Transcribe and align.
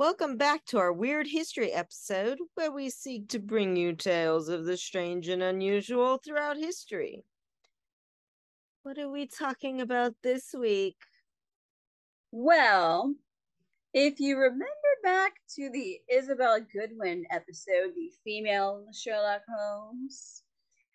Welcome 0.00 0.38
back 0.38 0.64
to 0.68 0.78
our 0.78 0.94
Weird 0.94 1.26
History 1.26 1.72
episode, 1.72 2.38
where 2.54 2.72
we 2.72 2.88
seek 2.88 3.28
to 3.28 3.38
bring 3.38 3.76
you 3.76 3.92
tales 3.92 4.48
of 4.48 4.64
the 4.64 4.78
strange 4.78 5.28
and 5.28 5.42
unusual 5.42 6.16
throughout 6.16 6.56
history. 6.56 7.22
What 8.82 8.96
are 8.96 9.10
we 9.10 9.26
talking 9.26 9.82
about 9.82 10.14
this 10.22 10.54
week? 10.58 10.96
Well, 12.30 13.14
if 13.92 14.20
you 14.20 14.38
remember 14.38 14.64
back 15.02 15.34
to 15.56 15.68
the 15.70 15.98
Isabella 16.10 16.60
Goodwin 16.62 17.26
episode, 17.30 17.92
the 17.94 18.10
female 18.24 18.86
Sherlock 18.94 19.42
Holmes, 19.54 20.44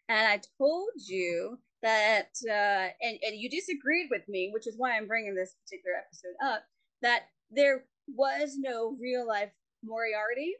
and 0.09 0.27
I 0.27 0.41
told 0.57 0.89
you 0.95 1.59
that, 1.83 2.29
uh, 2.43 2.89
and, 3.03 3.19
and 3.21 3.35
you 3.35 3.51
disagreed 3.51 4.07
with 4.09 4.27
me, 4.27 4.49
which 4.51 4.65
is 4.65 4.73
why 4.79 4.97
I'm 4.97 5.05
bringing 5.05 5.35
this 5.35 5.53
particular 5.63 5.95
episode 5.95 6.33
up, 6.43 6.63
that 7.03 7.25
there 7.51 7.83
was 8.07 8.55
no 8.57 8.97
real 8.99 9.27
life 9.27 9.51
Moriarty. 9.83 10.55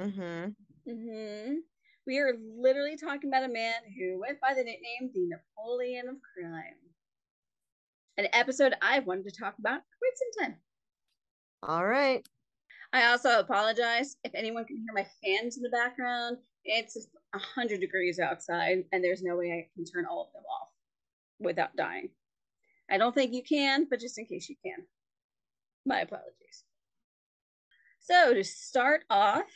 Mm-hmm. 0.00 0.90
Mm-hmm. 0.90 1.54
We 2.06 2.18
are 2.18 2.32
literally 2.58 2.96
talking 2.96 3.28
about 3.28 3.44
a 3.44 3.52
man 3.52 3.74
who 3.98 4.20
went 4.20 4.40
by 4.40 4.54
the 4.54 4.64
nickname 4.64 5.10
the 5.12 5.28
Napoleon 5.28 6.08
of 6.08 6.16
Crime. 6.22 6.74
An 8.16 8.26
episode 8.32 8.74
I 8.80 9.00
wanted 9.00 9.24
to 9.24 9.38
talk 9.38 9.54
about 9.58 9.80
quite 9.98 10.16
some 10.16 10.46
time. 10.46 10.56
All 11.62 11.86
right. 11.86 12.26
I 12.92 13.10
also 13.10 13.38
apologize 13.38 14.16
if 14.24 14.34
anyone 14.34 14.64
can 14.64 14.76
hear 14.76 14.94
my 14.94 15.06
fans 15.22 15.56
in 15.56 15.62
the 15.62 15.68
background. 15.68 16.38
It's 16.64 16.96
a 17.34 17.38
hundred 17.38 17.80
degrees 17.80 18.18
outside, 18.18 18.84
and 18.92 19.04
there's 19.04 19.22
no 19.22 19.36
way 19.36 19.52
I 19.52 19.68
can 19.74 19.84
turn 19.84 20.06
all 20.06 20.26
of 20.26 20.32
them 20.32 20.44
off 20.44 20.70
without 21.38 21.76
dying. 21.76 22.08
I 22.90 22.98
don't 22.98 23.14
think 23.14 23.32
you 23.32 23.42
can, 23.42 23.86
but 23.88 24.00
just 24.00 24.18
in 24.18 24.26
case 24.26 24.48
you 24.48 24.56
can. 24.64 24.84
My 25.84 26.00
apologies. 26.00 26.64
So, 28.00 28.32
to 28.32 28.42
start 28.42 29.04
off, 29.10 29.50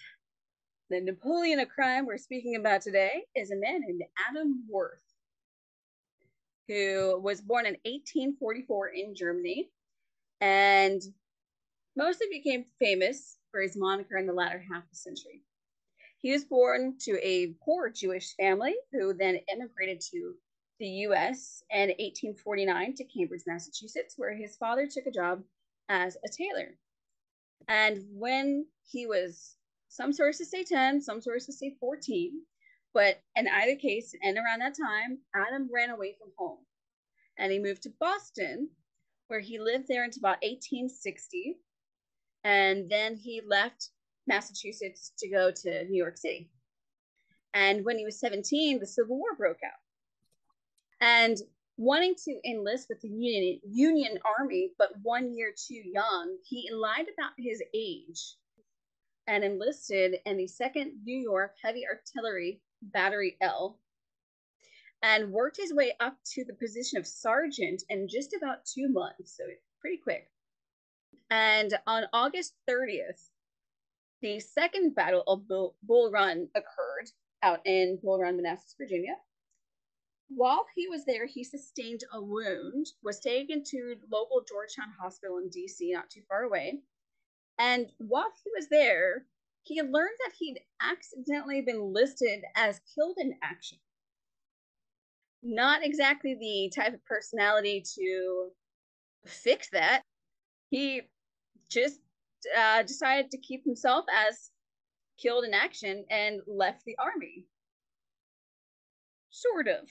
the 0.91 1.01
Napoleon 1.01 1.59
of 1.61 1.69
crime 1.71 2.05
we're 2.05 2.19
speaking 2.19 2.57
about 2.57 2.83
today 2.83 3.25
is 3.35 3.51
a 3.51 3.57
man 3.57 3.81
named 3.81 4.03
Adam 4.29 4.65
Worth, 4.69 4.99
who 6.69 7.19
was 7.23 7.41
born 7.41 7.65
in 7.65 7.77
1844 7.85 8.89
in 8.89 9.15
Germany 9.15 9.71
and 10.43 11.01
mostly 11.97 12.27
became 12.31 12.67
famous 12.79 13.39
for 13.51 13.61
his 13.61 13.77
moniker 13.77 14.19
in 14.19 14.27
the 14.27 14.33
latter 14.33 14.59
half 14.59 14.83
of 14.83 14.91
the 14.91 14.97
century. 14.97 15.43
He 16.19 16.33
was 16.33 16.45
born 16.45 16.97
to 17.01 17.19
a 17.27 17.55
poor 17.65 17.89
Jewish 17.91 18.35
family 18.37 18.75
who 18.93 19.15
then 19.15 19.39
immigrated 19.53 20.01
to 20.13 20.35
the 20.83 21.07
US 21.07 21.63
in 21.71 21.91
1849 21.91 22.95
to 22.97 23.05
Cambridge, 23.05 23.45
Massachusetts, 23.47 24.15
where 24.17 24.35
his 24.35 24.57
father 24.57 24.89
took 24.89 25.07
a 25.07 25.13
job 25.13 25.41
as 25.89 26.17
a 26.25 26.29
tailor. 26.29 26.77
And 27.69 28.03
when 28.11 28.67
he 28.83 29.07
was, 29.07 29.55
some 29.89 30.13
sources 30.13 30.51
say 30.51 30.65
10, 30.65 31.01
some 31.01 31.21
sources 31.21 31.61
say 31.61 31.77
14, 31.79 32.33
but 32.93 33.23
in 33.37 33.47
either 33.47 33.77
case, 33.77 34.13
and 34.23 34.37
around 34.37 34.59
that 34.59 34.77
time, 34.77 35.19
Adam 35.37 35.71
ran 35.73 35.91
away 35.91 36.17
from 36.19 36.33
home 36.37 36.59
and 37.39 37.53
he 37.53 37.61
moved 37.61 37.83
to 37.85 37.93
Boston, 38.01 38.69
where 39.29 39.41
he 39.41 39.61
lived 39.61 39.87
there 39.87 40.03
until 40.03 40.23
about 40.23 40.43
1860. 40.43 41.59
And 42.43 42.91
then 42.91 43.15
he 43.15 43.41
left 43.47 43.91
Massachusetts 44.27 45.13
to 45.21 45.31
go 45.31 45.53
to 45.53 45.85
New 45.85 45.97
York 45.97 46.17
City. 46.17 46.51
And 47.55 47.85
when 47.85 47.99
he 47.99 48.05
was 48.05 48.19
17, 48.19 48.81
the 48.81 48.87
Civil 48.87 49.17
War 49.17 49.37
broke 49.39 49.61
out 49.65 49.79
and 51.03 51.37
wanting 51.77 52.15
to 52.15 52.39
enlist 52.49 52.89
with 52.89 53.01
the 53.01 53.09
Union 53.09 53.61
Union 53.65 54.19
Army, 54.39 54.71
but 54.79 54.91
one 55.03 55.35
year 55.35 55.53
too 55.55 55.83
young, 55.85 56.39
he 56.45 56.71
lied 56.73 57.07
about 57.13 57.33
his 57.37 57.61
age 57.75 58.37
and 59.27 59.45
enlisted 59.45 60.17
in 60.25 60.37
the 60.37 60.47
Second 60.47 60.93
New 61.05 61.19
York 61.19 61.55
Heavy 61.61 61.85
Artillery 61.87 62.61
Battery 62.83 63.37
L, 63.41 63.79
and 65.03 65.33
worked 65.33 65.57
his 65.57 65.75
way 65.75 65.93
up 65.99 66.17
to 66.35 66.45
the 66.45 66.55
position 66.55 66.99
of 66.99 67.07
sergeant 67.07 67.83
in 67.89 68.09
just 68.09 68.33
about 68.33 68.65
two 68.65 68.89
months, 68.89 69.37
so 69.37 69.45
pretty 69.81 69.97
quick. 69.97 70.31
And 71.31 71.77
on 71.87 72.05
August 72.13 72.55
30th, 72.71 73.29
the 74.21 74.39
second 74.39 74.95
battle 74.95 75.25
of 75.27 75.49
Bull, 75.49 75.75
Bull 75.83 76.13
Run 76.13 76.49
occurred 76.55 77.11
out 77.43 77.61
in 77.65 77.99
Bull 78.03 78.21
Run, 78.21 78.37
Manassas, 78.37 78.77
Virginia. 78.79 79.17
While 80.35 80.67
he 80.75 80.89
was 80.89 81.05
there, 81.05 81.27
he 81.27 81.45
sustained 81.45 82.05
a 82.13 82.21
wound, 82.21 82.87
was 83.03 83.21
taken 83.21 83.63
to 83.65 83.97
local 84.11 84.43
Georgetown 84.49 84.93
Hospital 84.99 85.39
in 85.39 85.51
DC, 85.51 85.93
not 85.93 86.11
too 86.11 86.23
far 86.29 86.43
away. 86.43 86.81
And 87.59 87.93
while 87.99 88.33
he 88.43 88.51
was 88.57 88.69
there, 88.69 89.27
he 89.63 89.81
learned 89.83 90.17
that 90.25 90.35
he'd 90.39 90.61
accidentally 90.81 91.61
been 91.61 91.93
listed 91.93 92.45
as 92.57 92.81
killed 92.95 93.19
in 93.19 93.39
action. 93.43 93.79
Not 95.43 95.85
exactly 95.85 96.35
the 96.35 96.73
type 96.75 96.95
of 96.95 97.05
personality 97.05 97.85
to 97.95 98.51
fix 99.27 99.69
that. 99.71 100.03
He 100.71 101.03
just 101.69 102.01
uh, 102.57 102.83
decided 102.83 103.31
to 103.31 103.39
keep 103.39 103.65
himself 103.65 104.07
as 104.13 104.51
killed 105.19 105.45
in 105.45 105.55
action 105.55 106.05
and 106.11 106.41
left 106.47 106.85
the 106.85 106.97
army. 106.99 107.47
Sort 109.31 109.69
of 109.69 109.89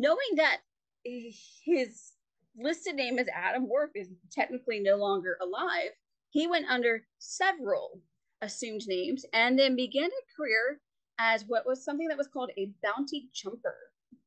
knowing 0.00 0.36
that 0.36 0.58
his 1.04 2.12
listed 2.58 2.94
name 2.96 3.18
as 3.18 3.28
Adam 3.34 3.68
Worth 3.68 3.90
is 3.94 4.08
technically 4.32 4.80
no 4.80 4.96
longer 4.96 5.36
alive, 5.42 5.90
he 6.30 6.46
went 6.46 6.66
under 6.68 7.02
several 7.18 8.00
assumed 8.40 8.82
names 8.86 9.24
and 9.32 9.58
then 9.58 9.76
began 9.76 10.08
a 10.08 10.36
career 10.36 10.80
as 11.18 11.44
what 11.46 11.66
was 11.66 11.84
something 11.84 12.08
that 12.08 12.16
was 12.16 12.28
called 12.28 12.50
a 12.56 12.72
bounty 12.82 13.28
jumper 13.34 13.76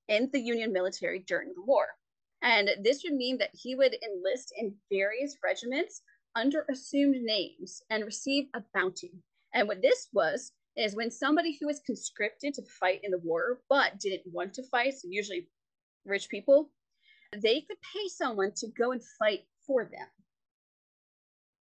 in 0.07 0.29
the 0.31 0.39
Union 0.39 0.71
military 0.71 1.23
during 1.27 1.49
the 1.55 1.63
war. 1.65 1.87
And 2.43 2.69
this 2.83 3.03
would 3.03 3.13
mean 3.13 3.37
that 3.39 3.49
he 3.53 3.73
would 3.73 3.95
enlist 4.03 4.53
in 4.57 4.75
various 4.91 5.37
regiments 5.43 6.01
under 6.35 6.65
assumed 6.69 7.15
names 7.21 7.81
and 7.89 8.05
receive 8.05 8.45
a 8.53 8.61
bounty. 8.75 9.13
And 9.53 9.67
what 9.67 9.81
this 9.81 10.09
was 10.13 10.51
is 10.75 10.95
when 10.95 11.09
somebody 11.09 11.57
who 11.59 11.67
was 11.67 11.81
conscripted 11.85 12.53
to 12.55 12.63
fight 12.79 12.99
in 13.03 13.11
the 13.11 13.19
war 13.19 13.59
but 13.69 13.99
didn't 13.99 14.23
want 14.25 14.53
to 14.55 14.63
fight, 14.63 14.95
so 14.95 15.07
usually 15.09 15.47
rich 16.05 16.29
people, 16.29 16.69
they 17.35 17.61
could 17.61 17.77
pay 17.93 18.07
someone 18.07 18.51
to 18.57 18.67
go 18.67 18.91
and 18.91 19.01
fight 19.19 19.45
for 19.65 19.83
them. 19.85 20.07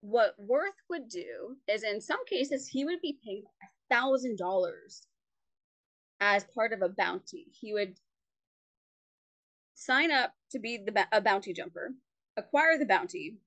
What 0.02 0.36
Worth 0.38 0.76
would 0.90 1.10
do 1.10 1.58
is, 1.68 1.84
in 1.84 2.00
some 2.00 2.24
cases, 2.26 2.68
he 2.68 2.86
would 2.86 3.02
be 3.02 3.18
paid 3.26 3.44
a 3.64 3.94
thousand 3.94 4.38
dollars 4.38 5.08
as 6.20 6.44
part 6.44 6.74
of 6.74 6.82
a 6.82 6.90
bounty. 6.90 7.48
He 7.60 7.74
would 7.74 7.96
sign 9.74 10.12
up 10.12 10.34
to 10.52 10.60
be 10.60 10.78
the, 10.78 11.08
a 11.12 11.22
bounty 11.22 11.54
jumper, 11.54 11.92
acquire 12.38 12.78
the 12.78 12.86
bounty, 12.86 13.38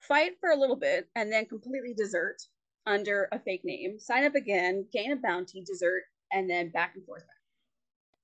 fight 0.00 0.32
for 0.40 0.50
a 0.50 0.56
little 0.56 0.76
bit, 0.76 1.08
and 1.16 1.32
then 1.32 1.46
completely 1.46 1.94
desert 1.94 2.42
under 2.86 3.28
a 3.32 3.38
fake 3.38 3.64
name, 3.64 3.98
sign 3.98 4.24
up 4.24 4.34
again, 4.34 4.86
gain 4.92 5.12
a 5.12 5.16
bounty, 5.16 5.62
desert, 5.62 6.04
and 6.32 6.48
then 6.48 6.70
back 6.70 6.92
and 6.94 7.04
forth. 7.04 7.24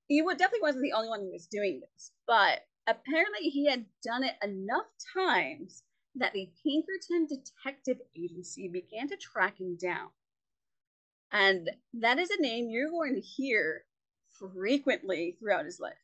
He 0.08 0.22
definitely 0.22 0.60
wasn't 0.62 0.84
the 0.84 0.92
only 0.92 1.08
one 1.08 1.20
who 1.20 1.32
was 1.32 1.46
doing 1.46 1.80
this, 1.80 2.12
but 2.26 2.60
apparently 2.86 3.50
he 3.50 3.66
had 3.66 3.86
done 4.04 4.22
it 4.22 4.36
enough 4.42 4.86
times 5.14 5.82
that 6.14 6.32
the 6.32 6.48
Pinkerton 6.62 7.26
Detective 7.26 7.98
Agency 8.16 8.68
began 8.68 9.08
to 9.08 9.16
track 9.16 9.60
him 9.60 9.76
down. 9.76 10.10
And 11.32 11.70
that 11.92 12.18
is 12.18 12.30
a 12.30 12.40
name 12.40 12.70
you're 12.70 12.90
going 12.90 13.14
to 13.16 13.20
hear 13.20 13.84
frequently 14.38 15.36
throughout 15.38 15.64
his 15.64 15.80
life. 15.80 15.94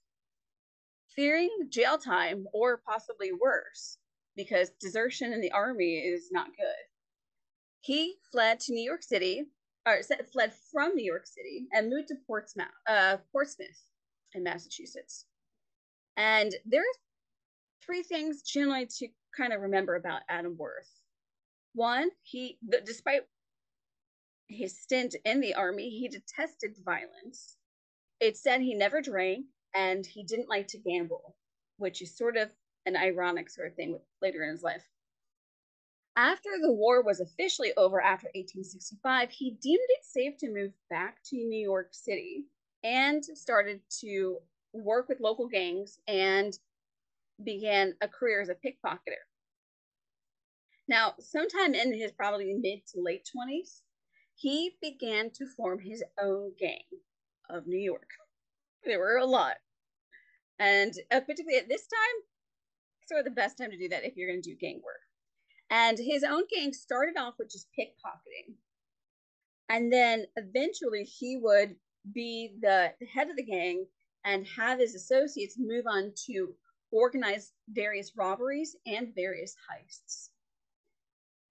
Fearing 1.14 1.68
jail 1.68 1.96
time 1.96 2.46
or 2.52 2.78
possibly 2.78 3.30
worse, 3.32 3.98
because 4.34 4.70
desertion 4.80 5.32
in 5.32 5.40
the 5.40 5.52
army 5.52 5.98
is 5.98 6.28
not 6.32 6.56
good. 6.56 6.88
He 7.80 8.16
fled 8.32 8.58
to 8.60 8.72
New 8.72 8.82
York 8.82 9.02
City, 9.02 9.46
or 9.86 10.02
fled 10.32 10.52
from 10.72 10.94
New 10.94 11.04
York 11.04 11.26
City 11.26 11.66
and 11.72 11.88
moved 11.88 12.08
to 12.08 12.14
Portsmouth, 12.26 12.66
uh, 12.88 13.18
Portsmouth 13.30 13.82
in 14.34 14.42
Massachusetts. 14.42 15.26
And 16.16 16.54
there's 16.64 16.84
three 17.84 18.02
things 18.02 18.42
generally 18.42 18.86
to 18.98 19.08
kind 19.36 19.52
of 19.52 19.62
remember 19.62 19.94
about 19.94 20.22
Adam 20.28 20.56
Worth. 20.56 20.90
One, 21.74 22.10
he, 22.22 22.58
despite 22.84 23.22
his 24.48 24.78
stint 24.78 25.16
in 25.24 25.40
the 25.40 25.54
army, 25.54 25.88
he 25.88 26.08
detested 26.08 26.76
violence. 26.84 27.56
It 28.20 28.36
said 28.36 28.60
he 28.60 28.74
never 28.74 29.00
drank 29.00 29.46
and 29.74 30.04
he 30.04 30.22
didn't 30.22 30.50
like 30.50 30.68
to 30.68 30.78
gamble, 30.78 31.34
which 31.78 32.02
is 32.02 32.16
sort 32.16 32.36
of 32.36 32.50
an 32.84 32.96
ironic 32.96 33.48
sort 33.48 33.68
of 33.68 33.74
thing 33.74 33.92
with, 33.92 34.02
later 34.20 34.44
in 34.44 34.50
his 34.50 34.62
life. 34.62 34.84
After 36.14 36.50
the 36.60 36.72
war 36.72 37.02
was 37.02 37.20
officially 37.20 37.72
over 37.78 37.98
after 38.00 38.26
1865, 38.34 39.30
he 39.30 39.52
deemed 39.62 39.80
it 39.88 40.04
safe 40.04 40.36
to 40.38 40.52
move 40.52 40.72
back 40.90 41.22
to 41.30 41.36
New 41.36 41.58
York 41.58 41.88
City 41.92 42.44
and 42.84 43.24
started 43.24 43.80
to 44.00 44.38
work 44.72 45.08
with 45.08 45.20
local 45.20 45.48
gangs 45.48 45.98
and 46.08 46.58
began 47.44 47.94
a 48.00 48.08
career 48.08 48.40
as 48.40 48.48
a 48.48 48.54
pickpocketer. 48.54 49.22
Now, 50.88 51.14
sometime 51.20 51.74
in 51.74 51.94
his 51.94 52.12
probably 52.12 52.52
mid 52.54 52.86
to 52.88 53.00
late 53.00 53.28
20s, 53.36 53.80
he 54.34 54.76
began 54.80 55.30
to 55.30 55.46
form 55.56 55.78
his 55.78 56.02
own 56.20 56.52
gang 56.58 56.82
of 57.48 57.66
New 57.66 57.78
York. 57.78 58.08
There 58.84 58.98
were 58.98 59.18
a 59.18 59.24
lot. 59.24 59.58
And 60.58 60.92
uh, 61.12 61.20
particularly 61.20 61.58
at 61.58 61.68
this 61.68 61.82
time, 61.86 62.22
sort 63.06 63.20
of 63.20 63.24
the 63.26 63.30
best 63.30 63.56
time 63.56 63.70
to 63.70 63.78
do 63.78 63.88
that 63.90 64.02
if 64.02 64.16
you're 64.16 64.28
going 64.28 64.42
to 64.42 64.50
do 64.50 64.56
gang 64.56 64.80
work. 64.84 64.98
And 65.70 65.96
his 65.96 66.24
own 66.24 66.42
gang 66.52 66.72
started 66.72 67.16
off 67.16 67.34
with 67.38 67.48
just 67.48 67.68
pickpocketing. 67.78 68.54
And 69.68 69.92
then 69.92 70.26
eventually 70.34 71.04
he 71.04 71.38
would 71.40 71.76
be 72.12 72.56
the 72.60 72.92
head 73.12 73.30
of 73.30 73.36
the 73.36 73.44
gang 73.44 73.86
and 74.24 74.46
have 74.46 74.78
his 74.78 74.94
associates 74.94 75.56
move 75.58 75.84
on 75.86 76.12
to 76.26 76.54
organize 76.90 77.52
various 77.68 78.12
robberies 78.16 78.76
and 78.86 79.14
various 79.14 79.54
heists. 79.70 80.28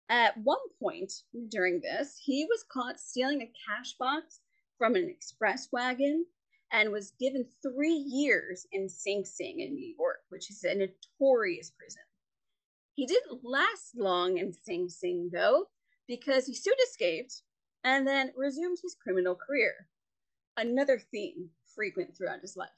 At 0.09 0.37
one 0.39 0.59
point 0.81 1.13
during 1.49 1.81
this, 1.81 2.21
he 2.23 2.45
was 2.45 2.65
caught 2.71 2.99
stealing 2.99 3.43
a 3.43 3.53
cash 3.67 3.95
box 3.99 4.41
from 4.77 4.97
an 4.97 5.09
express 5.09 5.69
wagon 5.73 6.27
and 6.73 6.91
was 6.91 7.13
given 7.19 7.47
three 7.63 7.95
years 7.95 8.67
in 8.73 8.89
Sing 8.89 9.25
Sing 9.25 9.61
in 9.61 9.75
New 9.75 9.95
York, 9.99 10.21
which 10.29 10.51
is 10.51 10.65
a 10.65 10.75
notorious 10.75 11.71
prison. 11.71 12.03
He 12.95 13.07
didn't 13.07 13.45
last 13.45 13.97
long 13.97 14.39
in 14.39 14.53
Sing 14.53 14.89
Sing, 14.89 15.31
though, 15.33 15.67
because 16.07 16.47
he 16.47 16.55
soon 16.55 16.75
escaped 16.89 17.43
and 17.85 18.07
then 18.07 18.33
resumed 18.37 18.79
his 18.83 18.97
criminal 19.03 19.35
career. 19.35 19.89
Another 20.61 20.99
theme 20.99 21.49
frequent 21.75 22.15
throughout 22.15 22.43
his 22.43 22.55
life. 22.55 22.69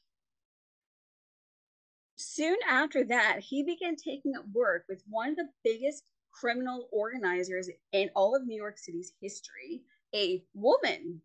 Soon 2.14 2.56
after 2.68 3.02
that, 3.02 3.40
he 3.40 3.64
began 3.64 3.96
taking 3.96 4.36
up 4.36 4.44
work 4.54 4.84
with 4.88 5.02
one 5.08 5.30
of 5.30 5.36
the 5.36 5.48
biggest 5.64 6.04
criminal 6.30 6.88
organizers 6.92 7.68
in 7.90 8.08
all 8.14 8.36
of 8.36 8.46
New 8.46 8.56
York 8.56 8.78
City's 8.78 9.12
history, 9.20 9.82
a 10.14 10.44
woman 10.54 11.20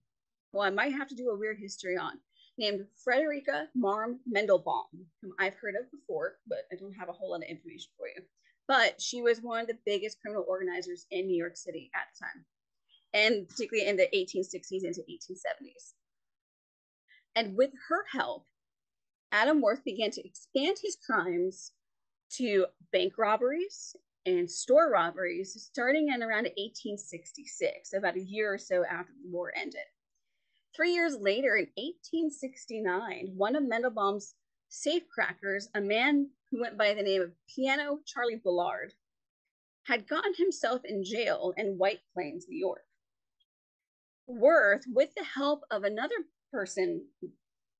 who 0.52 0.60
I 0.60 0.72
might 0.72 0.94
have 0.94 1.08
to 1.10 1.16
do 1.16 1.30
a 1.30 1.38
weird 1.38 1.60
history 1.60 1.96
on, 1.96 2.14
named 2.58 2.88
Frederica 3.04 3.68
Marm 3.76 4.20
Mandelbaum, 4.28 5.06
whom 5.22 5.34
I've 5.40 5.56
heard 5.62 5.76
of 5.76 5.92
before, 5.92 6.40
but 6.48 6.64
I 6.72 6.76
don't 6.76 6.94
have 6.94 7.10
a 7.10 7.14
whole 7.14 7.34
lot 7.34 7.44
of 7.44 7.50
information 7.50 7.92
for 7.96 8.08
you. 8.08 8.24
But 8.68 9.00
she 9.00 9.22
was 9.22 9.44
one 9.44 9.62
of 9.62 9.68
the 9.68 9.78
biggest 9.86 10.20
criminal 10.22 10.46
organizers 10.48 11.06
in 11.12 11.28
New 11.28 11.38
York 11.38 11.56
City 11.56 11.92
at 11.94 12.08
the 12.12 12.26
time, 12.26 12.46
and 13.14 13.48
particularly 13.48 13.88
in 13.88 13.96
the 13.96 14.10
1860s 14.12 14.84
into 14.84 15.02
1870s. 15.02 15.94
And 17.38 17.56
with 17.56 17.70
her 17.90 18.04
help, 18.12 18.48
Adam 19.32 19.62
Worth 19.62 19.84
began 19.84 20.10
to 20.10 20.26
expand 20.26 20.78
his 20.82 20.98
crimes 21.06 21.72
to 22.32 22.66
bank 22.92 23.14
robberies 23.20 23.96
and 24.26 24.50
store 24.50 24.90
robberies 24.90 25.56
starting 25.62 26.08
in 26.08 26.24
around 26.24 26.46
1866, 26.58 27.94
about 27.94 28.16
a 28.16 28.24
year 28.24 28.52
or 28.52 28.58
so 28.58 28.84
after 28.84 29.14
the 29.22 29.30
war 29.30 29.54
ended. 29.56 29.86
Three 30.76 30.94
years 30.94 31.16
later, 31.16 31.56
in 31.56 31.68
1869, 31.76 33.34
one 33.36 33.56
of 33.56 33.62
Mandelbaum's 33.62 34.34
safecrackers, 34.72 35.70
a 35.76 35.80
man 35.80 36.32
who 36.50 36.62
went 36.62 36.76
by 36.76 36.96
the 36.96 37.04
name 37.04 37.22
of 37.22 37.34
Piano 37.56 38.00
Charlie 38.04 38.42
Bullard, 38.44 38.96
had 39.84 40.08
gotten 40.08 40.34
himself 40.34 40.82
in 40.84 41.04
jail 41.04 41.54
in 41.56 41.78
White 41.78 42.02
Plains, 42.16 42.48
New 42.50 42.58
York. 42.58 42.86
Worth, 44.26 44.86
with 44.88 45.14
the 45.14 45.24
help 45.24 45.66
of 45.70 45.84
another 45.84 46.16
person 46.58 47.06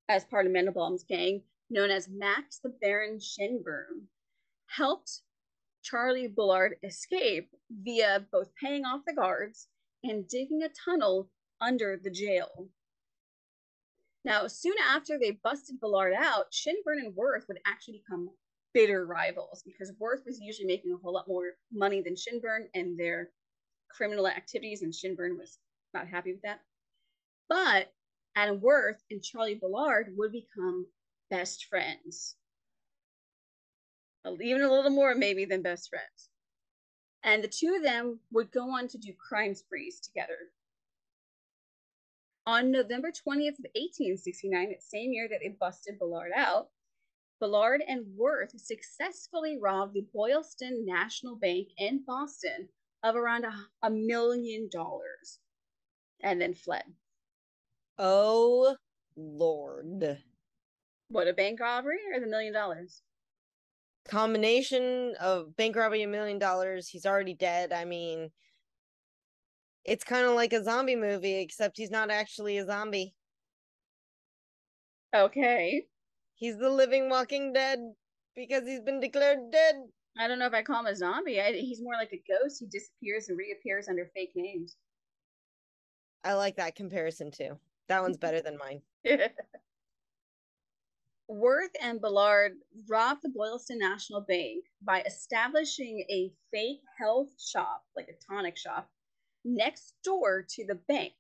as 0.08 0.24
part 0.26 0.46
of 0.46 0.52
Mandelbaum's 0.52 1.04
gang, 1.04 1.42
known 1.72 1.90
as 1.90 2.08
Max 2.08 2.60
the 2.60 2.70
Baron 2.70 3.18
Shinburn, 3.18 4.06
helped 4.68 5.22
Charlie 5.82 6.28
Bullard 6.28 6.76
escape 6.84 7.50
via 7.72 8.24
both 8.32 8.50
paying 8.62 8.86
off 8.86 9.02
the 9.08 9.16
guards 9.16 9.68
and 10.04 10.28
digging 10.28 10.62
a 10.62 10.70
tunnel 10.70 11.28
under 11.60 11.98
the 11.98 12.12
jail. 12.12 12.70
Now, 14.24 14.46
soon 14.46 14.76
after 14.92 15.18
they 15.18 15.40
busted 15.44 15.80
Bullard 15.80 16.14
out, 16.14 16.52
Shinburn 16.52 17.00
and 17.00 17.16
Worth 17.16 17.46
would 17.48 17.60
actually 17.66 18.04
become 18.06 18.30
bitter 18.76 19.08
rivals 19.08 19.64
because 19.66 19.92
Worth 19.98 20.22
was 20.24 20.40
usually 20.40 20.68
making 20.68 20.94
a 20.94 20.98
whole 20.98 21.14
lot 21.14 21.28
more 21.28 21.54
money 21.74 22.04
than 22.04 22.14
Shinburn 22.14 22.68
and 22.76 22.96
their 22.96 23.32
criminal 23.90 24.28
activities, 24.28 24.84
and 24.84 24.94
Shinburn 24.94 25.36
was 25.36 25.58
not 25.96 26.08
happy 26.08 26.34
with 26.34 26.44
that. 26.44 26.60
But 27.50 27.92
Adam 28.38 28.62
Worth 28.62 29.04
and 29.10 29.24
Charlie 29.24 29.56
Ballard 29.56 30.14
would 30.16 30.32
become 30.32 30.86
best 31.32 31.66
friends. 31.66 32.36
Even 34.40 34.62
a 34.62 34.72
little 34.72 34.92
more, 34.92 35.16
maybe, 35.16 35.44
than 35.44 35.64
best 35.64 35.90
friends. 35.90 36.30
And 37.24 37.44
the 37.44 37.48
two 37.48 37.74
of 37.76 37.82
them 37.82 38.20
would 38.32 38.52
go 38.52 38.70
on 38.70 38.90
to 38.90 39.00
do 39.00 39.12
crime 39.28 39.56
sprees 39.56 40.00
together. 40.00 40.38
On 42.46 42.70
November 42.70 43.08
20th 43.08 43.58
of 43.58 43.66
1869, 43.74 44.70
that 44.70 44.84
same 44.84 45.14
year 45.14 45.28
that 45.28 45.40
they 45.42 45.58
busted 45.60 45.98
Ballard 45.98 46.32
out, 46.36 46.68
Ballard 47.40 47.82
and 47.88 48.06
Worth 48.16 48.52
successfully 48.60 49.58
robbed 49.60 49.96
the 49.96 50.06
Boylston 50.14 50.86
National 50.86 51.38
Bank 51.38 51.70
in 51.80 52.04
Boston 52.06 52.70
of 53.02 53.16
around 53.16 53.46
a, 53.46 53.54
a 53.82 53.90
million 53.90 54.70
dollars 54.72 55.40
and 56.22 56.40
then 56.40 56.54
fled. 56.54 56.84
Oh 58.00 58.78
Lord. 59.16 60.20
What 61.10 61.28
a 61.28 61.34
bank 61.34 61.60
robbery 61.60 62.00
or 62.14 62.20
the 62.20 62.28
million 62.28 62.54
dollars? 62.54 63.02
Combination 64.08 65.16
of 65.20 65.56
bank 65.56 65.76
robbery 65.76 66.02
and 66.02 66.12
million 66.12 66.40
dollars. 66.40 66.88
He's 66.88 67.06
already 67.06 67.34
dead. 67.34 67.74
I 67.74 67.86
mean, 67.86 68.32
it's 69.84 70.04
kind 70.04 70.26
of 70.26 70.34
like 70.36 70.54
a 70.54 70.64
zombie 70.64 70.96
movie, 70.96 71.36
except 71.36 71.78
he's 71.78 71.92
not 71.92 72.12
actually 72.12 72.58
a 72.58 72.66
zombie. 72.66 73.16
Okay. 75.14 75.88
He's 76.36 76.58
the 76.58 76.70
living 76.70 77.10
walking 77.10 77.54
dead 77.54 77.80
because 78.36 78.64
he's 78.66 78.82
been 78.82 79.00
declared 79.00 79.52
dead. 79.52 79.76
I 80.18 80.28
don't 80.28 80.40
know 80.40 80.46
if 80.48 80.54
I 80.54 80.64
call 80.64 80.82
him 80.82 80.86
a 80.88 80.96
zombie. 80.96 81.40
I, 81.42 81.54
he's 81.54 81.82
more 81.82 81.94
like 81.94 82.12
a 82.14 82.24
ghost. 82.28 82.60
He 82.60 82.68
disappears 82.68 83.30
and 83.30 83.38
reappears 83.38 83.88
under 83.88 84.10
fake 84.14 84.32
names. 84.36 84.78
I 86.24 86.34
like 86.34 86.58
that 86.58 86.76
comparison 86.76 87.32
too. 87.32 87.60
That 87.88 88.02
one's 88.02 88.18
better 88.18 88.42
than 88.42 88.58
mine. 88.58 88.82
Worth 91.30 91.72
and 91.82 92.00
Bullard 92.00 92.54
robbed 92.88 93.22
the 93.22 93.30
Boylston 93.30 93.80
National 93.80 94.22
Bank 94.22 94.64
by 94.82 95.02
establishing 95.02 96.06
a 96.10 96.32
fake 96.52 96.82
health 96.98 97.30
shop, 97.40 97.84
like 97.96 98.08
a 98.08 98.34
tonic 98.34 98.58
shop, 98.58 98.90
next 99.44 99.94
door 100.04 100.46
to 100.52 100.66
the 100.66 100.76
bank. 100.76 101.14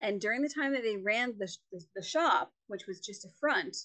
And 0.00 0.20
during 0.20 0.40
the 0.40 0.48
time 0.48 0.72
that 0.72 0.82
they 0.82 0.96
ran 0.96 1.36
the, 1.38 1.54
the, 1.70 1.84
the 1.96 2.02
shop, 2.02 2.52
which 2.68 2.86
was 2.86 3.00
just 3.00 3.26
a 3.26 3.30
front, 3.38 3.76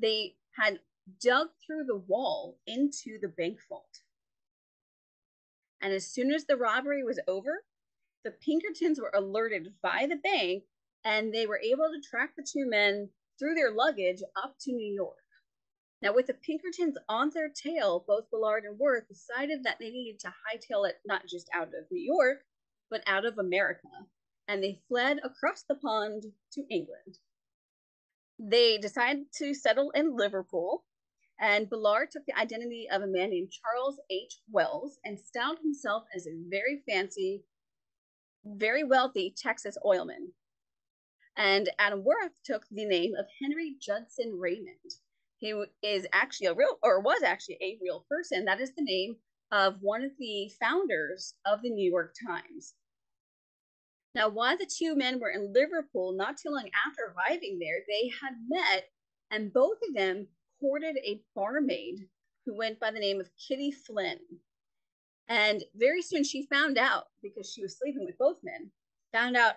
they 0.00 0.36
had 0.56 0.78
dug 1.20 1.48
through 1.64 1.84
the 1.84 1.96
wall 1.96 2.58
into 2.66 3.18
the 3.20 3.28
bank 3.28 3.58
vault. 3.68 4.00
And 5.80 5.92
as 5.92 6.06
soon 6.06 6.32
as 6.32 6.44
the 6.44 6.56
robbery 6.56 7.02
was 7.02 7.20
over, 7.26 7.64
the 8.24 8.30
Pinkertons 8.30 9.00
were 9.00 9.12
alerted 9.14 9.74
by 9.82 10.06
the 10.08 10.16
bank 10.16 10.64
and 11.06 11.32
they 11.32 11.46
were 11.46 11.60
able 11.60 11.88
to 11.88 12.08
track 12.10 12.30
the 12.36 12.42
two 12.42 12.68
men 12.68 13.08
through 13.38 13.54
their 13.54 13.70
luggage 13.70 14.22
up 14.42 14.56
to 14.60 14.72
New 14.72 14.92
York. 14.92 15.14
Now, 16.02 16.12
with 16.12 16.26
the 16.26 16.34
Pinkertons 16.34 16.98
on 17.08 17.30
their 17.32 17.48
tail, 17.48 18.04
both 18.06 18.28
Bullard 18.28 18.64
and 18.64 18.76
Worth 18.76 19.06
decided 19.06 19.62
that 19.62 19.76
they 19.78 19.90
needed 19.90 20.18
to 20.20 20.28
hightail 20.28 20.86
it 20.88 20.96
not 21.06 21.22
just 21.28 21.48
out 21.54 21.68
of 21.68 21.90
New 21.92 22.02
York, 22.02 22.38
but 22.90 23.04
out 23.06 23.24
of 23.24 23.38
America, 23.38 23.88
and 24.48 24.62
they 24.62 24.80
fled 24.88 25.20
across 25.22 25.62
the 25.62 25.76
pond 25.76 26.24
to 26.52 26.62
England. 26.68 27.18
They 28.38 28.76
decided 28.76 29.26
to 29.38 29.54
settle 29.54 29.92
in 29.92 30.16
Liverpool, 30.16 30.84
and 31.38 31.70
Bullard 31.70 32.10
took 32.10 32.26
the 32.26 32.38
identity 32.38 32.88
of 32.90 33.02
a 33.02 33.06
man 33.06 33.30
named 33.30 33.52
Charles 33.52 34.00
H. 34.10 34.40
Wells 34.50 34.98
and 35.04 35.20
styled 35.20 35.60
himself 35.60 36.02
as 36.14 36.26
a 36.26 36.42
very 36.50 36.82
fancy, 36.88 37.44
very 38.44 38.82
wealthy 38.82 39.32
Texas 39.36 39.78
oilman. 39.84 40.32
And 41.36 41.68
Adam 41.78 42.02
Worth 42.02 42.42
took 42.44 42.66
the 42.70 42.86
name 42.86 43.14
of 43.18 43.26
Henry 43.40 43.76
Judson 43.80 44.38
Raymond. 44.38 44.94
He 45.38 45.54
is 45.82 46.06
actually 46.12 46.46
a 46.46 46.54
real, 46.54 46.78
or 46.82 47.00
was 47.00 47.22
actually 47.22 47.58
a 47.60 47.78
real 47.82 48.06
person. 48.08 48.46
That 48.46 48.60
is 48.60 48.74
the 48.74 48.82
name 48.82 49.16
of 49.52 49.76
one 49.82 50.02
of 50.02 50.12
the 50.18 50.50
founders 50.60 51.34
of 51.44 51.60
the 51.62 51.70
New 51.70 51.90
York 51.90 52.14
Times. 52.26 52.74
Now, 54.14 54.30
while 54.30 54.56
the 54.56 54.66
two 54.66 54.96
men 54.96 55.20
were 55.20 55.30
in 55.30 55.52
Liverpool, 55.52 56.12
not 56.12 56.38
too 56.38 56.48
long 56.48 56.70
after 56.86 57.14
arriving 57.14 57.58
there, 57.58 57.80
they 57.86 58.08
had 58.08 58.32
met, 58.48 58.88
and 59.30 59.52
both 59.52 59.76
of 59.86 59.94
them 59.94 60.28
courted 60.58 60.96
a 61.04 61.20
barmaid 61.34 62.08
who 62.46 62.56
went 62.56 62.80
by 62.80 62.90
the 62.90 62.98
name 62.98 63.20
of 63.20 63.28
Kitty 63.36 63.70
Flynn. 63.72 64.20
And 65.28 65.64
very 65.74 66.00
soon 66.00 66.24
she 66.24 66.46
found 66.46 66.78
out, 66.78 67.08
because 67.22 67.52
she 67.52 67.60
was 67.60 67.76
sleeping 67.76 68.06
with 68.06 68.16
both 68.16 68.38
men, 68.42 68.70
found 69.12 69.36
out 69.36 69.56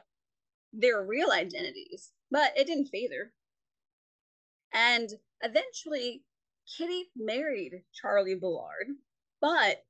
their 0.74 1.04
real 1.04 1.32
identities, 1.32 2.12
but 2.32 2.52
it 2.56 2.68
didn't 2.68 2.88
phase 2.88 3.12
her. 3.12 3.34
And 4.74 5.10
eventually, 5.42 6.24
Kitty 6.78 7.10
married 7.16 7.84
Charlie 7.94 8.36
Bullard, 8.36 8.88
but 9.42 9.86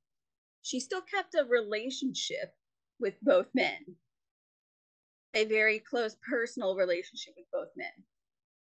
she 0.62 0.80
still 0.80 1.02
kept 1.02 1.34
a 1.34 1.44
relationship 1.44 2.54
with 2.98 3.14
both 3.22 3.46
men, 3.54 3.96
a 5.34 5.44
very 5.44 5.78
close 5.78 6.16
personal 6.28 6.76
relationship 6.76 7.34
with 7.36 7.46
both 7.52 7.70
men. 7.76 8.04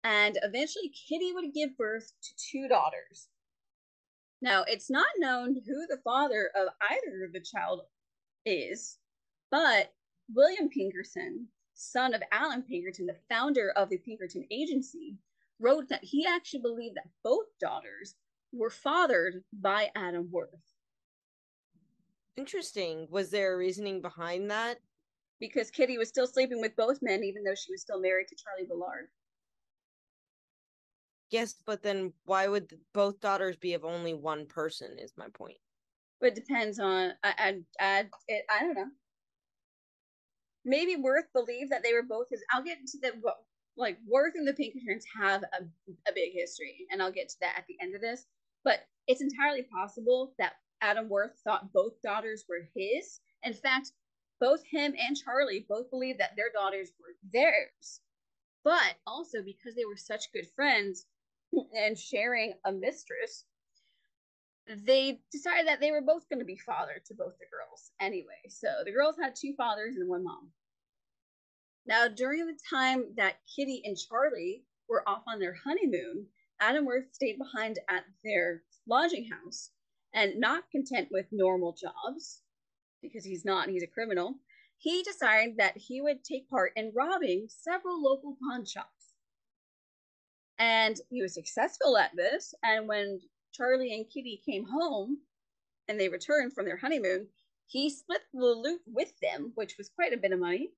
And 0.03 0.37
eventually, 0.41 0.89
Kitty 0.89 1.31
would 1.33 1.53
give 1.53 1.77
birth 1.77 2.11
to 2.21 2.33
two 2.51 2.67
daughters. 2.67 3.29
Now, 4.41 4.65
it's 4.67 4.89
not 4.89 5.07
known 5.17 5.55
who 5.65 5.87
the 5.87 6.01
father 6.03 6.51
of 6.55 6.67
either 6.81 7.23
of 7.25 7.31
the 7.31 7.39
child 7.39 7.81
is, 8.45 8.97
but 9.49 9.93
William 10.33 10.67
Pinkerton, 10.67 11.47
son 11.73 12.13
of 12.13 12.23
Allan 12.31 12.63
Pinkerton, 12.63 13.05
the 13.05 13.17
founder 13.29 13.71
of 13.71 13.89
the 13.89 13.97
Pinkerton 13.97 14.45
Agency, 14.51 15.17
wrote 15.59 15.89
that 15.89 16.03
he 16.03 16.25
actually 16.25 16.61
believed 16.61 16.95
that 16.95 17.09
both 17.23 17.45
daughters 17.59 18.15
were 18.51 18.69
fathered 18.69 19.43
by 19.53 19.91
Adam 19.95 20.29
Worth. 20.31 20.49
Interesting. 22.35 23.07
Was 23.09 23.29
there 23.29 23.53
a 23.53 23.57
reasoning 23.57 24.01
behind 24.01 24.49
that? 24.51 24.79
Because 25.39 25.69
Kitty 25.69 25.97
was 25.97 26.09
still 26.09 26.27
sleeping 26.27 26.61
with 26.61 26.75
both 26.75 26.99
men, 27.01 27.23
even 27.23 27.43
though 27.43 27.55
she 27.55 27.71
was 27.71 27.81
still 27.81 27.99
married 27.99 28.27
to 28.29 28.35
Charlie 28.35 28.67
Bullard. 28.67 29.09
Yes, 31.29 31.55
but 31.65 31.81
then 31.81 32.13
why 32.25 32.47
would 32.47 32.71
both 32.93 33.19
daughters 33.19 33.57
be 33.57 33.73
of 33.73 33.83
only 33.83 34.13
one 34.13 34.45
person? 34.45 34.97
Is 34.99 35.13
my 35.17 35.27
point. 35.33 35.57
But 36.21 36.29
it 36.29 36.35
depends 36.35 36.79
on 36.79 37.13
I 37.23 37.33
I 37.37 37.59
I, 37.79 38.05
it, 38.27 38.45
I 38.49 38.59
don't 38.59 38.75
know. 38.75 38.89
Maybe 40.65 40.95
Worth 40.95 41.31
believed 41.33 41.71
that 41.71 41.83
they 41.83 41.93
were 41.93 42.03
both 42.03 42.29
his. 42.29 42.43
I'll 42.51 42.63
get 42.63 42.79
into 42.79 42.97
the 43.01 43.11
like 43.75 43.97
Worth 44.07 44.35
and 44.35 44.47
the 44.47 44.53
Pinkertons 44.53 45.05
have 45.19 45.43
a, 45.43 45.63
a 46.07 46.13
big 46.13 46.33
history, 46.33 46.87
and 46.91 47.01
I'll 47.01 47.11
get 47.11 47.29
to 47.29 47.39
that 47.41 47.57
at 47.57 47.65
the 47.67 47.77
end 47.81 47.95
of 47.95 48.01
this. 48.01 48.25
But 48.63 48.79
it's 49.07 49.21
entirely 49.21 49.63
possible 49.63 50.33
that 50.37 50.53
Adam 50.81 51.09
Worth 51.09 51.39
thought 51.43 51.73
both 51.73 52.01
daughters 52.01 52.45
were 52.47 52.69
his. 52.75 53.19
In 53.43 53.53
fact, 53.53 53.91
both 54.39 54.63
him 54.65 54.93
and 54.99 55.17
Charlie 55.17 55.65
both 55.67 55.89
believed 55.89 56.19
that 56.19 56.35
their 56.35 56.51
daughters 56.51 56.91
were 56.99 57.15
theirs. 57.31 58.01
But 58.63 58.95
also 59.05 59.41
because 59.43 59.75
they 59.75 59.85
were 59.85 59.97
such 59.97 60.31
good 60.33 60.47
friends 60.55 61.05
and 61.75 61.97
sharing 61.97 62.53
a 62.65 62.71
mistress, 62.71 63.45
they 64.67 65.19
decided 65.31 65.67
that 65.67 65.79
they 65.81 65.91
were 65.91 66.01
both 66.01 66.29
going 66.29 66.39
to 66.39 66.45
be 66.45 66.57
father 66.57 67.01
to 67.05 67.13
both 67.13 67.37
the 67.39 67.45
girls 67.51 67.91
anyway. 67.99 68.41
So 68.49 68.67
the 68.85 68.91
girls 68.91 69.15
had 69.21 69.35
two 69.35 69.53
fathers 69.57 69.95
and 69.95 70.07
one 70.07 70.23
mom. 70.23 70.51
Now, 71.85 72.07
during 72.07 72.45
the 72.45 72.57
time 72.69 73.13
that 73.17 73.39
Kitty 73.53 73.81
and 73.83 73.97
Charlie 73.97 74.63
were 74.87 75.07
off 75.07 75.23
on 75.27 75.39
their 75.39 75.53
honeymoon, 75.53 76.27
Adam 76.61 76.85
Worth 76.85 77.13
stayed 77.13 77.37
behind 77.37 77.79
at 77.89 78.03
their 78.23 78.63
lodging 78.87 79.29
house 79.29 79.71
and 80.13 80.39
not 80.39 80.69
content 80.71 81.09
with 81.11 81.25
normal 81.31 81.73
jobs, 81.73 82.41
because 83.01 83.25
he's 83.25 83.43
not, 83.43 83.69
he's 83.69 83.83
a 83.83 83.87
criminal, 83.87 84.35
he 84.77 85.03
decided 85.03 85.57
that 85.57 85.77
he 85.77 86.01
would 86.01 86.23
take 86.23 86.49
part 86.49 86.71
in 86.75 86.93
robbing 86.95 87.47
several 87.49 88.01
local 88.01 88.37
pawn 88.41 88.65
shops. 88.65 88.87
And 90.59 90.95
he 91.09 91.21
was 91.21 91.33
successful 91.33 91.97
at 91.97 92.15
this. 92.15 92.53
And 92.63 92.87
when 92.87 93.19
Charlie 93.53 93.93
and 93.93 94.09
Kitty 94.09 94.41
came 94.45 94.65
home 94.65 95.19
and 95.87 95.99
they 95.99 96.09
returned 96.09 96.53
from 96.53 96.65
their 96.65 96.77
honeymoon, 96.77 97.27
he 97.65 97.89
split 97.89 98.21
the 98.33 98.45
loot 98.45 98.81
with 98.85 99.13
them, 99.21 99.51
which 99.55 99.77
was 99.77 99.89
quite 99.89 100.13
a 100.13 100.17
bit 100.17 100.31
of 100.31 100.39
money. 100.39 100.71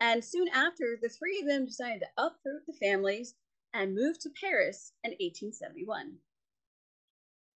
And 0.00 0.24
soon 0.24 0.48
after, 0.48 0.98
the 1.00 1.08
three 1.08 1.40
of 1.40 1.46
them 1.46 1.66
decided 1.66 2.00
to 2.00 2.22
uproot 2.22 2.62
the 2.66 2.72
families 2.72 3.34
and 3.74 3.94
move 3.94 4.18
to 4.20 4.30
Paris 4.40 4.92
in 5.04 5.10
1871. 5.10 6.16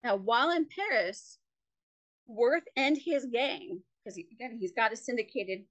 Now, 0.02 0.16
while 0.16 0.50
in 0.50 0.66
Paris, 0.66 1.38
Worth 2.26 2.64
and 2.76 2.96
his 2.96 3.26
gang, 3.26 3.82
because 4.04 4.16
he, 4.16 4.28
again, 4.32 4.56
he's 4.60 4.72
got 4.72 4.92
a 4.92 4.96
syndicated 4.96 5.64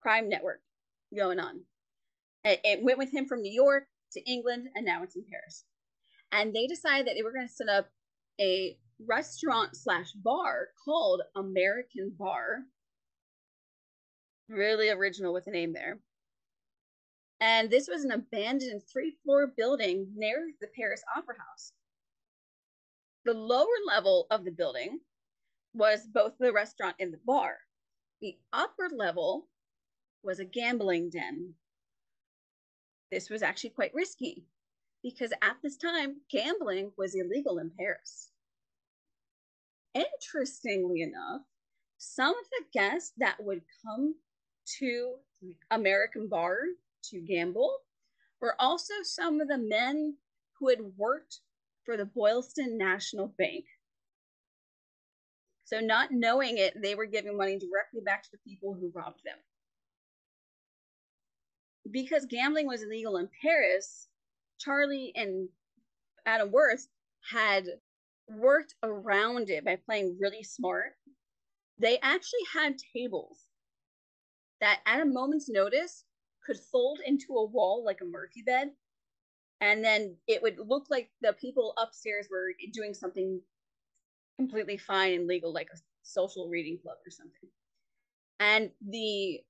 crime 0.00 0.28
network 0.28 0.60
going 1.14 1.40
on. 1.40 1.62
It, 2.44 2.60
it 2.62 2.82
went 2.82 2.98
with 2.98 3.12
him 3.12 3.26
from 3.26 3.42
New 3.42 3.52
York 3.52 3.88
to 4.12 4.30
England, 4.30 4.68
and 4.76 4.86
now 4.86 5.02
it's 5.02 5.16
in 5.16 5.24
Paris. 5.28 5.64
And 6.30 6.54
they 6.54 6.68
decided 6.68 7.06
that 7.06 7.14
they 7.14 7.22
were 7.22 7.32
going 7.32 7.48
to 7.48 7.52
set 7.52 7.68
up 7.68 7.90
a 8.40 8.76
restaurant 8.98 9.76
slash 9.76 10.12
bar 10.12 10.68
called 10.84 11.22
American 11.34 12.12
Bar. 12.18 12.64
Really 14.48 14.90
original 14.90 15.32
with 15.32 15.44
the 15.44 15.50
name 15.50 15.72
there. 15.72 15.98
And 17.40 17.70
this 17.70 17.88
was 17.88 18.04
an 18.04 18.12
abandoned 18.12 18.82
three 18.90 19.16
floor 19.22 19.52
building 19.56 20.06
near 20.14 20.52
the 20.60 20.68
Paris 20.68 21.02
Opera 21.16 21.34
House. 21.38 21.72
The 23.24 23.34
lower 23.34 23.66
level 23.86 24.26
of 24.30 24.44
the 24.44 24.52
building 24.52 25.00
was 25.74 26.06
both 26.06 26.32
the 26.38 26.52
restaurant 26.52 26.96
and 27.00 27.12
the 27.12 27.20
bar. 27.26 27.58
The 28.20 28.38
upper 28.52 28.88
level 28.94 29.48
was 30.22 30.38
a 30.38 30.44
gambling 30.44 31.10
den. 31.10 31.54
This 33.10 33.28
was 33.28 33.42
actually 33.42 33.70
quite 33.70 33.94
risky 33.94 34.46
because 35.06 35.30
at 35.40 35.54
this 35.62 35.76
time, 35.76 36.16
gambling 36.28 36.90
was 36.98 37.14
illegal 37.14 37.58
in 37.58 37.70
Paris. 37.78 38.32
Interestingly 39.94 41.02
enough, 41.02 41.42
some 41.96 42.30
of 42.30 42.44
the 42.50 42.64
guests 42.74 43.12
that 43.18 43.36
would 43.38 43.62
come 43.84 44.16
to 44.80 45.14
American 45.70 46.28
Bar 46.28 46.56
to 47.04 47.20
gamble 47.20 47.72
were 48.40 48.56
also 48.58 48.94
some 49.04 49.40
of 49.40 49.46
the 49.46 49.58
men 49.58 50.16
who 50.58 50.70
had 50.70 50.80
worked 50.96 51.38
for 51.84 51.96
the 51.96 52.04
Boylston 52.04 52.76
National 52.76 53.32
Bank. 53.38 53.64
So, 55.66 55.78
not 55.78 56.10
knowing 56.10 56.58
it, 56.58 56.82
they 56.82 56.96
were 56.96 57.06
giving 57.06 57.36
money 57.36 57.60
directly 57.60 58.00
back 58.04 58.24
to 58.24 58.30
the 58.32 58.38
people 58.38 58.74
who 58.74 58.90
robbed 58.92 59.20
them. 59.24 59.38
Because 61.88 62.26
gambling 62.26 62.66
was 62.66 62.82
illegal 62.82 63.18
in 63.18 63.28
Paris, 63.40 64.08
Charlie 64.58 65.12
and 65.14 65.48
Adam 66.24 66.50
Worth 66.50 66.88
had 67.30 67.66
worked 68.28 68.74
around 68.82 69.50
it 69.50 69.64
by 69.64 69.76
playing 69.76 70.18
really 70.20 70.42
smart. 70.42 70.94
They 71.78 71.98
actually 72.00 72.40
had 72.52 72.76
tables 72.94 73.46
that, 74.60 74.80
at 74.86 75.00
a 75.00 75.04
moment's 75.04 75.48
notice, 75.48 76.04
could 76.44 76.58
fold 76.58 77.00
into 77.04 77.34
a 77.34 77.44
wall 77.44 77.84
like 77.84 78.00
a 78.00 78.04
Murphy 78.06 78.42
bed. 78.44 78.70
And 79.60 79.84
then 79.84 80.16
it 80.26 80.42
would 80.42 80.58
look 80.58 80.86
like 80.90 81.10
the 81.20 81.32
people 81.32 81.74
upstairs 81.76 82.28
were 82.30 82.52
doing 82.72 82.94
something 82.94 83.40
completely 84.38 84.76
fine 84.76 85.14
and 85.14 85.26
legal, 85.26 85.52
like 85.52 85.68
a 85.72 85.78
social 86.02 86.48
reading 86.48 86.78
club 86.78 86.96
or 87.06 87.10
something. 87.10 87.48
And 88.38 88.70
the 88.86 89.40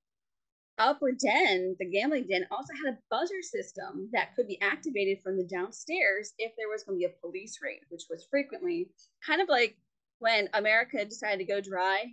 upper 0.79 1.13
den, 1.13 1.77
the 1.79 1.87
gambling 1.87 2.27
den, 2.29 2.47
also 2.51 2.73
had 2.85 2.95
a 2.95 2.99
buzzer 3.11 3.43
system 3.43 4.09
that 4.13 4.35
could 4.35 4.47
be 4.47 4.61
activated 4.61 5.23
from 5.23 5.37
the 5.37 5.45
downstairs 5.45 6.35
if 6.39 6.53
there 6.57 6.69
was 6.71 6.83
going 6.85 6.99
to 6.99 7.07
be 7.07 7.13
a 7.13 7.21
police 7.21 7.59
raid, 7.63 7.81
which 7.89 8.05
was 8.11 8.27
frequently 8.31 8.91
kind 9.27 9.41
of 9.41 9.49
like 9.49 9.77
when 10.19 10.49
America 10.55 11.05
decided 11.05 11.39
to 11.39 11.45
go 11.45 11.61
dry 11.61 12.05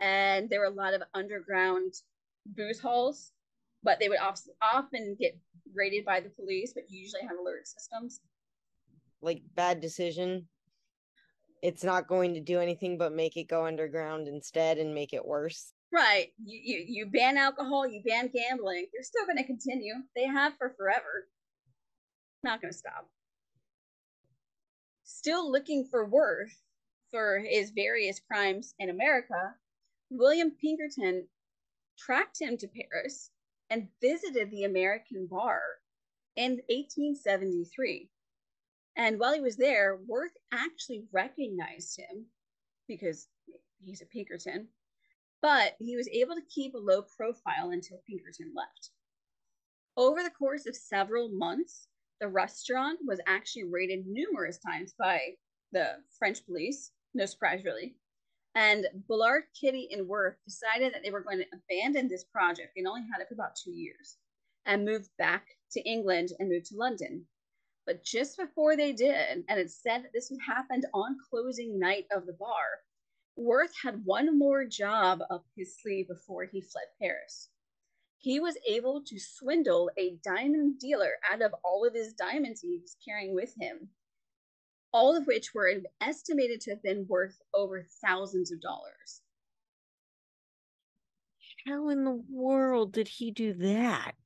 and 0.00 0.48
there 0.48 0.60
were 0.60 0.66
a 0.66 0.70
lot 0.70 0.94
of 0.94 1.02
underground 1.14 1.92
booze 2.46 2.80
halls, 2.80 3.32
but 3.82 3.98
they 4.00 4.08
would 4.08 4.18
often 4.62 5.16
get 5.20 5.38
raided 5.74 6.04
by 6.04 6.20
the 6.20 6.30
police, 6.30 6.72
but 6.72 6.90
usually 6.90 7.22
have 7.22 7.38
alert 7.38 7.66
systems. 7.66 8.20
Like 9.20 9.42
bad 9.54 9.80
decision. 9.80 10.48
It's 11.62 11.84
not 11.84 12.08
going 12.08 12.34
to 12.34 12.40
do 12.40 12.58
anything 12.60 12.96
but 12.96 13.12
make 13.12 13.36
it 13.36 13.48
go 13.48 13.66
underground 13.66 14.26
instead 14.26 14.78
and 14.78 14.94
make 14.94 15.12
it 15.12 15.26
worse. 15.26 15.74
Right. 15.92 16.32
You, 16.44 16.60
you, 16.62 16.84
you 16.86 17.06
ban 17.06 17.36
alcohol, 17.36 17.86
you 17.86 18.02
ban 18.04 18.30
gambling. 18.32 18.86
They're 18.92 19.02
still 19.02 19.26
going 19.26 19.38
to 19.38 19.44
continue. 19.44 19.94
They 20.14 20.26
have 20.26 20.56
for 20.56 20.70
forever. 20.70 21.28
Not 22.44 22.62
going 22.62 22.72
to 22.72 22.78
stop. 22.78 23.08
Still 25.02 25.50
looking 25.50 25.84
for 25.84 26.06
Worth 26.06 26.56
for 27.10 27.40
his 27.40 27.70
various 27.70 28.20
crimes 28.20 28.74
in 28.78 28.88
America, 28.88 29.54
William 30.10 30.52
Pinkerton 30.52 31.26
tracked 31.98 32.40
him 32.40 32.56
to 32.58 32.68
Paris 32.68 33.30
and 33.68 33.88
visited 34.00 34.50
the 34.50 34.64
American 34.64 35.26
bar 35.26 35.60
in 36.36 36.52
1873. 36.68 38.08
And 38.96 39.18
while 39.18 39.34
he 39.34 39.40
was 39.40 39.56
there, 39.56 39.98
Worth 40.06 40.36
actually 40.52 41.04
recognized 41.12 41.98
him 41.98 42.26
because 42.86 43.28
he's 43.84 44.02
a 44.02 44.06
Pinkerton 44.06 44.68
but 45.42 45.74
he 45.78 45.96
was 45.96 46.08
able 46.08 46.34
to 46.34 46.54
keep 46.54 46.74
a 46.74 46.78
low 46.78 47.02
profile 47.16 47.70
until 47.70 48.02
Pinkerton 48.08 48.52
left. 48.54 48.90
Over 49.96 50.22
the 50.22 50.30
course 50.30 50.66
of 50.66 50.76
several 50.76 51.28
months, 51.30 51.88
the 52.20 52.28
restaurant 52.28 53.00
was 53.06 53.20
actually 53.26 53.64
raided 53.64 54.06
numerous 54.06 54.58
times 54.58 54.94
by 54.98 55.20
the 55.72 55.96
French 56.18 56.44
police, 56.44 56.92
no 57.14 57.26
surprise 57.26 57.64
really. 57.64 57.96
And 58.54 58.86
Bullard, 59.08 59.44
Kitty, 59.58 59.88
and 59.92 60.08
Worth 60.08 60.36
decided 60.44 60.92
that 60.92 61.02
they 61.04 61.10
were 61.10 61.22
going 61.22 61.38
to 61.38 61.46
abandon 61.52 62.08
this 62.08 62.24
project. 62.24 62.72
They 62.76 62.84
only 62.84 63.02
had 63.02 63.20
it 63.20 63.28
for 63.28 63.34
about 63.34 63.56
two 63.56 63.70
years 63.70 64.16
and 64.66 64.84
moved 64.84 65.10
back 65.18 65.46
to 65.72 65.80
England 65.82 66.30
and 66.38 66.48
moved 66.48 66.66
to 66.66 66.76
London. 66.76 67.26
But 67.86 68.04
just 68.04 68.36
before 68.36 68.76
they 68.76 68.92
did, 68.92 69.44
and 69.48 69.58
it 69.58 69.70
said 69.70 70.04
that 70.04 70.12
this 70.12 70.32
happened 70.46 70.86
on 70.92 71.16
closing 71.30 71.78
night 71.78 72.06
of 72.12 72.26
the 72.26 72.34
bar, 72.34 72.80
Worth 73.36 73.74
had 73.82 74.04
one 74.04 74.38
more 74.38 74.64
job 74.64 75.20
up 75.30 75.46
his 75.56 75.78
sleeve 75.80 76.08
before 76.08 76.44
he 76.44 76.60
fled 76.60 76.86
Paris. 77.00 77.48
He 78.18 78.38
was 78.38 78.58
able 78.68 79.02
to 79.04 79.18
swindle 79.18 79.90
a 79.96 80.16
diamond 80.22 80.78
dealer 80.78 81.18
out 81.30 81.40
of 81.40 81.54
all 81.64 81.86
of 81.86 81.94
his 81.94 82.12
diamonds 82.12 82.60
he 82.60 82.78
was 82.78 82.96
carrying 83.02 83.34
with 83.34 83.54
him, 83.58 83.90
all 84.92 85.16
of 85.16 85.26
which 85.26 85.54
were 85.54 85.72
estimated 86.00 86.60
to 86.62 86.70
have 86.70 86.82
been 86.82 87.06
worth 87.08 87.40
over 87.54 87.82
thousands 87.82 88.52
of 88.52 88.60
dollars. 88.60 89.22
How 91.66 91.88
in 91.88 92.04
the 92.04 92.22
world 92.28 92.92
did 92.92 93.08
he 93.08 93.30
do 93.30 93.54
that? 93.54 94.16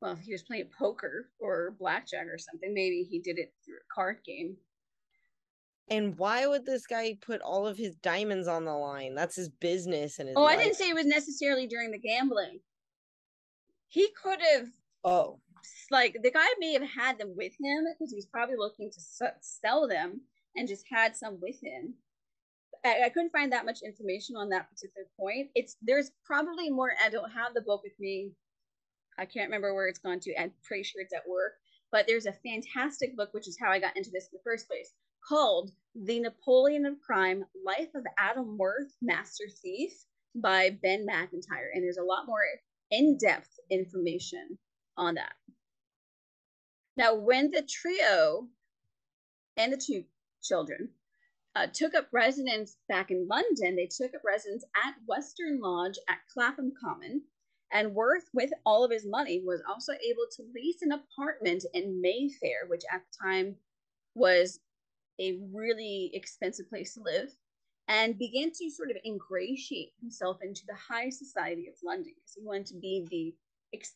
Well, 0.00 0.12
if 0.12 0.20
he 0.20 0.32
was 0.32 0.42
playing 0.42 0.70
poker 0.76 1.30
or 1.40 1.76
blackjack 1.78 2.26
or 2.26 2.38
something, 2.38 2.72
maybe 2.72 3.06
he 3.08 3.20
did 3.20 3.38
it 3.38 3.52
through 3.64 3.76
a 3.76 3.94
card 3.94 4.18
game. 4.24 4.56
And 5.90 6.18
why 6.18 6.46
would 6.46 6.66
this 6.66 6.86
guy 6.86 7.16
put 7.20 7.40
all 7.40 7.66
of 7.66 7.78
his 7.78 7.94
diamonds 7.96 8.46
on 8.46 8.64
the 8.64 8.74
line? 8.74 9.14
That's 9.14 9.36
his 9.36 9.48
business 9.48 10.18
and 10.18 10.28
his 10.28 10.36
Oh, 10.36 10.42
life. 10.42 10.58
I 10.58 10.62
didn't 10.62 10.76
say 10.76 10.88
it 10.90 10.94
was 10.94 11.06
necessarily 11.06 11.66
during 11.66 11.90
the 11.90 11.98
gambling. 11.98 12.60
He 13.88 14.08
could 14.22 14.38
have 14.52 14.68
Oh, 15.04 15.40
like 15.90 16.16
the 16.22 16.30
guy 16.30 16.46
may 16.58 16.72
have 16.74 16.82
had 16.82 17.18
them 17.18 17.34
with 17.36 17.52
him 17.58 17.84
because 17.92 18.12
he's 18.12 18.26
probably 18.26 18.56
looking 18.58 18.90
to 18.90 19.00
sell 19.40 19.88
them 19.88 20.20
and 20.56 20.68
just 20.68 20.84
had 20.90 21.16
some 21.16 21.38
with 21.40 21.56
him. 21.62 21.94
I, 22.84 23.04
I 23.06 23.08
couldn't 23.08 23.32
find 23.32 23.52
that 23.52 23.64
much 23.64 23.80
information 23.82 24.36
on 24.36 24.50
that 24.50 24.68
particular 24.70 25.06
point. 25.18 25.50
It's 25.54 25.76
there's 25.82 26.10
probably 26.24 26.70
more. 26.70 26.92
I 27.02 27.08
don't 27.08 27.30
have 27.30 27.54
the 27.54 27.62
book 27.62 27.82
with 27.82 27.98
me. 27.98 28.32
I 29.18 29.24
can't 29.24 29.48
remember 29.48 29.74
where 29.74 29.88
it's 29.88 29.98
gone 29.98 30.20
to. 30.20 30.40
I'm 30.40 30.52
pretty 30.64 30.84
sure 30.84 31.00
it's 31.00 31.14
at 31.14 31.28
work. 31.28 31.54
But 31.90 32.06
there's 32.06 32.26
a 32.26 32.32
fantastic 32.32 33.16
book, 33.16 33.30
which 33.32 33.48
is 33.48 33.56
how 33.60 33.70
I 33.70 33.78
got 33.78 33.96
into 33.96 34.10
this 34.10 34.24
in 34.24 34.30
the 34.36 34.42
first 34.44 34.68
place, 34.68 34.92
called 35.26 35.72
The 35.94 36.20
Napoleon 36.20 36.86
of 36.86 37.00
Crime 37.00 37.44
Life 37.64 37.94
of 37.94 38.04
Adam 38.18 38.56
Worth, 38.58 38.92
Master 39.00 39.44
Thief 39.62 39.92
by 40.34 40.70
Ben 40.82 41.04
Macintyre. 41.06 41.70
And 41.72 41.82
there's 41.82 41.98
a 41.98 42.02
lot 42.02 42.26
more 42.26 42.40
in 42.90 43.18
depth 43.18 43.58
information 43.70 44.58
on 44.96 45.14
that. 45.14 45.32
Now, 46.96 47.14
when 47.14 47.50
the 47.50 47.62
trio 47.62 48.48
and 49.56 49.72
the 49.72 49.76
two 49.76 50.04
children 50.42 50.90
uh, 51.54 51.66
took 51.72 51.94
up 51.94 52.08
residence 52.12 52.76
back 52.88 53.10
in 53.10 53.28
London, 53.28 53.76
they 53.76 53.86
took 53.86 54.14
up 54.14 54.22
residence 54.24 54.64
at 54.84 54.94
Western 55.06 55.60
Lodge 55.60 55.98
at 56.08 56.18
Clapham 56.32 56.72
Common. 56.80 57.22
And 57.70 57.94
Worth, 57.94 58.24
with 58.32 58.50
all 58.64 58.84
of 58.84 58.90
his 58.90 59.06
money, 59.06 59.42
was 59.44 59.62
also 59.68 59.92
able 59.92 60.26
to 60.36 60.44
lease 60.54 60.80
an 60.82 60.92
apartment 60.92 61.64
in 61.74 62.00
Mayfair, 62.00 62.66
which 62.66 62.82
at 62.92 63.02
the 63.02 63.24
time 63.24 63.56
was 64.14 64.60
a 65.20 65.38
really 65.52 66.10
expensive 66.14 66.68
place 66.68 66.94
to 66.94 67.02
live, 67.02 67.34
and 67.88 68.18
began 68.18 68.50
to 68.52 68.70
sort 68.70 68.90
of 68.90 68.96
ingratiate 69.04 69.92
himself 70.00 70.38
into 70.42 70.62
the 70.66 70.74
high 70.74 71.08
society 71.08 71.68
of 71.68 71.74
London 71.82 72.12
because 72.16 72.34
he 72.34 72.44
wanted 72.44 72.66
to 72.66 72.74
be 72.74 73.06
the 73.10 73.34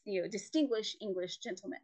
you 0.04 0.22
know, 0.22 0.28
distinguished 0.28 0.96
English 1.00 1.38
gentleman. 1.38 1.80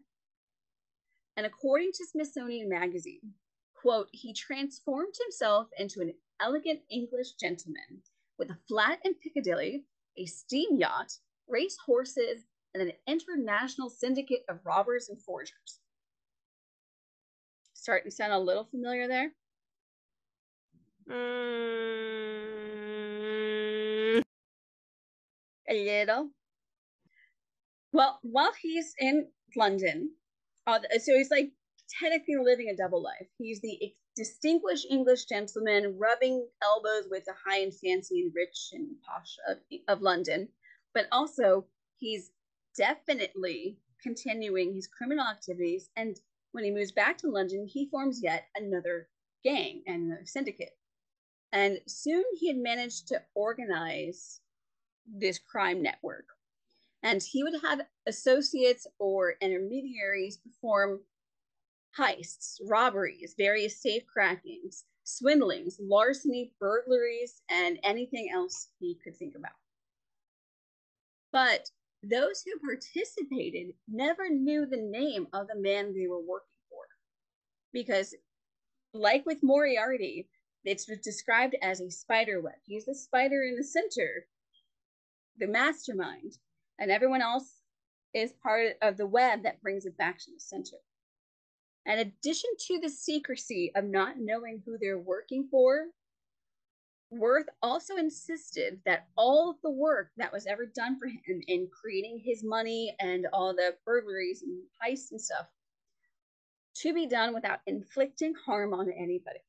And 1.37 1.47
according 1.47 1.93
to 1.93 2.07
Smithsonian 2.07 2.69
Magazine, 2.69 3.35
quote, 3.75 4.09
he 4.13 4.33
transformed 4.33 5.15
himself 5.23 5.69
into 5.79 6.01
an 6.01 6.15
elegant 6.41 6.81
English 6.91 7.33
gentleman 7.35 8.03
with 8.39 8.51
a 8.51 8.59
flat 8.69 8.99
in 9.05 9.15
Piccadilly, 9.15 9.85
a 10.17 10.27
steam 10.27 10.77
yacht, 10.77 11.13
race 11.47 11.77
horses, 11.87 12.45
and 12.75 12.83
an 12.83 12.93
international 13.07 13.89
syndicate 13.89 14.45
of 14.49 14.65
robbers 14.65 15.09
and 15.09 15.21
forgers. 15.23 15.81
Starting 17.79 18.11
to 18.11 18.15
sound 18.15 18.33
a 18.33 18.39
little 18.39 18.65
familiar 18.65 19.07
there? 19.07 19.33
Mm, 21.09 22.59
A 25.69 25.85
little. 25.85 26.31
Well, 27.93 28.19
while 28.23 28.53
he's 28.61 28.95
in 28.99 29.31
London, 29.57 30.11
uh, 30.67 30.81
so 30.99 31.17
he's 31.17 31.31
like 31.31 31.53
technically 32.01 32.37
living 32.37 32.69
a 32.69 32.77
double 32.77 33.01
life. 33.01 33.29
He's 33.39 33.61
the 33.61 33.95
distinguished 34.17 34.87
English 34.91 35.27
gentleman 35.27 35.97
rubbing 35.99 36.49
elbows 36.61 37.07
with 37.09 37.25
the 37.27 37.35
high 37.47 37.61
and 37.61 37.73
fancy 37.73 38.21
and 38.23 38.33
rich 38.35 38.71
and 38.73 39.01
posh 39.03 39.37
of, 39.49 39.59
of 39.87 40.03
London, 40.03 40.49
but 40.95 41.07
also 41.13 41.67
he's 41.97 42.33
definitely 42.77 43.79
continuing 44.03 44.75
his 44.75 44.89
criminal 44.89 45.27
activities. 45.27 45.91
And 45.97 46.19
when 46.53 46.65
he 46.65 46.71
moves 46.71 46.93
back 46.93 47.19
to 47.19 47.31
London, 47.31 47.67
he 47.67 47.89
forms 47.89 48.23
yet 48.23 48.47
another 48.55 49.09
gang 49.45 49.83
and 49.87 50.29
syndicate. 50.29 50.77
And 51.53 51.81
soon 51.87 52.25
he 52.39 52.49
had 52.49 52.59
managed 52.59 53.09
to 53.09 53.23
organize 53.35 54.41
this 55.07 55.39
crime 55.39 55.83
network. 55.83 56.27
And 57.03 57.23
he 57.23 57.45
would 57.45 57.55
have 57.63 57.83
associates 58.07 58.87
or 58.99 59.35
intermediaries 59.41 60.37
perform 60.37 61.01
heists, 61.97 62.61
robberies, 62.67 63.35
various 63.39 63.81
safe 63.81 64.05
crackings, 64.07 64.85
swindlings, 65.05 65.79
larceny, 65.81 66.53
burglaries, 66.61 67.43
and 67.49 67.79
anything 67.83 68.31
else 68.33 68.69
he 68.79 68.99
could 69.03 69.17
think 69.17 69.35
about. 69.37 69.53
But 71.33 71.71
those 72.03 72.45
who 72.45 72.59
participated 72.67 73.75
never 73.89 74.29
knew 74.29 74.67
the 74.67 74.77
name 74.81 75.27
of 75.33 75.49
the 75.49 75.57
man 75.59 75.95
they 75.95 76.07
were 76.07 76.21
working 76.21 76.47
for. 76.71 76.83
Because, 77.73 78.15
like 78.95 79.27
with 79.27 79.43
Moriarty, 79.43 80.29
it's 80.65 80.87
described 81.03 81.57
as 81.63 81.81
a 81.81 81.91
spider 81.91 82.41
web. 82.41 82.55
He's 82.65 82.87
the 82.87 82.95
spider 82.95 83.43
in 83.43 83.57
the 83.57 83.65
center, 83.65 84.27
the 85.39 85.47
mastermind, 85.47 86.35
and 86.79 86.91
everyone 86.91 87.23
else 87.23 87.63
is 88.15 88.33
part 88.43 88.77
of 88.83 88.97
the 88.97 89.07
web 89.07 89.43
that 89.43 89.63
brings 89.63 89.87
it 89.87 89.97
back 89.97 90.19
to 90.19 90.31
the 90.33 90.41
center. 90.41 90.77
In 91.87 91.99
addition 91.99 92.51
to 92.67 92.81
the 92.81 92.91
secrecy 92.91 93.73
of 93.75 93.85
not 93.85 94.17
knowing 94.19 94.63
who 94.65 94.77
they're 94.79 94.99
working 94.99 95.49
for, 95.51 95.87
Worth 97.11 97.49
also 97.63 97.97
insisted 97.97 98.83
that 98.85 99.09
all 99.17 99.51
of 99.51 99.57
the 99.63 99.71
work 99.71 100.11
that 100.19 100.33
was 100.33 100.47
ever 100.47 100.67
done 100.67 100.99
for 100.99 101.07
him 101.07 101.43
in 101.47 101.69
creating 101.69 102.21
his 102.25 102.45
money 102.45 102.95
and 103.01 103.27
all 103.33 103.55
the 103.55 103.77
burglaries 103.87 104.43
and 104.43 104.63
heists 104.85 105.11
and 105.11 105.21
stuff 105.21 105.47
to 106.77 106.93
be 106.93 107.07
done 107.07 107.33
without 107.35 107.61
inflicting 107.67 108.35
harm 108.35 108.75
on 108.75 108.91
anybody, 108.93 109.41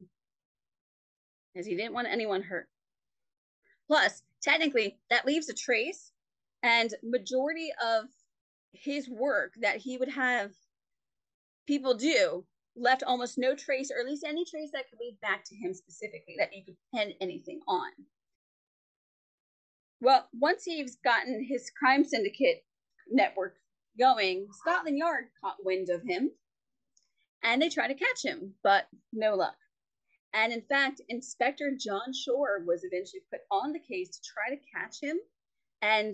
as 1.56 1.66
he 1.66 1.76
didn't 1.76 1.94
want 1.94 2.08
anyone 2.08 2.42
hurt. 2.42 2.70
Plus, 3.88 4.24
technically, 4.42 4.98
that 5.10 5.26
leaves 5.26 5.50
a 5.50 5.54
trace, 5.54 6.12
and 6.64 6.94
majority 7.04 7.72
of 7.84 8.06
his 8.72 9.10
work 9.10 9.54
that 9.62 9.78
he 9.78 9.98
would 9.98 10.10
have 10.10 10.52
people 11.68 11.94
do 11.94 12.46
left 12.80 13.04
almost 13.04 13.38
no 13.38 13.56
trace, 13.56 13.92
or 13.92 14.00
at 14.00 14.06
least 14.06 14.24
any 14.26 14.46
trace 14.46 14.72
that 14.74 14.90
could 14.90 15.00
lead 15.00 15.18
back 15.22 15.44
to 15.46 15.56
him 15.56 15.74
specifically 15.74 16.36
that 16.38 16.54
you 16.54 16.64
could 16.64 16.78
pin 16.94 17.14
anything 17.22 17.60
on. 17.68 17.92
Well, 20.02 20.28
once 20.34 20.64
he's 20.64 20.98
gotten 21.04 21.44
his 21.44 21.70
crime 21.78 22.06
syndicate 22.06 22.64
network 23.12 23.56
going, 24.00 24.48
Scotland 24.60 24.98
Yard 24.98 25.26
caught 25.42 25.66
wind 25.66 25.90
of 25.90 26.04
him 26.04 26.32
and 27.44 27.62
they 27.62 27.70
tried 27.70 27.90
to 27.90 27.96
catch 27.96 28.24
him, 28.24 28.54
but 28.64 28.88
no 29.14 29.36
luck. 29.36 29.56
And 30.34 30.54
in 30.54 30.62
fact, 30.62 31.02
Inspector 31.10 31.70
John 31.80 32.14
Shore 32.14 32.64
was 32.66 32.84
eventually 32.84 33.22
put 33.32 33.42
on 33.52 33.74
the 33.74 33.80
case 33.80 34.10
to 34.10 34.22
try 34.22 34.56
to 34.56 34.62
catch 34.74 35.02
him. 35.02 35.18
And 35.82 36.14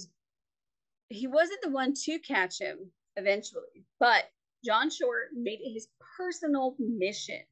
he 1.09 1.27
wasn't 1.27 1.61
the 1.61 1.69
one 1.69 1.93
to 2.05 2.19
catch 2.19 2.59
him 2.59 2.91
eventually, 3.15 3.85
but 3.99 4.25
John 4.65 4.89
Shore 4.89 5.27
made 5.33 5.59
it 5.61 5.73
his 5.73 5.87
personal 6.17 6.75
mission 6.79 7.43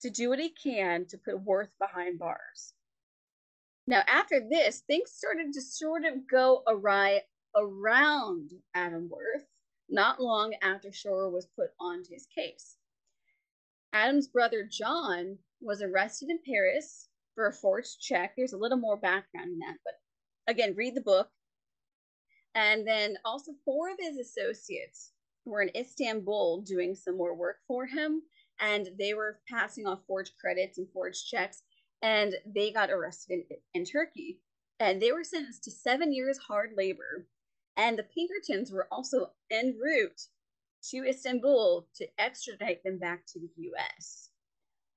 to 0.00 0.10
do 0.10 0.30
what 0.30 0.38
he 0.38 0.50
can 0.50 1.06
to 1.06 1.18
put 1.18 1.42
Worth 1.42 1.72
behind 1.78 2.18
bars. 2.18 2.72
Now, 3.86 4.02
after 4.06 4.40
this, 4.40 4.80
things 4.80 5.10
started 5.10 5.52
to 5.52 5.60
sort 5.60 6.04
of 6.04 6.26
go 6.26 6.62
awry 6.66 7.22
around 7.54 8.50
Adam 8.74 9.08
Worth 9.10 9.44
not 9.90 10.20
long 10.20 10.54
after 10.62 10.90
Shore 10.92 11.30
was 11.30 11.46
put 11.54 11.70
onto 11.78 12.14
his 12.14 12.26
case. 12.34 12.76
Adam's 13.92 14.26
brother 14.26 14.66
John 14.68 15.38
was 15.60 15.82
arrested 15.82 16.30
in 16.30 16.38
Paris 16.46 17.08
for 17.34 17.46
a 17.46 17.52
forged 17.52 18.00
check. 18.00 18.34
There's 18.36 18.54
a 18.54 18.58
little 18.58 18.78
more 18.78 18.96
background 18.96 19.50
in 19.52 19.58
that, 19.58 19.76
but 19.84 19.94
again, 20.46 20.74
read 20.74 20.94
the 20.94 21.02
book. 21.02 21.28
And 22.54 22.86
then 22.86 23.18
also, 23.24 23.52
four 23.64 23.90
of 23.90 23.98
his 23.98 24.16
associates 24.16 25.12
were 25.44 25.62
in 25.62 25.70
Istanbul 25.76 26.62
doing 26.62 26.94
some 26.94 27.16
more 27.16 27.34
work 27.34 27.58
for 27.66 27.86
him, 27.86 28.22
and 28.60 28.88
they 28.98 29.14
were 29.14 29.40
passing 29.48 29.86
off 29.86 30.06
forged 30.06 30.32
credits 30.40 30.78
and 30.78 30.88
forged 30.92 31.26
checks, 31.28 31.62
and 32.02 32.34
they 32.46 32.70
got 32.70 32.90
arrested 32.90 33.44
in, 33.50 33.56
in 33.74 33.84
Turkey. 33.84 34.40
And 34.80 35.00
they 35.00 35.12
were 35.12 35.24
sentenced 35.24 35.64
to 35.64 35.70
seven 35.70 36.12
years 36.12 36.38
hard 36.38 36.72
labor. 36.76 37.26
And 37.76 37.98
the 37.98 38.04
Pinkertons 38.04 38.72
were 38.72 38.88
also 38.90 39.32
en 39.50 39.78
route 39.80 40.28
to 40.90 41.08
Istanbul 41.08 41.88
to 41.96 42.08
extradite 42.18 42.82
them 42.84 42.98
back 42.98 43.24
to 43.26 43.38
the 43.38 43.50
US. 43.56 44.30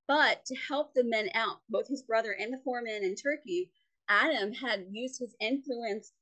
But 0.07 0.45
to 0.45 0.55
help 0.55 0.93
the 0.93 1.03
men 1.03 1.29
out, 1.33 1.61
both 1.69 1.87
his 1.87 2.03
brother 2.03 2.31
and 2.31 2.53
the 2.53 2.61
four 2.63 2.81
men 2.81 3.03
in 3.03 3.15
Turkey, 3.15 3.71
Adam 4.09 4.53
had 4.53 4.87
used 4.89 5.19
his 5.19 5.35
influence 5.39 6.13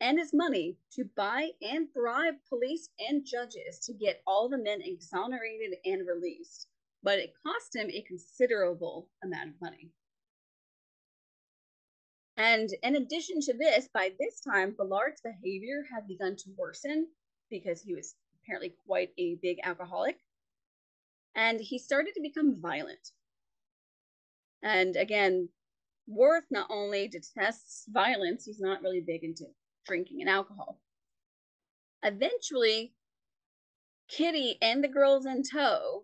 and 0.00 0.18
his 0.18 0.32
money 0.32 0.76
to 0.92 1.04
buy 1.16 1.50
and 1.62 1.92
bribe 1.92 2.34
police 2.48 2.88
and 2.98 3.24
judges 3.24 3.78
to 3.80 3.92
get 3.92 4.22
all 4.26 4.48
the 4.48 4.58
men 4.58 4.80
exonerated 4.82 5.76
and 5.84 6.06
released. 6.06 6.66
But 7.02 7.18
it 7.18 7.34
cost 7.46 7.74
him 7.74 7.90
a 7.90 8.02
considerable 8.02 9.08
amount 9.22 9.50
of 9.50 9.60
money. 9.60 9.90
And 12.36 12.70
in 12.82 12.96
addition 12.96 13.40
to 13.42 13.54
this, 13.54 13.88
by 13.92 14.12
this 14.18 14.40
time, 14.40 14.74
Ballard's 14.76 15.20
behavior 15.20 15.84
had 15.92 16.08
begun 16.08 16.36
to 16.36 16.50
worsen 16.56 17.08
because 17.50 17.82
he 17.82 17.94
was 17.94 18.14
apparently 18.42 18.74
quite 18.86 19.10
a 19.18 19.36
big 19.42 19.58
alcoholic. 19.62 20.18
And 21.34 21.60
he 21.60 21.78
started 21.78 22.14
to 22.14 22.22
become 22.22 22.60
violent. 22.60 23.12
And 24.62 24.96
again, 24.96 25.48
Worth 26.10 26.46
not 26.50 26.66
only 26.70 27.06
detests 27.06 27.86
violence, 27.88 28.44
he's 28.44 28.58
not 28.60 28.82
really 28.82 29.00
big 29.00 29.22
into 29.22 29.44
drinking 29.86 30.20
and 30.20 30.30
alcohol. 30.30 30.80
Eventually, 32.02 32.92
Kitty 34.08 34.56
and 34.60 34.82
the 34.82 34.88
girls 34.88 35.26
in 35.26 35.42
tow, 35.42 36.02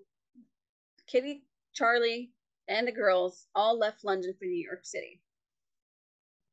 Kitty, 1.07 1.43
Charlie, 1.75 2.31
and 2.69 2.87
the 2.87 2.93
girls 2.93 3.47
all 3.55 3.79
left 3.79 4.05
London 4.05 4.35
for 4.39 4.45
New 4.45 4.65
York 4.65 4.85
City. 4.85 5.21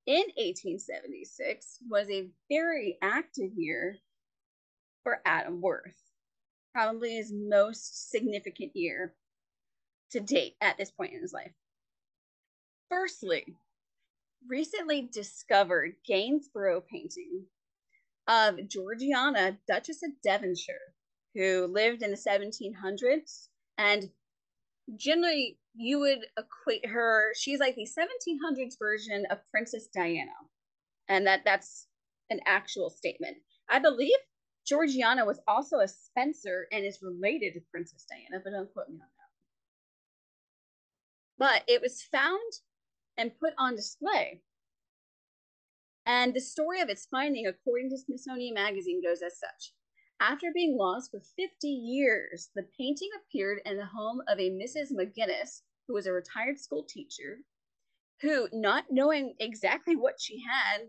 In 0.06 0.24
1876 0.36 1.80
was 1.90 2.10
a 2.10 2.28
very 2.50 2.98
active 3.02 3.52
year 3.56 3.98
for 5.04 5.22
Adam 5.26 5.62
Worth, 5.62 5.98
probably 6.74 7.16
his 7.16 7.32
most 7.32 8.12
significant 8.12 8.76
year 8.76 9.14
to 10.12 10.20
date 10.20 10.56
at 10.62 10.78
this 10.78 10.92
point 10.92 11.14
in 11.14 11.22
his 11.22 11.34
life. 11.34 11.54
Firstly, 12.90 13.56
recently 14.50 15.10
discovered 15.12 15.96
Gainsborough 16.08 16.82
painting 16.90 17.46
of 18.28 18.68
Georgiana, 18.68 19.58
Duchess 19.68 20.04
of 20.04 20.12
Devonshire, 20.24 20.94
who 21.36 21.68
lived 21.68 22.02
in 22.02 22.12
the 22.12 22.18
1700s. 22.18 23.48
And 23.78 24.10
generally, 24.96 25.60
you 25.76 26.00
would 26.00 26.26
equate 26.38 26.86
her, 26.88 27.34
she's 27.36 27.60
like 27.60 27.76
the 27.76 27.88
1700s 27.88 28.78
version 28.80 29.26
of 29.30 29.40
Princess 29.52 29.88
Diana. 29.94 30.32
And 31.10 31.28
that 31.28 31.42
that's 31.44 31.88
an 32.30 32.40
actual 32.46 32.90
statement. 32.90 33.38
I 33.70 33.80
believe 33.80 34.18
Georgiana 34.66 35.26
was 35.26 35.40
also 35.48 35.80
a 35.80 35.88
Spencer 35.88 36.68
and 36.72 36.86
is 36.86 37.00
related 37.02 37.54
to 37.54 37.62
Princess 37.72 38.06
Diana, 38.10 38.42
but 38.44 38.52
don't 38.52 38.72
quote 38.72 38.90
me 38.90 38.96
on 38.96 39.00
that. 39.00 39.08
But 41.38 41.64
it 41.68 41.82
was 41.82 42.02
found 42.02 42.40
and 43.18 43.38
put 43.40 43.54
on 43.58 43.76
display. 43.76 44.42
And 46.06 46.34
the 46.34 46.42
story 46.42 46.82
of 46.82 46.90
its 46.90 47.08
finding, 47.10 47.48
according 47.48 47.90
to 47.90 47.98
Smithsonian 47.98 48.54
Magazine, 48.54 49.02
goes 49.02 49.22
as 49.22 49.40
such. 49.40 49.74
After 50.20 50.48
being 50.54 50.78
lost 50.78 51.12
for 51.12 51.20
50 51.20 51.68
years, 51.68 52.50
the 52.56 52.68
painting 52.78 53.10
appeared 53.16 53.60
in 53.66 53.78
the 53.78 53.86
home 53.86 54.22
of 54.28 54.40
a 54.40 54.52
Mrs. 54.52 54.92
McGinnis, 54.92 55.62
who 55.88 55.94
was 55.94 56.08
a 56.08 56.14
retired 56.14 56.60
school 56.60 56.84
teacher, 56.84 57.40
who, 58.22 58.48
not 58.54 58.86
knowing 58.90 59.36
exactly 59.40 59.96
what 59.96 60.20
she 60.20 60.42
had, 60.42 60.88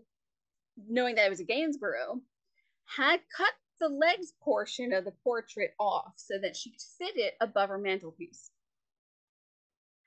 knowing 0.77 1.15
that 1.15 1.25
it 1.25 1.29
was 1.29 1.39
a 1.39 1.45
Gainsborough, 1.45 2.21
had 2.85 3.19
cut 3.35 3.53
the 3.79 3.89
legs 3.89 4.33
portion 4.41 4.93
of 4.93 5.03
the 5.03 5.11
portrait 5.23 5.73
off 5.79 6.13
so 6.15 6.35
that 6.41 6.55
she 6.55 6.71
could 6.71 6.81
fit 6.81 7.17
it 7.17 7.35
above 7.41 7.69
her 7.69 7.77
mantelpiece. 7.77 8.51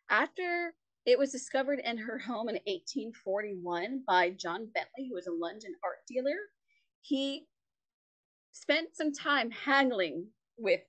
After 0.09 0.75
it 1.07 1.19
was 1.19 1.33
discovered 1.33 1.81
in 1.85 1.99
her 1.99 2.19
home 2.19 2.49
in 2.49 2.57
1841 2.67 4.03
by 4.07 4.31
John 4.31 4.69
Bentley, 4.75 5.09
who 5.09 5.15
was 5.15 5.27
a 5.27 5.33
London 5.33 5.75
art 5.83 5.99
dealer. 6.07 6.37
He 7.03 7.47
spent 8.53 8.95
some 8.95 9.13
time 9.13 9.51
haggling 9.51 10.27
with 10.59 10.81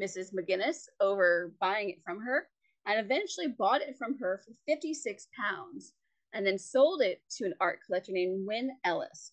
Mrs. 0.00 0.32
McGinnis 0.34 0.88
over 1.00 1.52
buying 1.60 1.90
it 1.90 2.02
from 2.04 2.20
her 2.20 2.48
and 2.86 3.00
eventually 3.00 3.48
bought 3.48 3.82
it 3.82 3.96
from 3.98 4.16
her 4.18 4.40
for 4.44 4.52
56 4.66 5.28
pounds 5.38 5.92
and 6.32 6.46
then 6.46 6.58
sold 6.58 7.02
it 7.02 7.22
to 7.36 7.44
an 7.44 7.54
art 7.60 7.80
collector 7.86 8.12
named 8.12 8.46
Wynne 8.46 8.76
Ellis, 8.84 9.32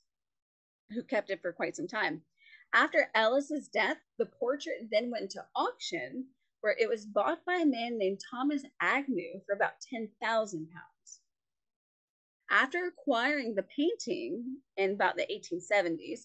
who 0.89 1.03
kept 1.03 1.29
it 1.29 1.41
for 1.41 1.53
quite 1.53 1.75
some 1.75 1.87
time. 1.87 2.21
After 2.73 3.09
Ellis's 3.13 3.67
death, 3.67 3.97
the 4.17 4.25
portrait 4.25 4.87
then 4.91 5.11
went 5.11 5.29
to 5.31 5.45
auction 5.55 6.25
where 6.63 6.75
it 6.79 6.87
was 6.87 7.05
bought 7.05 7.43
by 7.45 7.55
a 7.55 7.65
man 7.65 7.97
named 7.97 8.21
Thomas 8.31 8.63
Agnew 8.79 9.41
for 9.45 9.53
about 9.53 9.81
10,000 9.81 10.69
pounds. 10.71 11.19
After 12.49 12.85
acquiring 12.85 13.53
the 13.53 13.63
painting 13.63 14.59
in 14.77 14.91
about 14.91 15.17
the 15.17 15.27
1870s, 15.27 16.21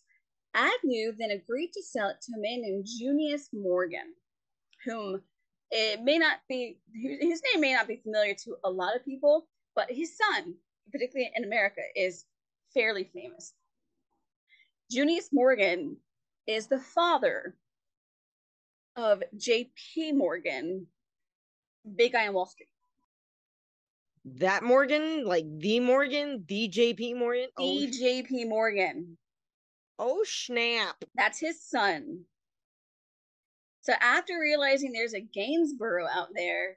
Agnew 0.55 1.13
then 1.19 1.33
agreed 1.33 1.73
to 1.73 1.83
sell 1.83 2.11
it 2.11 2.19
to 2.23 2.33
a 2.37 2.41
man 2.41 2.63
named 2.63 2.87
Junius 2.87 3.49
Morgan, 3.53 4.15
whom 4.87 5.21
it 5.73 6.03
may 6.03 6.19
not 6.19 6.37
be, 6.49 6.79
his 6.95 7.43
name 7.53 7.61
may 7.61 7.73
not 7.73 7.89
be 7.89 7.97
familiar 7.97 8.35
to 8.45 8.55
a 8.63 8.71
lot 8.71 8.95
of 8.95 9.05
people, 9.05 9.49
but 9.75 9.91
his 9.91 10.17
son, 10.17 10.55
particularly 10.93 11.33
in 11.35 11.43
America, 11.43 11.81
is 11.97 12.27
fairly 12.73 13.11
famous. 13.13 13.55
Junius 14.89 15.31
Morgan 15.33 15.97
is 16.47 16.69
the 16.69 16.79
father 16.79 17.57
of 18.99 19.23
J.P. 19.37 20.13
Morgan, 20.13 20.89
big 21.97 22.13
guy 22.13 22.27
on 22.27 22.35
Wall 22.35 22.47
Street. 22.47 22.69
That 24.25 24.65
Morgan, 24.65 25.25
like 25.25 25.45
the 25.59 25.79
Morgan, 25.79 26.45
the 26.49 26.69
JP 26.69 27.17
Morgan, 27.17 27.49
the 27.57 27.63
oh, 27.63 27.87
JP 27.87 28.49
Morgan. 28.49 29.17
Oh 30.01 30.25
snap! 30.27 30.97
That's 31.15 31.39
his 31.39 31.63
son. 31.63 32.25
So 33.83 33.93
after 34.01 34.35
realizing 34.39 34.93
there's 34.93 35.15
a 35.15 35.21
Gainsborough 35.21 36.09
out 36.13 36.29
there, 36.35 36.77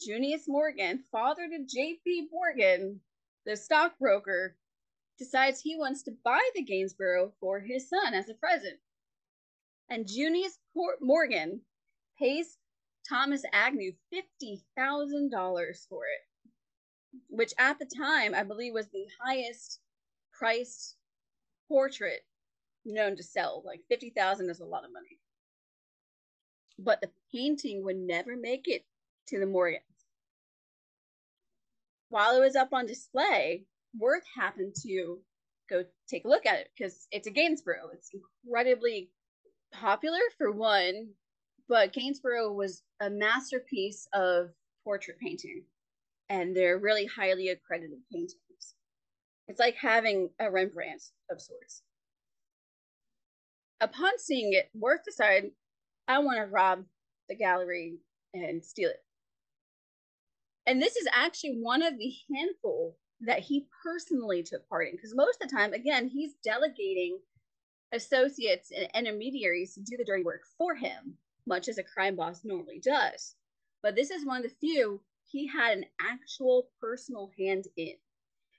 Junius 0.00 0.44
Morgan, 0.48 1.04
father 1.12 1.46
to 1.48 1.64
J.P. 1.66 2.28
Morgan, 2.32 3.00
the 3.44 3.56
stockbroker, 3.56 4.56
decides 5.18 5.60
he 5.60 5.76
wants 5.76 6.02
to 6.04 6.12
buy 6.24 6.40
the 6.54 6.64
Gainsborough 6.64 7.32
for 7.40 7.60
his 7.60 7.90
son 7.90 8.14
as 8.14 8.30
a 8.30 8.34
present 8.34 8.78
and 9.90 10.06
Junius 10.06 10.58
Morgan 11.00 11.60
pays 12.18 12.58
Thomas 13.08 13.42
Agnew 13.52 13.92
$50,000 14.12 15.88
for 15.88 16.02
it, 16.04 16.50
which 17.28 17.52
at 17.58 17.78
the 17.78 17.86
time 17.86 18.34
I 18.34 18.42
believe 18.42 18.74
was 18.74 18.88
the 18.88 19.06
highest 19.24 19.80
priced 20.32 20.96
portrait 21.68 22.20
known 22.84 23.16
to 23.16 23.22
sell. 23.22 23.62
Like 23.64 23.80
50,000 23.88 24.50
is 24.50 24.60
a 24.60 24.64
lot 24.64 24.84
of 24.84 24.92
money. 24.92 25.18
But 26.78 27.00
the 27.00 27.10
painting 27.32 27.84
would 27.84 27.96
never 27.96 28.36
make 28.36 28.68
it 28.68 28.84
to 29.28 29.38
the 29.38 29.46
Morgans. 29.46 29.82
While 32.08 32.36
it 32.36 32.40
was 32.40 32.56
up 32.56 32.72
on 32.72 32.86
display, 32.86 33.64
Worth 33.98 34.24
happened 34.36 34.74
to 34.82 35.18
go 35.68 35.84
take 36.08 36.24
a 36.24 36.28
look 36.28 36.46
at 36.46 36.58
it 36.60 36.68
because 36.76 37.06
it's 37.10 37.26
a 37.26 37.30
Gainsborough. 37.30 37.90
It's 37.92 38.10
incredibly 38.44 39.10
popular 39.72 40.20
for 40.36 40.50
one, 40.50 41.10
but 41.68 41.92
Gainsborough 41.92 42.52
was 42.52 42.82
a 43.00 43.10
masterpiece 43.10 44.08
of 44.12 44.50
portrait 44.84 45.18
painting, 45.20 45.64
and 46.28 46.56
they're 46.56 46.78
really 46.78 47.06
highly 47.06 47.48
accredited 47.48 47.98
paintings. 48.10 48.34
It's 49.48 49.60
like 49.60 49.76
having 49.76 50.30
a 50.38 50.50
Rembrandt 50.50 51.02
of 51.30 51.40
sorts. 51.40 51.82
Upon 53.80 54.18
seeing 54.18 54.52
it, 54.52 54.70
Worth 54.74 55.04
decided, 55.04 55.52
I 56.06 56.18
want 56.18 56.38
to 56.38 56.46
rob 56.46 56.84
the 57.28 57.36
gallery 57.36 57.98
and 58.34 58.64
steal 58.64 58.90
it. 58.90 59.04
And 60.66 60.82
this 60.82 60.96
is 60.96 61.08
actually 61.14 61.58
one 61.60 61.82
of 61.82 61.96
the 61.96 62.12
handful 62.34 62.96
that 63.20 63.40
he 63.40 63.66
personally 63.82 64.42
took 64.42 64.68
part 64.68 64.88
in, 64.88 64.96
because 64.96 65.14
most 65.14 65.38
of 65.40 65.48
the 65.48 65.56
time, 65.56 65.72
again, 65.72 66.08
he's 66.08 66.34
delegating 66.44 67.18
associates 67.92 68.70
and 68.70 68.88
intermediaries 68.94 69.74
to 69.74 69.80
do 69.80 69.96
the 69.96 70.04
dirty 70.04 70.22
work 70.22 70.42
for 70.56 70.74
him, 70.74 71.16
much 71.46 71.68
as 71.68 71.78
a 71.78 71.82
crime 71.82 72.16
boss 72.16 72.44
normally 72.44 72.80
does. 72.80 73.34
But 73.82 73.94
this 73.94 74.10
is 74.10 74.26
one 74.26 74.38
of 74.38 74.42
the 74.42 74.56
few 74.60 75.00
he 75.24 75.46
had 75.46 75.78
an 75.78 75.84
actual 76.00 76.68
personal 76.80 77.30
hand 77.38 77.66
in. 77.76 77.94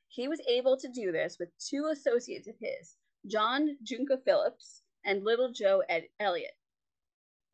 He 0.07 0.27
was 0.27 0.41
able 0.47 0.77
to 0.77 0.87
do 0.89 1.11
this 1.11 1.37
with 1.39 1.49
two 1.59 1.87
associates 1.91 2.47
of 2.47 2.55
his, 2.59 2.95
John 3.27 3.77
Junko 3.83 4.17
Phillips 4.17 4.81
and 5.05 5.23
Little 5.23 5.51
Joe 5.51 5.83
Ed- 5.87 6.09
Elliott. 6.19 6.55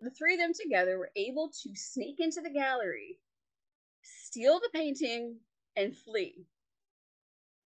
The 0.02 0.12
three 0.12 0.36
of 0.36 0.40
them 0.40 0.54
together 0.54 0.98
were 0.98 1.12
able 1.16 1.50
to 1.64 1.76
sneak 1.76 2.20
into 2.20 2.42
the 2.42 2.50
gallery, 2.50 3.20
steal 4.04 4.60
the 4.60 4.70
painting, 4.74 5.40
and 5.76 5.96
flee. 5.96 6.46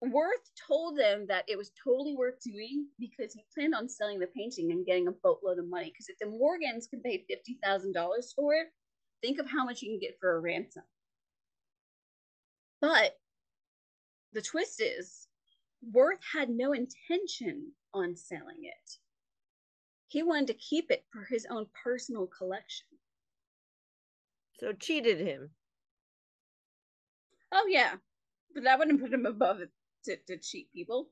Worth 0.03 0.51
told 0.67 0.99
them 0.99 1.27
that 1.29 1.45
it 1.47 1.57
was 1.57 1.71
totally 1.83 2.17
worth 2.17 2.41
doing 2.41 2.89
because 2.99 3.33
he 3.33 3.45
planned 3.55 3.73
on 3.73 3.89
selling 3.89 4.19
the 4.19 4.27
painting 4.27 4.73
and 4.73 4.85
getting 4.85 5.07
a 5.07 5.13
boatload 5.13 5.61
of 5.61 5.69
money. 5.69 5.91
Because 5.93 6.09
if 6.09 6.19
the 6.19 6.27
Morgans 6.27 6.89
can 6.89 7.01
pay 7.01 7.25
fifty 7.29 7.57
thousand 7.63 7.93
dollars 7.93 8.33
for 8.35 8.53
it, 8.55 8.67
think 9.23 9.39
of 9.39 9.49
how 9.49 9.65
much 9.65 9.81
you 9.81 9.91
can 9.93 10.01
get 10.01 10.19
for 10.21 10.35
a 10.35 10.41
ransom. 10.41 10.83
But 12.81 13.17
the 14.33 14.43
twist 14.43 14.83
is 14.83 15.29
Worth 15.93 16.19
had 16.33 16.51
no 16.51 16.73
intention 16.73 17.71
on 17.95 18.17
selling 18.17 18.65
it. 18.65 18.97
He 20.09 20.25
wanted 20.25 20.49
to 20.49 20.55
keep 20.55 20.91
it 20.91 21.05
for 21.13 21.27
his 21.31 21.47
own 21.49 21.67
personal 21.85 22.27
collection. 22.27 22.89
So 24.59 24.73
cheated 24.73 25.21
him. 25.21 25.51
Oh 27.53 27.67
yeah, 27.69 27.95
but 28.53 28.65
that 28.65 28.81
wouldn't 28.81 29.01
put 29.01 29.15
him 29.15 29.27
above 29.27 29.61
it 29.61 29.71
to, 30.05 30.17
to 30.29 30.39
cheat 30.39 30.73
people. 30.73 31.09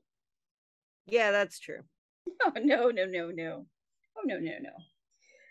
Yeah, 1.07 1.31
that's 1.31 1.59
true. 1.59 1.81
Oh 2.43 2.53
no, 2.55 2.89
no, 2.89 3.05
no, 3.05 3.29
no. 3.29 3.65
Oh 4.17 4.21
no, 4.25 4.37
no, 4.37 4.53
no. 4.61 4.71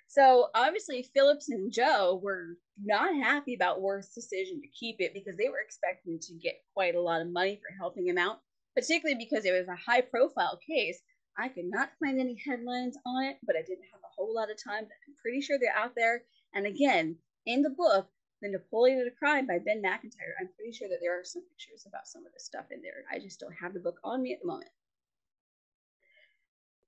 So 0.08 0.48
obviously 0.56 1.08
Phillips 1.14 1.48
and 1.50 1.72
Joe 1.72 2.18
were 2.20 2.56
not 2.82 3.14
happy 3.14 3.54
about 3.54 3.80
Worth's 3.80 4.12
decision 4.12 4.60
to 4.60 4.68
keep 4.68 4.96
it 4.98 5.14
because 5.14 5.36
they 5.36 5.48
were 5.48 5.60
expecting 5.64 6.18
to 6.20 6.34
get 6.34 6.62
quite 6.74 6.96
a 6.96 7.00
lot 7.00 7.20
of 7.20 7.30
money 7.30 7.60
for 7.62 7.72
helping 7.78 8.08
him 8.08 8.18
out, 8.18 8.40
particularly 8.74 9.16
because 9.18 9.44
it 9.44 9.52
was 9.52 9.68
a 9.68 9.76
high 9.76 10.00
profile 10.00 10.58
case. 10.66 11.00
I 11.38 11.48
could 11.48 11.66
not 11.66 11.90
find 12.02 12.18
any 12.18 12.36
headlines 12.44 12.96
on 13.06 13.24
it, 13.24 13.36
but 13.44 13.54
I 13.54 13.62
didn't 13.62 13.86
have 13.92 14.00
a 14.02 14.14
whole 14.16 14.34
lot 14.34 14.50
of 14.50 14.62
time. 14.62 14.84
But 14.84 14.96
I'm 15.06 15.14
pretty 15.22 15.40
sure 15.42 15.58
they're 15.60 15.76
out 15.76 15.92
there. 15.96 16.22
And 16.54 16.66
again, 16.66 17.16
in 17.46 17.62
the 17.62 17.70
book, 17.70 18.08
The 18.42 18.48
Napoleon 18.48 18.98
of 19.00 19.04
the 19.04 19.18
Crime 19.18 19.46
by 19.46 19.58
Ben 19.58 19.82
Macintyre. 19.82 20.34
I'm 20.40 20.48
pretty 20.56 20.72
sure 20.72 20.88
that 20.88 20.98
there 21.02 21.18
are 21.18 21.24
some 21.24 21.42
pictures 21.42 21.84
about 21.86 22.06
some 22.06 22.24
of 22.24 22.32
this 22.32 22.46
stuff 22.46 22.66
in 22.70 22.80
there. 22.80 23.04
I 23.12 23.18
just 23.18 23.38
don't 23.38 23.52
have 23.52 23.74
the 23.74 23.80
book 23.80 23.98
on 24.02 24.22
me 24.22 24.32
at 24.32 24.40
the 24.40 24.46
moment. 24.46 24.70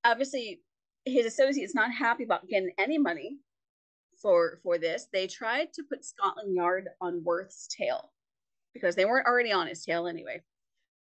Obviously, 0.02 0.62
his 1.04 1.26
associates 1.26 1.74
not 1.74 1.92
happy 1.92 2.24
about 2.24 2.48
getting 2.48 2.72
any 2.78 2.96
money 2.96 3.38
for 4.20 4.60
for 4.62 4.78
this. 4.78 5.08
They 5.12 5.26
tried 5.26 5.74
to 5.74 5.82
put 5.82 6.06
Scotland 6.06 6.54
Yard 6.54 6.88
on 7.02 7.22
Worth's 7.22 7.68
tail 7.68 8.12
because 8.72 8.94
they 8.94 9.04
weren't 9.04 9.26
already 9.26 9.52
on 9.52 9.66
his 9.66 9.84
tail 9.84 10.06
anyway. 10.06 10.42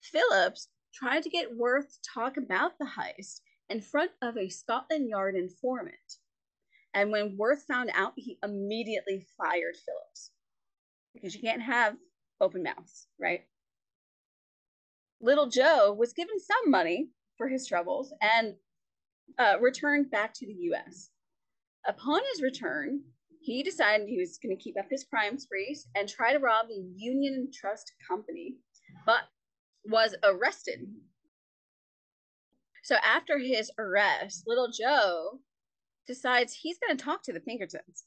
Phillips 0.01 0.67
tried 0.93 1.23
to 1.23 1.29
get 1.29 1.57
Worth 1.57 1.89
to 1.89 2.09
talk 2.13 2.37
about 2.37 2.77
the 2.77 2.85
heist 2.85 3.41
in 3.69 3.81
front 3.81 4.11
of 4.21 4.37
a 4.37 4.49
Scotland 4.49 5.09
Yard 5.09 5.35
informant. 5.35 6.19
And 6.93 7.11
when 7.11 7.35
Worth 7.35 7.63
found 7.63 7.89
out, 7.95 8.13
he 8.15 8.37
immediately 8.43 9.25
fired 9.37 9.75
Phillips 9.75 10.31
because 11.15 11.33
you 11.33 11.41
can't 11.41 11.61
have 11.61 11.95
open 12.39 12.61
mouths, 12.61 13.07
right? 13.19 13.41
Little 15.21 15.47
Joe 15.47 15.95
was 15.97 16.13
given 16.13 16.39
some 16.39 16.69
money 16.69 17.09
for 17.37 17.47
his 17.47 17.65
troubles 17.65 18.13
and 18.21 18.55
uh, 19.39 19.55
returned 19.59 20.11
back 20.11 20.33
to 20.35 20.45
the 20.45 20.53
US. 20.71 21.09
Upon 21.87 22.21
his 22.31 22.41
return, 22.41 23.01
he 23.41 23.63
decided 23.63 24.07
he 24.07 24.19
was 24.19 24.39
going 24.41 24.55
to 24.55 24.61
keep 24.61 24.77
up 24.77 24.85
his 24.89 25.05
crime 25.05 25.37
sprees 25.37 25.87
and 25.95 26.07
try 26.07 26.33
to 26.33 26.39
rob 26.39 26.67
the 26.67 26.83
Union 26.95 27.49
Trust 27.53 27.91
Company, 28.07 28.55
but 29.05 29.21
was 29.85 30.15
arrested. 30.23 30.87
So 32.83 32.95
after 33.03 33.39
his 33.39 33.71
arrest, 33.77 34.43
little 34.47 34.69
Joe 34.71 35.39
decides 36.07 36.53
he's 36.53 36.77
going 36.79 36.97
to 36.97 37.03
talk 37.03 37.23
to 37.23 37.33
the 37.33 37.39
Pinkertons 37.39 38.05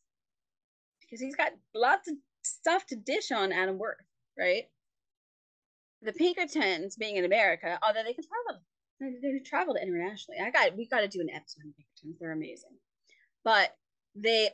because 1.00 1.20
he's 1.20 1.36
got 1.36 1.52
lots 1.74 2.08
of 2.08 2.14
stuff 2.58 2.86
to 2.86 2.96
dish 2.96 3.30
on 3.30 3.52
Adam 3.52 3.78
Worth, 3.78 3.96
right? 4.38 4.64
The 6.02 6.12
Pinkertons 6.12 6.96
being 6.96 7.16
in 7.16 7.24
America, 7.24 7.78
although 7.82 8.04
they 8.04 8.14
can 8.14 8.24
travel, 8.24 8.62
they, 9.00 9.40
traveled 9.44 9.78
internationally. 9.80 10.38
I 10.42 10.50
got 10.50 10.76
we 10.76 10.88
got 10.88 11.00
to 11.00 11.08
do 11.08 11.20
an 11.20 11.30
episode 11.30 11.62
on 11.64 11.74
Pinkertons; 11.76 12.18
they're 12.20 12.32
amazing. 12.32 12.76
But 13.44 13.76
they 14.14 14.50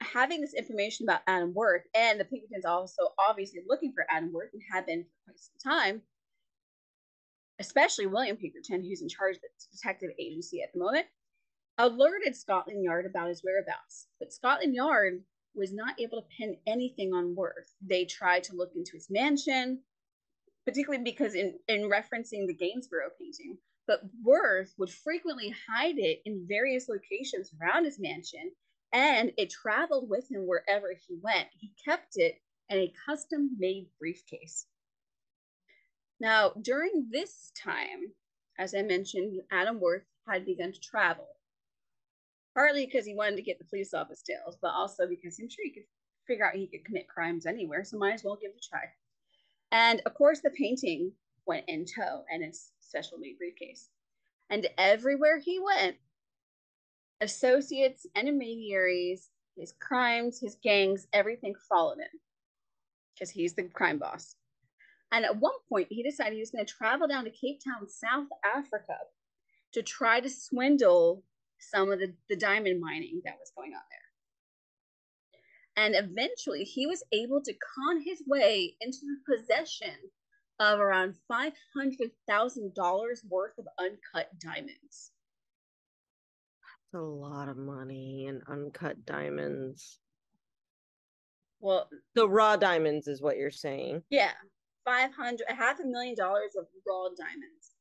having 0.00 0.40
this 0.40 0.54
information 0.54 1.06
about 1.06 1.22
Adam 1.26 1.54
Worth 1.54 1.82
and 1.94 2.20
the 2.20 2.24
Pinkertons 2.24 2.64
also 2.64 3.14
obviously 3.18 3.60
looking 3.66 3.92
for 3.94 4.06
Adam 4.10 4.32
Worth 4.32 4.50
and 4.52 4.62
have 4.72 4.86
been 4.86 5.04
for 5.04 5.32
quite 5.32 5.38
some 5.38 5.72
time. 5.72 6.02
Especially 7.58 8.06
William 8.06 8.36
Pinkerton, 8.36 8.84
who's 8.84 9.00
in 9.00 9.08
charge 9.08 9.36
of 9.36 9.42
the 9.42 9.48
detective 9.72 10.10
agency 10.20 10.62
at 10.62 10.72
the 10.74 10.78
moment, 10.78 11.06
alerted 11.78 12.36
Scotland 12.36 12.84
Yard 12.84 13.06
about 13.06 13.28
his 13.28 13.42
whereabouts. 13.42 14.08
But 14.18 14.32
Scotland 14.32 14.74
Yard 14.74 15.22
was 15.56 15.72
not 15.72 16.00
able 16.00 16.20
to 16.20 16.28
pin 16.38 16.56
anything 16.66 17.12
on 17.12 17.34
Worth. 17.34 17.72
They 17.80 18.04
tried 18.04 18.44
to 18.44 18.56
look 18.56 18.72
into 18.76 18.92
his 18.94 19.08
mansion, 19.10 19.80
particularly 20.66 21.04
because 21.04 21.34
in, 21.34 21.58
in 21.68 21.90
referencing 21.90 22.46
the 22.46 22.56
Gainsborough 22.58 23.10
painting, 23.18 23.58
but 23.86 24.00
Worth 24.22 24.74
would 24.78 24.90
frequently 24.90 25.54
hide 25.68 25.98
it 25.98 26.20
in 26.24 26.46
various 26.48 26.88
locations 26.88 27.52
around 27.60 27.84
his 27.84 27.98
mansion, 28.00 28.52
and 28.92 29.32
it 29.36 29.50
traveled 29.50 30.08
with 30.08 30.30
him 30.30 30.46
wherever 30.46 30.88
he 31.06 31.18
went. 31.22 31.48
He 31.58 31.72
kept 31.84 32.16
it 32.16 32.34
in 32.68 32.78
a 32.78 32.92
custom 33.06 33.50
made 33.58 33.88
briefcase. 33.98 34.66
Now, 36.18 36.52
during 36.60 37.08
this 37.10 37.52
time, 37.62 38.12
as 38.58 38.74
I 38.74 38.82
mentioned, 38.82 39.40
Adam 39.52 39.80
Worth 39.80 40.06
had 40.28 40.46
begun 40.46 40.72
to 40.72 40.80
travel. 40.80 41.28
Partly 42.56 42.86
because 42.86 43.04
he 43.04 43.14
wanted 43.14 43.36
to 43.36 43.42
get 43.42 43.58
the 43.58 43.66
police 43.66 43.92
off 43.92 44.08
his 44.08 44.22
tails, 44.22 44.56
but 44.62 44.72
also 44.72 45.06
because 45.06 45.38
I'm 45.38 45.50
sure 45.50 45.64
he 45.64 45.72
could 45.72 45.84
figure 46.26 46.46
out 46.46 46.54
he 46.54 46.66
could 46.66 46.86
commit 46.86 47.06
crimes 47.06 47.44
anywhere, 47.44 47.84
so 47.84 47.98
might 47.98 48.14
as 48.14 48.24
well 48.24 48.38
give 48.40 48.50
it 48.50 48.64
a 48.64 48.68
try. 48.68 48.84
And 49.72 50.00
of 50.06 50.14
course, 50.14 50.40
the 50.40 50.50
painting 50.50 51.12
went 51.46 51.66
in 51.68 51.84
tow 51.84 52.24
and 52.32 52.42
his 52.42 52.70
special 52.80 53.18
made 53.18 53.36
briefcase. 53.36 53.90
And 54.48 54.66
everywhere 54.78 55.38
he 55.38 55.60
went, 55.60 55.96
associates, 57.20 58.06
intermediaries, 58.16 59.28
his 59.56 59.74
crimes, 59.80 60.40
his 60.40 60.56
gangs, 60.62 61.06
everything 61.12 61.54
followed 61.68 61.98
him 61.98 62.20
because 63.14 63.30
he's 63.30 63.54
the 63.54 63.64
crime 63.64 63.98
boss. 63.98 64.34
And 65.12 65.24
at 65.24 65.36
one 65.36 65.54
point, 65.68 65.88
he 65.90 66.02
decided 66.02 66.34
he 66.34 66.40
was 66.40 66.50
going 66.50 66.64
to 66.64 66.72
travel 66.72 67.06
down 67.06 67.24
to 67.24 67.30
Cape 67.30 67.60
Town, 67.62 67.88
South 67.88 68.28
Africa, 68.44 68.96
to 69.72 69.82
try 69.82 70.20
to 70.20 70.28
swindle 70.28 71.22
some 71.58 71.90
of 71.90 71.98
the, 71.98 72.12
the 72.28 72.36
diamond 72.36 72.80
mining 72.80 73.20
that 73.24 73.36
was 73.38 73.52
going 73.56 73.72
on 73.72 73.82
there. 73.90 74.00
And 75.84 75.94
eventually, 75.94 76.64
he 76.64 76.86
was 76.86 77.02
able 77.12 77.42
to 77.42 77.52
con 77.52 78.00
his 78.02 78.22
way 78.26 78.76
into 78.80 78.98
the 79.02 79.36
possession 79.36 79.94
of 80.58 80.80
around 80.80 81.14
$500,000 81.30 83.16
worth 83.28 83.58
of 83.58 83.66
uncut 83.78 84.30
diamonds. 84.40 85.10
That's 86.92 86.94
a 86.94 86.98
lot 86.98 87.48
of 87.50 87.58
money 87.58 88.26
and 88.26 88.42
uncut 88.48 89.04
diamonds. 89.04 89.98
Well, 91.60 91.90
the 92.14 92.28
raw 92.28 92.56
diamonds 92.56 93.06
is 93.06 93.20
what 93.20 93.36
you're 93.36 93.50
saying. 93.50 94.02
Yeah, 94.08 94.32
500 94.86 95.46
half 95.48 95.80
a 95.80 95.84
million 95.84 96.14
dollars 96.14 96.54
of 96.58 96.66
raw 96.86 97.08
diamonds 97.16 97.75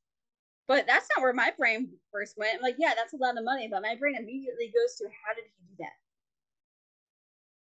but 0.68 0.86
that's 0.88 1.08
not 1.16 1.22
where 1.22 1.34
my 1.34 1.52
brain 1.58 1.90
first 2.12 2.36
went. 2.38 2.56
I'm 2.56 2.62
like 2.62 2.76
yeah 2.78 2.94
that's 2.96 3.14
a 3.14 3.18
lot 3.18 3.38
of 3.38 3.44
money 3.44 3.68
but 3.72 3.82
my 3.82 3.96
brain 3.96 4.16
immediately 4.16 4.68
goes 4.68 4.96
to 4.98 5.06
how 5.06 5.34
did 5.36 5.46
he 5.46 5.66
do 5.68 5.76
that? 5.80 5.94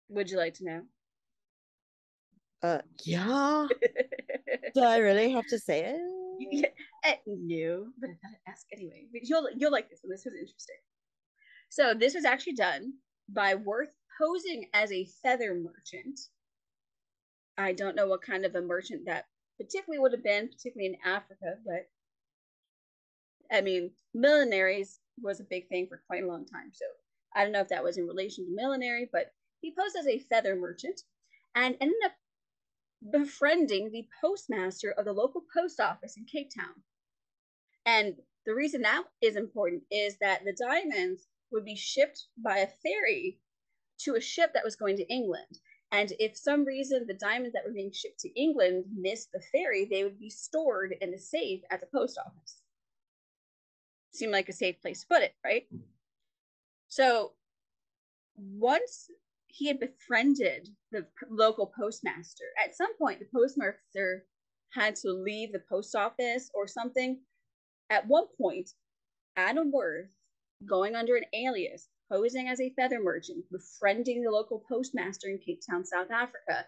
Would 0.09 0.29
you 0.29 0.37
like 0.37 0.53
to 0.55 0.65
know? 0.65 0.81
Uh 2.61 2.81
yeah. 3.03 3.67
Do 4.73 4.81
i 4.81 4.97
really 4.97 5.31
have 5.31 5.47
to 5.47 5.59
say 5.59 5.83
it? 5.85 5.99
Yeah, 6.39 6.67
uh, 7.05 7.15
no 7.27 7.87
but 7.99 8.09
i 8.09 8.13
thought 8.13 8.31
i'd 8.31 8.51
ask 8.51 8.65
anyway. 8.73 9.05
You'll 9.13 9.49
you'll 9.55 9.71
like 9.71 9.89
this 9.89 9.99
one. 10.01 10.11
This 10.11 10.25
was 10.25 10.33
interesting. 10.33 10.77
So 11.69 11.93
this 11.93 12.13
was 12.13 12.25
actually 12.25 12.53
done 12.53 12.93
by 13.29 13.55
worth 13.55 13.93
posing 14.19 14.67
as 14.73 14.91
a 14.91 15.07
feather 15.21 15.55
merchant. 15.55 16.19
I 17.57 17.73
don't 17.73 17.95
know 17.95 18.07
what 18.07 18.21
kind 18.21 18.45
of 18.45 18.55
a 18.55 18.61
merchant 18.61 19.05
that 19.05 19.25
particularly 19.59 19.99
would 19.99 20.11
have 20.11 20.23
been, 20.23 20.49
particularly 20.49 20.93
in 20.93 21.09
Africa, 21.11 21.55
but 21.65 21.87
I 23.51 23.61
mean, 23.61 23.91
millineries 24.15 24.99
was 25.21 25.39
a 25.39 25.45
big 25.45 25.67
thing 25.69 25.87
for 25.87 26.01
quite 26.07 26.23
a 26.23 26.27
long 26.27 26.45
time. 26.45 26.71
So 26.73 26.85
I 27.35 27.43
don't 27.43 27.51
know 27.51 27.61
if 27.61 27.69
that 27.69 27.83
was 27.83 27.97
in 27.97 28.07
relation 28.07 28.45
to 28.45 28.55
millinery, 28.55 29.09
but 29.11 29.33
he 29.61 29.73
posed 29.77 29.95
as 29.97 30.07
a 30.07 30.19
feather 30.19 30.55
merchant 30.55 31.01
and 31.55 31.77
ended 31.79 31.97
up 32.05 32.13
befriending 33.11 33.91
the 33.91 34.07
postmaster 34.21 34.91
of 34.91 35.05
the 35.05 35.13
local 35.13 35.43
post 35.53 35.79
office 35.79 36.17
in 36.17 36.25
Cape 36.25 36.51
Town. 36.55 36.83
And 37.85 38.15
the 38.45 38.55
reason 38.55 38.81
that 38.81 39.03
is 39.21 39.35
important 39.35 39.83
is 39.91 40.17
that 40.19 40.43
the 40.43 40.55
diamonds 40.59 41.27
would 41.51 41.65
be 41.65 41.75
shipped 41.75 42.27
by 42.37 42.57
a 42.57 42.67
ferry 42.67 43.39
to 43.99 44.15
a 44.15 44.21
ship 44.21 44.51
that 44.53 44.63
was 44.63 44.75
going 44.75 44.97
to 44.97 45.13
England. 45.13 45.59
And 45.91 46.11
if 46.17 46.35
some 46.35 46.65
reason 46.65 47.05
the 47.05 47.13
diamonds 47.13 47.53
that 47.53 47.63
were 47.65 47.73
being 47.73 47.91
shipped 47.91 48.19
to 48.21 48.39
England 48.39 48.85
missed 48.95 49.31
the 49.31 49.41
ferry, 49.51 49.85
they 49.85 50.03
would 50.03 50.19
be 50.19 50.29
stored 50.29 50.95
in 50.99 51.13
a 51.13 51.19
safe 51.19 51.61
at 51.69 51.81
the 51.81 51.87
post 51.87 52.17
office. 52.17 52.62
Seemed 54.13 54.31
like 54.31 54.49
a 54.49 54.53
safe 54.53 54.81
place 54.81 55.01
to 55.01 55.07
put 55.07 55.23
it, 55.23 55.33
right? 55.43 55.65
Mm-hmm. 55.73 55.83
So 56.87 57.33
once 58.35 59.09
he 59.47 59.67
had 59.67 59.79
befriended 59.79 60.69
the 60.91 61.07
local 61.29 61.73
postmaster, 61.77 62.45
at 62.63 62.75
some 62.75 62.95
point 62.97 63.19
the 63.19 63.27
postmaster 63.33 64.25
had 64.71 64.95
to 64.97 65.11
leave 65.11 65.51
the 65.51 65.63
post 65.69 65.95
office 65.95 66.49
or 66.53 66.67
something. 66.67 67.19
At 67.89 68.07
one 68.07 68.25
point, 68.39 68.71
Adam 69.35 69.71
Worth, 69.71 70.09
going 70.65 70.95
under 70.95 71.15
an 71.15 71.25
alias, 71.33 71.89
posing 72.11 72.47
as 72.47 72.59
a 72.59 72.73
feather 72.75 72.99
merchant, 73.01 73.45
befriending 73.51 74.23
the 74.23 74.31
local 74.31 74.63
postmaster 74.67 75.27
in 75.27 75.39
Cape 75.39 75.61
Town, 75.67 75.85
South 75.85 76.11
Africa, 76.11 76.67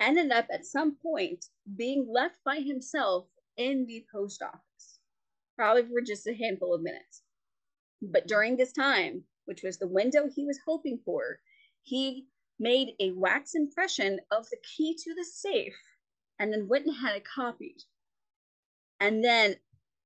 ended 0.00 0.30
up 0.32 0.46
at 0.52 0.66
some 0.66 0.96
point 0.96 1.46
being 1.76 2.06
left 2.12 2.38
by 2.44 2.56
himself 2.56 3.28
in 3.56 3.86
the 3.86 4.04
post 4.12 4.42
office, 4.42 4.60
probably 5.56 5.82
for 5.82 6.00
just 6.00 6.26
a 6.26 6.34
handful 6.34 6.74
of 6.74 6.82
minutes. 6.82 7.22
But 8.00 8.26
during 8.26 8.56
this 8.56 8.72
time, 8.72 9.24
which 9.44 9.62
was 9.62 9.78
the 9.78 9.88
window 9.88 10.28
he 10.28 10.44
was 10.44 10.60
hoping 10.66 11.00
for, 11.04 11.40
he 11.82 12.26
made 12.58 12.94
a 13.00 13.12
wax 13.12 13.54
impression 13.54 14.20
of 14.30 14.48
the 14.50 14.58
key 14.76 14.96
to 14.96 15.14
the 15.14 15.24
safe 15.24 15.78
and 16.38 16.52
then 16.52 16.68
went 16.68 16.86
and 16.86 16.96
had 16.96 17.16
it 17.16 17.24
copied. 17.24 17.78
And 19.00 19.24
then 19.24 19.56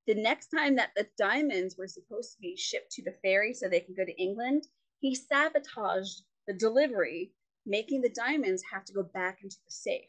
the 0.06 0.14
next 0.14 0.48
time 0.48 0.76
that 0.76 0.90
the 0.94 1.08
diamonds 1.18 1.76
were 1.76 1.88
supposed 1.88 2.32
to 2.32 2.38
be 2.40 2.56
shipped 2.56 2.92
to 2.92 3.02
the 3.02 3.16
ferry 3.22 3.52
so 3.52 3.68
they 3.68 3.80
could 3.80 3.96
go 3.96 4.04
to 4.04 4.22
England, 4.22 4.68
he 5.00 5.14
sabotaged 5.14 6.22
the 6.46 6.54
delivery, 6.54 7.32
making 7.66 8.00
the 8.00 8.08
diamonds 8.08 8.62
have 8.72 8.84
to 8.84 8.92
go 8.92 9.02
back 9.02 9.38
into 9.42 9.56
the 9.64 9.70
safe. 9.70 10.08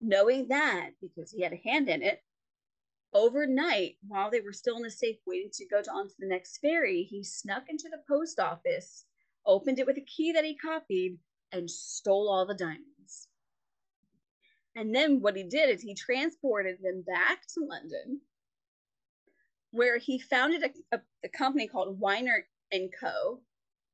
Knowing 0.00 0.48
that, 0.48 0.90
because 1.00 1.30
he 1.30 1.42
had 1.42 1.52
a 1.52 1.68
hand 1.68 1.88
in 1.88 2.02
it, 2.02 2.22
overnight, 3.16 3.96
while 4.06 4.30
they 4.30 4.40
were 4.40 4.52
still 4.52 4.76
in 4.76 4.82
the 4.82 4.90
safe 4.90 5.16
waiting 5.26 5.50
to 5.54 5.66
go 5.66 5.82
to 5.82 5.90
onto 5.90 6.14
the 6.18 6.28
next 6.28 6.58
ferry, 6.58 7.02
he 7.02 7.24
snuck 7.24 7.64
into 7.68 7.88
the 7.90 8.02
post 8.06 8.38
office, 8.38 9.06
opened 9.46 9.78
it 9.78 9.86
with 9.86 9.96
a 9.96 10.02
key 10.02 10.32
that 10.32 10.44
he 10.44 10.54
copied, 10.54 11.18
and 11.50 11.70
stole 11.70 12.28
all 12.28 12.46
the 12.46 12.54
diamonds. 12.54 13.28
And 14.74 14.94
then 14.94 15.20
what 15.20 15.36
he 15.36 15.44
did 15.44 15.70
is 15.70 15.80
he 15.80 15.94
transported 15.94 16.78
them 16.82 17.02
back 17.06 17.46
to 17.54 17.64
London, 17.64 18.20
where 19.70 19.96
he 19.96 20.18
founded 20.18 20.62
a, 20.62 20.96
a, 20.96 21.00
a 21.24 21.28
company 21.28 21.66
called 21.66 21.98
Weiner 21.98 22.46
and 22.70 22.90
Co., 23.00 23.40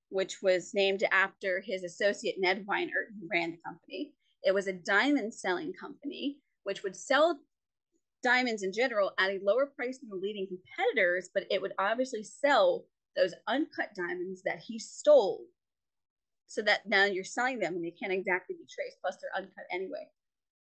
which 0.09 0.43
was 0.43 0.75
named 0.75 1.05
after 1.13 1.61
his 1.61 1.85
associate 1.85 2.37
Ned 2.39 2.65
Weiner, 2.67 3.09
who 3.21 3.29
ran 3.31 3.53
the 3.53 3.59
company. 3.65 4.13
It 4.43 4.53
was 4.53 4.67
a 4.67 4.73
diamond 4.73 5.33
selling 5.33 5.73
company, 5.73 6.39
which 6.65 6.83
would 6.83 6.97
sell 6.97 7.39
diamonds 8.23 8.63
in 8.63 8.73
general 8.73 9.13
at 9.19 9.31
a 9.31 9.41
lower 9.43 9.67
price 9.67 9.99
than 9.99 10.09
the 10.09 10.17
leading 10.17 10.47
competitors, 10.47 11.31
but 11.33 11.45
it 11.51 11.61
would 11.61 11.73
obviously 11.79 12.23
sell 12.23 12.85
those 13.17 13.35
uncut 13.47 13.95
diamonds 13.95 14.43
that 14.45 14.59
he 14.59 14.79
stole 14.79 15.45
so 16.47 16.63
that 16.63 16.87
now 16.87 17.05
you're 17.05 17.25
selling 17.25 17.59
them 17.59 17.75
and 17.75 17.85
they 17.85 17.91
can't 17.91 18.13
exactly 18.13 18.55
be 18.55 18.67
traced, 18.69 18.99
plus 19.01 19.17
they're 19.21 19.43
uncut 19.43 19.65
anyway. 19.73 20.07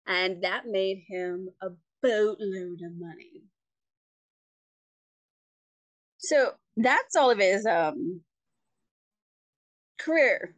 And 0.07 0.42
that 0.42 0.66
made 0.66 1.03
him 1.09 1.49
a 1.62 1.68
boatload 2.03 2.81
of 2.83 2.99
money. 2.99 3.42
So 6.18 6.53
that's 6.77 7.16
all 7.16 7.31
of 7.31 7.38
his 7.38 7.66
um 7.66 8.20
career 9.99 10.55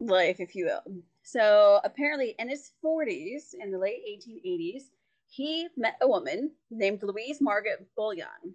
life, 0.00 0.36
if 0.38 0.54
you 0.54 0.66
will. 0.66 1.02
So 1.22 1.80
apparently, 1.84 2.34
in 2.38 2.48
his 2.48 2.72
40s, 2.84 3.54
in 3.58 3.70
the 3.70 3.78
late 3.78 4.02
1880s, 4.06 4.82
he 5.36 5.66
met 5.76 5.96
a 6.00 6.06
woman 6.06 6.52
named 6.70 7.02
Louise 7.02 7.40
Margaret 7.40 7.88
Bullion 7.96 8.54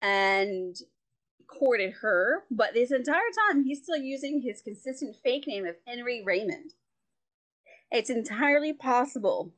and 0.00 0.74
courted 1.46 1.92
her. 2.00 2.44
But 2.50 2.72
this 2.72 2.90
entire 2.90 3.20
time, 3.50 3.64
he's 3.64 3.82
still 3.82 3.98
using 3.98 4.40
his 4.40 4.62
consistent 4.62 5.16
fake 5.22 5.46
name 5.46 5.66
of 5.66 5.76
Henry 5.86 6.22
Raymond. 6.24 6.72
It's 7.90 8.08
entirely 8.08 8.72
possible 8.72 9.52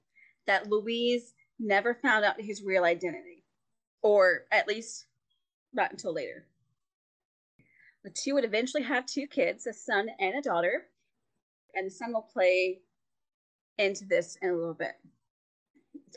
that 0.46 0.68
Louise 0.68 1.34
never 1.60 1.94
found 1.94 2.24
out 2.24 2.40
his 2.40 2.62
real 2.62 2.82
identity, 2.82 3.44
or 4.02 4.46
at 4.50 4.66
least 4.66 5.06
not 5.72 5.92
until 5.92 6.12
later. 6.12 6.44
The 8.02 8.10
two 8.10 8.34
would 8.34 8.44
eventually 8.44 8.82
have 8.82 9.06
two 9.06 9.28
kids, 9.28 9.66
a 9.68 9.72
son 9.72 10.08
and 10.18 10.34
a 10.34 10.42
daughter, 10.42 10.86
and 11.72 11.86
the 11.86 11.94
son 11.94 12.12
will 12.12 12.28
play 12.32 12.80
into 13.78 14.04
this 14.04 14.36
in 14.42 14.50
a 14.50 14.56
little 14.56 14.74
bit. 14.74 14.94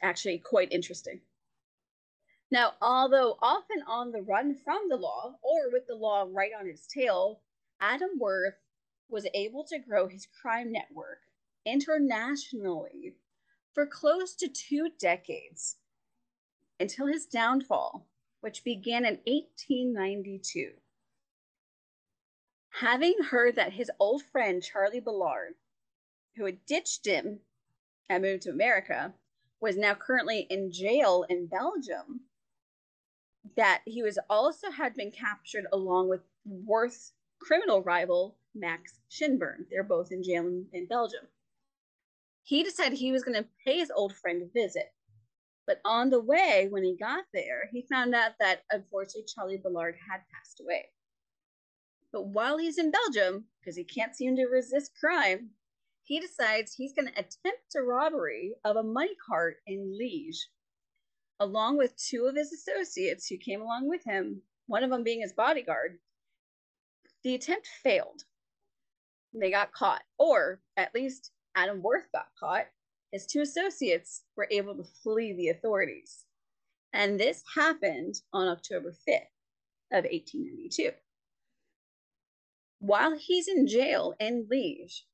Actually 0.02 0.40
quite 0.40 0.72
interesting. 0.72 1.22
Now, 2.50 2.74
although 2.82 3.38
often 3.42 3.84
on 3.88 4.12
the 4.12 4.22
run 4.22 4.56
from 4.56 4.88
the 4.90 4.96
law 4.96 5.36
or 5.42 5.70
with 5.72 5.88
the 5.88 5.96
law 5.96 6.26
right 6.30 6.52
on 6.58 6.66
his 6.66 6.88
tail, 6.88 7.42
Adam 7.80 8.12
Worth 8.18 8.56
was 9.10 9.28
able 9.34 9.66
to 9.66 9.80
grow 9.80 10.08
his 10.08 10.28
crime 10.42 10.72
network 10.72 11.20
internationally 11.66 13.16
for 13.74 13.86
close 13.86 14.34
to 14.36 14.48
two 14.48 14.90
decades 15.00 15.76
until 16.80 17.08
his 17.08 17.26
downfall, 17.26 18.08
which 18.42 18.64
began 18.64 19.06
in 19.06 19.20
1892 19.26 20.72
having 22.80 23.16
heard 23.32 23.56
that 23.56 23.74
his 23.74 23.90
old 24.00 24.24
friend 24.24 24.62
Charlie 24.62 25.00
Bullard, 25.00 25.56
who 26.36 26.46
had 26.46 26.66
ditched 26.66 27.06
him 27.08 27.40
and 28.08 28.22
moved 28.22 28.44
to 28.44 28.52
America, 28.52 29.14
was 29.60 29.78
now 29.78 29.94
currently 29.94 30.48
in 30.50 30.72
jail 30.72 31.26
in 31.30 31.48
Belgium, 31.48 32.22
that 33.56 33.82
he 33.86 34.04
was 34.04 34.20
also 34.30 34.72
had 34.72 34.96
been 34.96 35.12
captured 35.12 35.66
along 35.72 36.10
with 36.10 36.22
Worth's 36.46 37.14
criminal 37.40 37.82
rival 37.82 38.38
Max 38.54 39.00
Shinburn. 39.10 39.66
They're 39.70 39.84
both 39.84 40.12
in 40.12 40.24
jail 40.24 40.48
in, 40.48 40.68
in 40.74 40.88
Belgium. 40.88 41.28
He 42.44 42.64
decided 42.64 42.98
he 42.98 43.12
was 43.12 43.24
going 43.24 43.38
to 43.38 43.50
pay 43.66 43.78
his 43.78 43.92
old 43.92 44.16
friend 44.16 44.42
a 44.42 44.46
visit. 44.46 44.94
But 45.66 45.82
on 45.84 46.10
the 46.10 46.22
way, 46.22 46.68
when 46.70 46.84
he 46.84 46.96
got 46.98 47.26
there, 47.34 47.70
he 47.72 47.86
found 47.92 48.16
out 48.16 48.34
that 48.40 48.64
unfortunately 48.72 49.26
Charlie 49.28 49.58
Bullard 49.62 49.96
had 50.10 50.22
passed 50.34 50.62
away. 50.62 50.86
But 52.14 52.28
while 52.28 52.58
he's 52.58 52.78
in 52.78 52.90
Belgium, 52.90 53.46
because 53.60 53.76
he 53.76 53.84
can't 53.84 54.16
seem 54.16 54.38
to 54.38 54.46
resist 54.46 54.94
crime, 54.98 55.50
he 56.08 56.22
decides 56.22 56.74
he's 56.74 56.94
going 56.94 57.08
to 57.08 57.20
attempt 57.20 57.76
a 57.76 57.82
robbery 57.82 58.56
of 58.64 58.78
a 58.78 58.84
money 58.84 59.16
cart 59.28 59.58
in 59.68 59.98
Liege, 59.98 60.48
along 61.40 61.78
with 61.78 61.98
two 61.98 62.26
of 62.26 62.36
his 62.36 62.54
associates 62.54 63.28
who 63.28 63.38
came 63.38 63.62
along 63.62 63.90
with 63.90 64.06
him, 64.06 64.42
one 64.68 64.84
of 64.84 64.90
them 64.90 65.04
being 65.04 65.22
his 65.22 65.34
bodyguard. 65.34 66.00
The 67.24 67.36
attempt 67.36 67.68
failed. 67.84 68.24
They 69.34 69.52
got 69.52 69.74
caught, 69.74 70.04
or 70.18 70.62
at 70.78 70.96
least 70.96 71.32
Adam 71.56 71.82
Worth 71.82 72.10
got 72.14 72.28
caught. 72.40 72.68
His 73.12 73.26
two 73.26 73.42
associates 73.42 74.24
were 74.38 74.48
able 74.50 74.76
to 74.76 74.86
flee 75.04 75.34
the 75.34 75.50
authorities. 75.50 76.24
And 76.94 77.20
this 77.20 77.44
happened 77.54 78.16
on 78.32 78.48
October 78.48 78.96
5th 79.08 79.28
of 79.92 80.06
1892 80.06 80.92
while 82.80 83.18
he's 83.18 83.48
in 83.48 83.68
jail 83.68 84.14
in 84.20 84.48
Liege, 84.50 85.06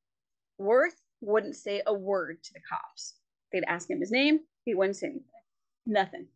Worth 0.57 1.01
wouldn't 1.21 1.55
say 1.55 1.81
a 1.85 1.93
word 1.93 2.43
to 2.43 2.53
the 2.53 2.59
cops. 2.59 3.15
They'd 3.51 3.63
ask 3.67 3.89
him 3.89 3.99
his 3.99 4.11
name, 4.11 4.39
he 4.65 4.73
wouldn't 4.73 4.97
say 4.97 5.07
anything. 5.07 5.25
Nothing. 5.85 6.27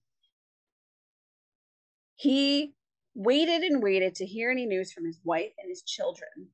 He 2.15 2.75
waited 3.15 3.61
and 3.63 3.81
waited 3.81 4.15
to 4.15 4.25
hear 4.25 4.51
any 4.51 4.65
news 4.65 4.91
from 4.91 5.05
his 5.05 5.19
wife 5.23 5.53
and 5.57 5.69
his 5.69 5.83
children, 5.83 6.49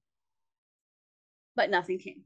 but 1.56 1.70
nothing 1.70 2.00
came. 2.00 2.24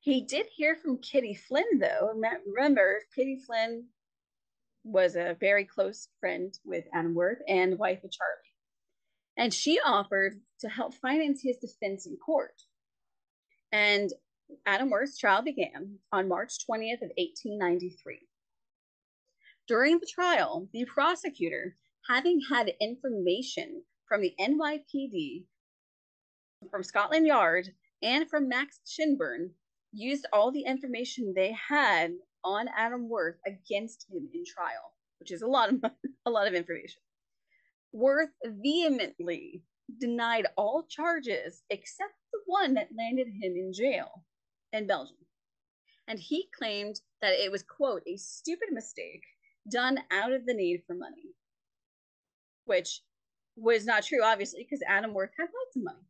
He 0.00 0.22
did 0.22 0.46
hear 0.46 0.76
from 0.76 0.98
Kitty 0.98 1.34
Flynn, 1.34 1.78
though. 1.80 2.12
Remember, 2.46 3.00
Kitty 3.14 3.40
Flynn 3.44 3.86
was 4.84 5.16
a 5.16 5.36
very 5.38 5.64
close 5.64 6.08
friend 6.20 6.56
with 6.64 6.84
Adam 6.94 7.14
Worth 7.14 7.42
and 7.48 7.78
wife 7.78 8.04
of 8.04 8.12
Charlie 8.12 8.48
and 9.38 9.54
she 9.54 9.78
offered 9.80 10.40
to 10.60 10.68
help 10.68 10.92
finance 10.94 11.40
his 11.42 11.56
defense 11.56 12.06
in 12.06 12.16
court. 12.16 12.60
And 13.70 14.10
Adam 14.68 14.90
Worth's 14.90 15.16
trial 15.16 15.42
began 15.42 15.98
on 16.12 16.28
March 16.28 16.58
20th 16.68 17.00
of 17.00 17.10
1893. 17.16 18.28
During 19.66 19.98
the 19.98 20.06
trial, 20.06 20.68
the 20.74 20.84
prosecutor, 20.84 21.76
having 22.06 22.40
had 22.50 22.72
information 22.80 23.82
from 24.06 24.20
the 24.20 24.34
NYPD, 24.38 25.44
from 26.70 26.82
Scotland 26.82 27.26
Yard, 27.26 27.74
and 28.02 28.28
from 28.28 28.48
Max 28.48 28.80
Shinburn, 28.86 29.52
used 29.92 30.26
all 30.32 30.52
the 30.52 30.64
information 30.64 31.32
they 31.34 31.52
had 31.52 32.12
on 32.44 32.68
Adam 32.76 33.08
Worth 33.08 33.38
against 33.46 34.06
him 34.10 34.28
in 34.34 34.44
trial, 34.46 34.92
which 35.18 35.32
is 35.32 35.40
a 35.42 35.46
lot 35.46 35.70
of 35.70 35.82
a 36.26 36.30
lot 36.30 36.46
of 36.46 36.54
information. 36.54 37.00
Worth 37.92 38.30
vehemently 38.44 39.62
denied 39.98 40.46
all 40.56 40.86
charges 40.88 41.62
except 41.70 42.12
the 42.32 42.40
one 42.44 42.74
that 42.74 42.94
landed 42.94 43.28
him 43.28 43.56
in 43.56 43.72
jail 43.72 44.24
in 44.72 44.86
Belgium. 44.86 45.16
And 46.06 46.18
he 46.18 46.48
claimed 46.56 47.00
that 47.20 47.32
it 47.32 47.52
was, 47.52 47.62
quote, 47.62 48.02
a 48.06 48.16
stupid 48.16 48.68
mistake 48.72 49.22
done 49.70 49.98
out 50.10 50.32
of 50.32 50.46
the 50.46 50.54
need 50.54 50.82
for 50.86 50.94
money, 50.94 51.34
which 52.64 53.02
was 53.56 53.84
not 53.84 54.04
true, 54.04 54.22
obviously, 54.22 54.62
because 54.62 54.82
Adam 54.86 55.12
Worth 55.12 55.32
had 55.38 55.44
lots 55.44 55.76
of 55.76 55.82
money. 55.82 56.06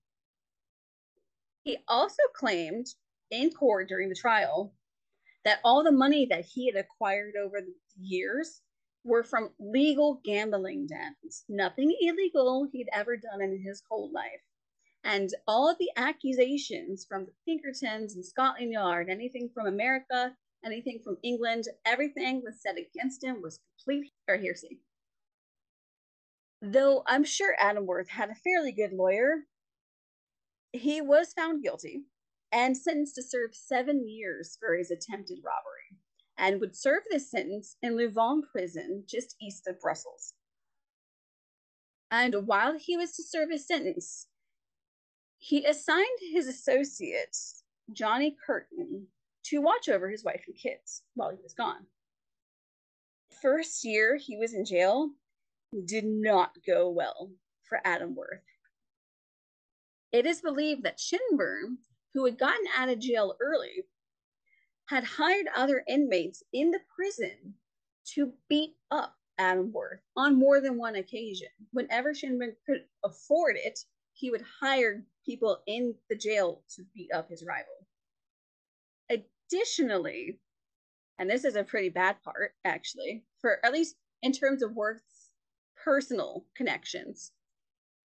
He 1.64 1.78
also 1.88 2.22
claimed 2.34 2.86
in 3.30 3.50
court 3.50 3.88
during 3.88 4.08
the 4.08 4.14
trial 4.14 4.72
that 5.44 5.60
all 5.64 5.82
the 5.82 5.92
money 5.92 6.26
that 6.30 6.44
he 6.44 6.66
had 6.66 6.76
acquired 6.76 7.34
over 7.36 7.60
the 7.60 7.74
years 8.00 8.60
were 9.04 9.24
from 9.24 9.50
legal 9.58 10.20
gambling 10.24 10.86
dens. 10.86 11.44
Nothing 11.48 11.96
illegal 12.00 12.68
he'd 12.70 12.88
ever 12.92 13.16
done 13.16 13.40
in 13.40 13.62
his 13.62 13.82
whole 13.88 14.10
life. 14.12 14.42
And 15.04 15.30
all 15.46 15.70
of 15.70 15.78
the 15.78 15.90
accusations 15.96 17.06
from 17.08 17.24
the 17.24 17.32
Pinkertons 17.46 18.14
and 18.14 18.24
Scotland 18.24 18.72
Yard, 18.72 19.08
anything 19.08 19.48
from 19.54 19.66
America, 19.66 20.36
anything 20.64 21.00
from 21.02 21.18
England, 21.22 21.64
everything 21.84 22.42
was 22.44 22.60
said 22.60 22.76
against 22.76 23.24
him 23.24 23.40
was 23.40 23.60
complete 23.78 24.12
hearsay. 24.28 24.78
Though 26.60 27.04
I'm 27.06 27.24
sure 27.24 27.54
Adam 27.58 27.86
Worth 27.86 28.08
had 28.08 28.30
a 28.30 28.34
fairly 28.34 28.72
good 28.72 28.92
lawyer, 28.92 29.44
he 30.72 31.00
was 31.00 31.32
found 31.32 31.62
guilty 31.62 32.04
and 32.52 32.76
sentenced 32.76 33.14
to 33.14 33.22
serve 33.22 33.54
seven 33.54 34.08
years 34.08 34.56
for 34.58 34.76
his 34.76 34.90
attempted 34.90 35.38
robbery 35.44 35.98
and 36.36 36.60
would 36.60 36.76
serve 36.76 37.02
this 37.10 37.30
sentence 37.30 37.76
in 37.82 37.96
Louvain 37.96 38.42
prison 38.50 39.04
just 39.06 39.36
east 39.40 39.66
of 39.66 39.80
Brussels. 39.80 40.34
And 42.10 42.46
while 42.46 42.78
he 42.78 42.96
was 42.96 43.12
to 43.16 43.22
serve 43.22 43.50
his 43.50 43.66
sentence, 43.66 44.26
he 45.38 45.64
assigned 45.64 46.06
his 46.32 46.46
associate, 46.46 47.36
Johnny 47.92 48.36
Curtin, 48.44 49.06
to 49.44 49.60
watch 49.60 49.88
over 49.88 50.10
his 50.10 50.24
wife 50.24 50.44
and 50.46 50.56
kids 50.56 51.02
while 51.14 51.30
he 51.30 51.42
was 51.42 51.54
gone. 51.54 51.86
First 53.40 53.84
year 53.84 54.16
he 54.16 54.36
was 54.36 54.52
in 54.52 54.64
jail 54.64 55.10
did 55.84 56.04
not 56.04 56.56
go 56.66 56.90
well 56.90 57.30
for 57.68 57.80
Adam 57.84 58.14
Worth. 58.14 58.42
It 60.12 60.26
is 60.26 60.40
believed 60.40 60.82
that 60.84 60.98
Shinburn, 60.98 61.76
who 62.14 62.24
had 62.24 62.38
gotten 62.38 62.64
out 62.76 62.88
of 62.88 62.98
jail 62.98 63.36
early, 63.40 63.84
had 64.86 65.04
hired 65.04 65.46
other 65.54 65.84
inmates 65.86 66.42
in 66.52 66.70
the 66.70 66.80
prison 66.96 67.54
to 68.14 68.32
beat 68.48 68.76
up 68.90 69.14
Adam 69.36 69.70
Worth 69.70 70.00
on 70.16 70.38
more 70.38 70.60
than 70.60 70.78
one 70.78 70.96
occasion. 70.96 71.48
Whenever 71.72 72.14
Shinburn 72.14 72.56
could 72.66 72.84
afford 73.04 73.56
it, 73.56 73.78
he 74.18 74.32
would 74.32 74.42
hire 74.60 75.04
people 75.24 75.62
in 75.66 75.94
the 76.10 76.16
jail 76.16 76.62
to 76.74 76.82
beat 76.92 77.10
up 77.14 77.30
his 77.30 77.44
rival. 77.46 77.86
Additionally, 79.08 80.40
and 81.18 81.30
this 81.30 81.44
is 81.44 81.54
a 81.54 81.62
pretty 81.62 81.88
bad 81.88 82.16
part 82.24 82.54
actually, 82.64 83.24
for 83.40 83.64
at 83.64 83.72
least 83.72 83.94
in 84.22 84.32
terms 84.32 84.62
of 84.62 84.74
Worth's 84.74 85.30
personal 85.84 86.46
connections, 86.56 87.30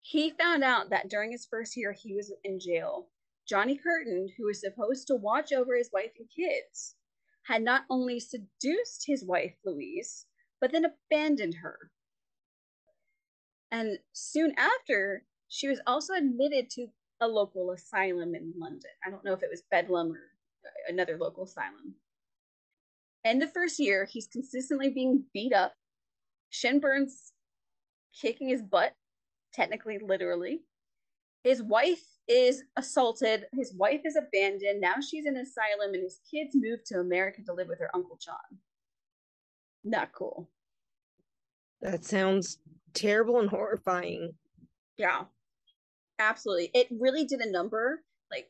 he 0.02 0.30
found 0.32 0.64
out 0.64 0.92
that 0.92 1.10
during 1.10 1.32
his 1.32 1.48
first 1.48 1.76
year 1.76 1.94
he 1.94 2.14
was 2.14 2.32
in 2.44 2.60
jail, 2.60 3.08
Johnny 3.48 3.76
Curtin, 3.76 4.28
who 4.38 4.46
was 4.46 4.62
supposed 4.62 5.08
to 5.08 5.16
watch 5.16 5.52
over 5.52 5.76
his 5.76 5.90
wife 5.92 6.12
and 6.20 6.28
kids, 6.30 6.96
had 7.48 7.64
not 7.64 7.86
only 7.90 8.20
seduced 8.20 9.06
his 9.08 9.26
wife, 9.26 9.56
Louise, 9.66 10.28
but 10.62 10.72
then 10.72 10.86
abandoned 10.86 11.56
her. 11.56 11.92
And 13.72 13.98
soon 14.14 14.54
after, 14.58 15.26
she 15.54 15.68
was 15.68 15.80
also 15.86 16.16
admitted 16.16 16.68
to 16.72 16.88
a 17.22 17.28
local 17.28 17.70
asylum 17.74 18.34
in 18.34 18.54
London. 18.58 18.90
I 19.06 19.12
don't 19.12 19.24
know 19.24 19.34
if 19.34 19.44
it 19.44 19.52
was 19.52 19.62
Bedlam 19.70 20.12
or 20.12 20.18
uh, 20.66 20.92
another 20.92 21.16
local 21.16 21.44
asylum. 21.44 21.94
In 23.24 23.38
the 23.38 23.48
first 23.48 23.78
year, 23.78 24.06
he's 24.12 24.26
consistently 24.26 24.90
being 24.90 25.26
beat 25.32 25.54
up. 25.54 25.76
Shinburn's 26.52 27.34
kicking 28.20 28.50
his 28.50 28.64
butt, 28.64 28.96
technically, 29.54 30.00
literally. 30.00 30.62
His 31.44 31.62
wife 31.62 32.04
is 32.28 32.64
assaulted. 32.76 33.46
His 33.54 33.76
wife 33.76 34.02
is 34.06 34.16
abandoned. 34.16 34.82
Now 34.82 34.96
she's 35.08 35.28
in 35.28 35.38
asylum, 35.38 35.94
and 35.94 36.02
his 36.02 36.20
kids 36.32 36.56
move 36.56 36.80
to 36.86 37.00
America 37.00 37.44
to 37.46 37.54
live 37.54 37.68
with 37.68 37.78
her 37.78 37.92
Uncle 37.94 38.18
John. 38.20 38.58
Not 39.84 40.14
cool. 40.14 40.50
That 41.80 42.04
sounds 42.04 42.58
terrible 42.96 43.40
and 43.40 43.52
horrifying. 43.52 44.34
Yeah, 44.98 45.26
absolutely. 46.20 46.72
It 46.74 46.88
really 46.92 47.26
did 47.26 47.40
a 47.42 47.52
number. 47.52 48.04
Like 48.32 48.48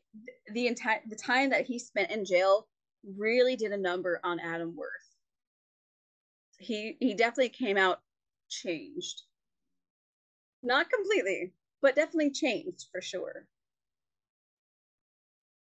the 0.53 0.67
entire 0.67 1.01
the 1.09 1.15
time 1.15 1.49
that 1.49 1.65
he 1.65 1.77
spent 1.79 2.11
in 2.11 2.25
jail 2.25 2.67
really 3.17 3.55
did 3.55 3.71
a 3.71 3.77
number 3.77 4.19
on 4.23 4.39
Adam 4.39 4.75
Worth. 4.75 4.89
He 6.59 6.95
he 6.99 7.13
definitely 7.13 7.49
came 7.49 7.77
out 7.77 7.99
changed. 8.49 9.23
Not 10.61 10.89
completely, 10.89 11.53
but 11.81 11.95
definitely 11.95 12.31
changed 12.31 12.85
for 12.91 13.01
sure. 13.01 13.47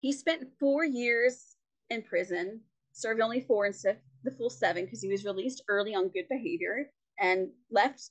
He 0.00 0.12
spent 0.12 0.48
four 0.58 0.84
years 0.84 1.56
in 1.90 2.02
prison, 2.02 2.60
served 2.92 3.20
only 3.20 3.40
four 3.40 3.66
instead 3.66 3.96
of 3.96 4.02
the 4.24 4.30
full 4.30 4.50
seven 4.50 4.84
because 4.84 5.02
he 5.02 5.08
was 5.08 5.24
released 5.24 5.62
early 5.68 5.94
on 5.94 6.08
good 6.08 6.28
behavior 6.30 6.90
and 7.18 7.48
left 7.70 8.10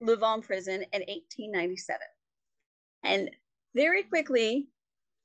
Louvain 0.00 0.42
prison 0.42 0.82
in 0.92 1.00
1897. 1.00 2.00
And 3.02 3.30
very 3.74 4.02
quickly, 4.02 4.68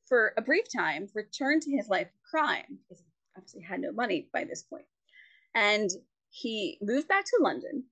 for 0.07 0.33
a 0.37 0.41
brief 0.41 0.65
time, 0.73 1.07
returned 1.13 1.61
to 1.63 1.71
his 1.71 1.89
life 1.89 2.07
of 2.07 2.29
crime 2.29 2.79
because 2.87 3.03
he 3.03 3.05
obviously 3.35 3.61
had 3.61 3.81
no 3.81 3.91
money 3.91 4.29
by 4.33 4.43
this 4.43 4.63
point. 4.63 4.85
And 5.53 5.89
he 6.29 6.77
moved 6.81 7.07
back 7.07 7.25
to 7.25 7.39
London, 7.41 7.85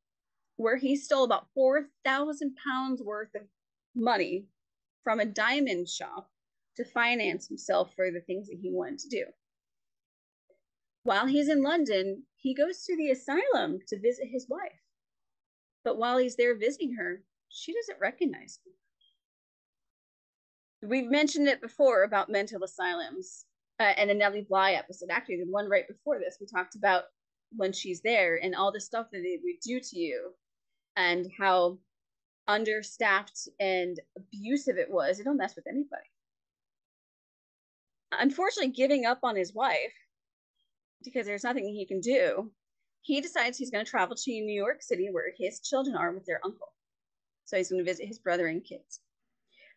where 0.58 0.78
he 0.78 0.96
stole 0.96 1.24
about 1.24 1.48
4,000 1.54 2.56
pounds 2.56 3.02
worth 3.02 3.34
of 3.36 3.44
money 3.96 4.48
from 5.04 5.20
a 5.20 5.26
diamond 5.26 5.90
shop 5.90 6.32
to 6.78 6.86
finance 6.86 7.48
himself 7.48 7.94
for 7.96 8.12
the 8.12 8.22
things 8.22 8.48
that 8.48 8.60
he 8.62 8.72
wanted 8.72 9.00
to 9.00 9.10
do. 9.10 9.26
While 11.04 11.28
he's 11.28 11.50
in 11.50 11.62
London, 11.62 12.24
he 12.36 12.56
goes 12.56 12.84
to 12.86 12.98
the 12.98 13.12
asylum 13.12 13.80
to 13.88 14.00
visit 14.00 14.28
his 14.28 14.48
wife. 14.50 14.82
But 15.84 15.98
while 15.98 16.18
he's 16.18 16.36
there 16.36 16.58
visiting 16.58 16.96
her, 16.96 17.22
she 17.48 17.74
doesn't 17.74 18.02
recognize 18.02 18.60
him. 18.66 18.74
We've 20.88 21.10
mentioned 21.10 21.48
it 21.48 21.62
before 21.62 22.04
about 22.04 22.30
mental 22.30 22.64
asylums 22.64 23.46
uh, 23.80 23.94
and 23.98 24.10
the 24.10 24.14
Nellie 24.14 24.46
Bly 24.48 24.74
episode. 24.74 25.10
Actually, 25.12 25.38
the 25.38 25.52
one 25.52 25.70
right 25.70 25.88
before 25.88 26.20
this, 26.20 26.38
we 26.40 26.48
talked 26.48 26.76
about 26.76 27.04
when 27.56 27.72
she's 27.72 28.02
there 28.02 28.40
and 28.42 28.56
all 28.56 28.72
the 28.72 28.80
stuff 28.80 29.08
that 29.12 29.20
they 29.20 29.40
would 29.44 29.60
do 29.66 29.80
to 29.80 30.00
you 30.00 30.32
and 30.96 31.28
how 31.38 31.78
understaffed 32.48 33.48
and 33.60 34.00
abusive 34.18 34.78
it 34.78 34.92
was. 34.92 35.20
It 35.20 35.24
don't 35.24 35.38
mess 35.38 35.56
with 35.56 35.68
anybody. 35.68 36.10
Unfortunately, 38.12 38.72
giving 38.72 39.06
up 39.06 39.20
on 39.24 39.36
his 39.36 39.54
wife 39.54 39.94
because 41.04 41.26
there's 41.26 41.44
nothing 41.44 41.66
he 41.66 41.86
can 41.86 42.00
do, 42.00 42.52
he 43.02 43.22
decides 43.22 43.58
he's 43.58 43.72
going 43.72 43.86
to 43.86 43.90
travel 43.90 44.16
to 44.16 44.32
New 44.32 44.54
York 44.54 44.82
City 44.82 45.10
where 45.12 45.32
his 45.38 45.60
children 45.60 45.96
are 45.96 46.12
with 46.12 46.26
their 46.26 46.42
uncle. 46.44 46.74
So 47.46 47.58
he's 47.58 47.70
going 47.70 47.84
to 47.84 47.90
visit 47.90 48.08
his 48.08 48.20
brother 48.20 48.48
and 48.48 48.64
kids. 48.64 49.00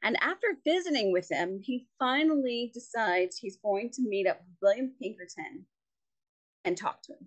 And 0.03 0.17
after 0.21 0.59
visiting 0.65 1.13
with 1.13 1.29
them, 1.29 1.61
he 1.63 1.87
finally 1.99 2.71
decides 2.73 3.37
he's 3.37 3.59
going 3.59 3.91
to 3.95 4.03
meet 4.03 4.27
up 4.27 4.41
with 4.41 4.57
William 4.63 4.93
Pinkerton 5.01 5.67
and 6.65 6.77
talk 6.77 7.03
to 7.03 7.13
him. 7.13 7.27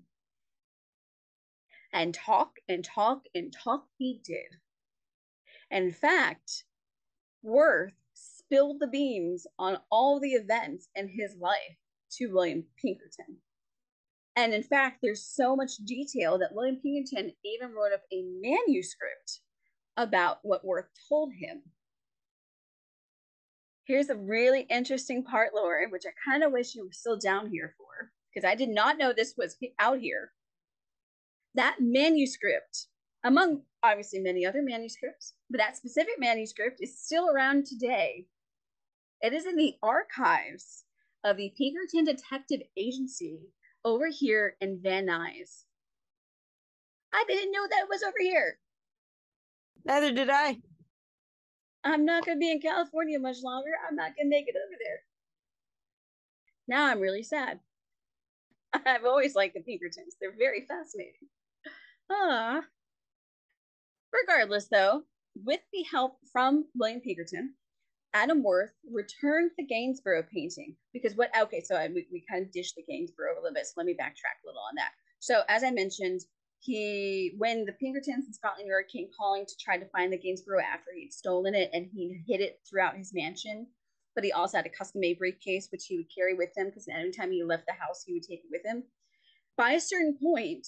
And 1.93 2.13
talk 2.13 2.53
and 2.69 2.83
talk 2.83 3.23
and 3.35 3.51
talk 3.51 3.85
he 3.97 4.21
did. 4.23 4.57
In 5.69 5.91
fact, 5.91 6.63
Worth 7.43 7.93
spilled 8.13 8.79
the 8.79 8.87
beans 8.87 9.47
on 9.57 9.77
all 9.89 10.19
the 10.19 10.33
events 10.33 10.87
in 10.95 11.09
his 11.09 11.35
life 11.39 11.77
to 12.11 12.27
William 12.27 12.65
Pinkerton. 12.81 13.37
And 14.35 14.53
in 14.53 14.63
fact, 14.63 14.99
there's 15.01 15.23
so 15.23 15.55
much 15.55 15.77
detail 15.85 16.37
that 16.37 16.53
William 16.53 16.77
Pinkerton 16.77 17.33
even 17.43 17.73
wrote 17.73 17.93
up 17.93 18.03
a 18.13 18.23
manuscript 18.41 19.41
about 19.97 20.39
what 20.43 20.63
Worth 20.63 20.89
told 21.09 21.33
him. 21.33 21.63
Here's 23.91 24.09
a 24.09 24.15
really 24.15 24.61
interesting 24.69 25.21
part, 25.21 25.49
Laura, 25.53 25.85
which 25.89 26.03
I 26.07 26.11
kind 26.23 26.45
of 26.45 26.53
wish 26.53 26.75
you 26.75 26.85
were 26.85 26.93
still 26.93 27.17
down 27.17 27.49
here 27.49 27.75
for, 27.77 28.09
because 28.33 28.49
I 28.49 28.55
did 28.55 28.69
not 28.69 28.97
know 28.97 29.11
this 29.11 29.33
was 29.37 29.57
out 29.79 29.99
here. 29.99 30.31
That 31.55 31.75
manuscript, 31.81 32.87
among 33.25 33.63
obviously 33.83 34.19
many 34.19 34.45
other 34.45 34.61
manuscripts, 34.61 35.33
but 35.49 35.57
that 35.57 35.75
specific 35.75 36.13
manuscript 36.17 36.77
is 36.79 37.03
still 37.03 37.27
around 37.29 37.65
today. 37.65 38.27
It 39.19 39.33
is 39.33 39.45
in 39.45 39.57
the 39.57 39.73
archives 39.83 40.85
of 41.25 41.35
the 41.35 41.51
Pinkerton 41.57 42.05
Detective 42.05 42.61
Agency 42.77 43.41
over 43.83 44.07
here 44.07 44.55
in 44.61 44.79
Van 44.81 45.07
Nuys. 45.07 45.65
I 47.13 47.25
didn't 47.27 47.51
know 47.51 47.67
that 47.69 47.89
was 47.89 48.03
over 48.03 48.15
here. 48.21 48.57
Neither 49.83 50.13
did 50.13 50.29
I. 50.29 50.61
I'm 51.83 52.05
not 52.05 52.25
going 52.25 52.37
to 52.37 52.39
be 52.39 52.51
in 52.51 52.59
California 52.61 53.19
much 53.19 53.37
longer. 53.43 53.71
I'm 53.87 53.95
not 53.95 54.15
going 54.15 54.25
to 54.25 54.29
make 54.29 54.47
it 54.47 54.55
over 54.55 54.77
there. 54.79 54.99
Now 56.67 56.85
I'm 56.85 56.99
really 56.99 57.23
sad. 57.23 57.59
I've 58.73 59.05
always 59.05 59.35
liked 59.35 59.55
the 59.55 59.61
Pinkertons. 59.61 60.15
They're 60.19 60.37
very 60.37 60.65
fascinating. 60.67 61.27
Ah. 62.11 62.61
Regardless, 64.13 64.67
though, 64.67 65.03
with 65.35 65.61
the 65.73 65.83
help 65.83 66.17
from 66.31 66.65
William 66.75 67.01
Pinkerton, 67.01 67.55
Adam 68.13 68.43
Worth 68.43 68.73
returned 68.91 69.51
the 69.57 69.65
Gainsborough 69.65 70.27
painting 70.33 70.75
because 70.91 71.15
what? 71.15 71.31
Okay, 71.39 71.61
so 71.61 71.75
I, 71.75 71.87
we, 71.87 72.07
we 72.11 72.23
kind 72.29 72.45
of 72.45 72.51
dished 72.51 72.75
the 72.75 72.83
Gainsborough 72.83 73.35
a 73.35 73.41
little 73.41 73.53
bit. 73.53 73.65
So 73.65 73.73
let 73.77 73.85
me 73.85 73.93
backtrack 73.93 74.43
a 74.43 74.47
little 74.47 74.61
on 74.61 74.75
that. 74.75 74.91
So 75.19 75.43
as 75.47 75.63
I 75.63 75.71
mentioned, 75.71 76.21
he 76.61 77.33
when 77.37 77.65
the 77.65 77.73
Pinkertons 77.73 78.27
in 78.27 78.33
Scotland 78.33 78.67
Yard 78.67 78.85
came 78.91 79.07
calling 79.17 79.45
to 79.47 79.55
try 79.59 79.77
to 79.77 79.89
find 79.89 80.13
the 80.13 80.17
Gainsborough 80.17 80.61
after 80.61 80.91
he'd 80.95 81.11
stolen 81.11 81.55
it 81.55 81.71
and 81.73 81.89
he 81.91 82.21
hid 82.27 82.39
it 82.39 82.59
throughout 82.69 82.95
his 82.95 83.13
mansion, 83.13 83.67
but 84.13 84.23
he 84.23 84.31
also 84.31 84.57
had 84.57 84.67
a 84.67 84.69
custom 84.69 85.01
made 85.01 85.17
briefcase 85.17 85.69
which 85.71 85.85
he 85.87 85.97
would 85.97 86.13
carry 86.13 86.35
with 86.35 86.55
him 86.55 86.67
because 86.67 86.87
anytime 86.87 87.31
he 87.31 87.43
left 87.43 87.65
the 87.65 87.73
house 87.73 88.03
he 88.05 88.13
would 88.13 88.23
take 88.23 88.41
it 88.43 88.51
with 88.51 88.63
him. 88.63 88.83
by 89.57 89.71
a 89.71 89.79
certain 89.79 90.15
point, 90.21 90.67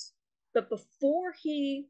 but 0.53 0.67
before 0.69 1.33
he 1.41 1.89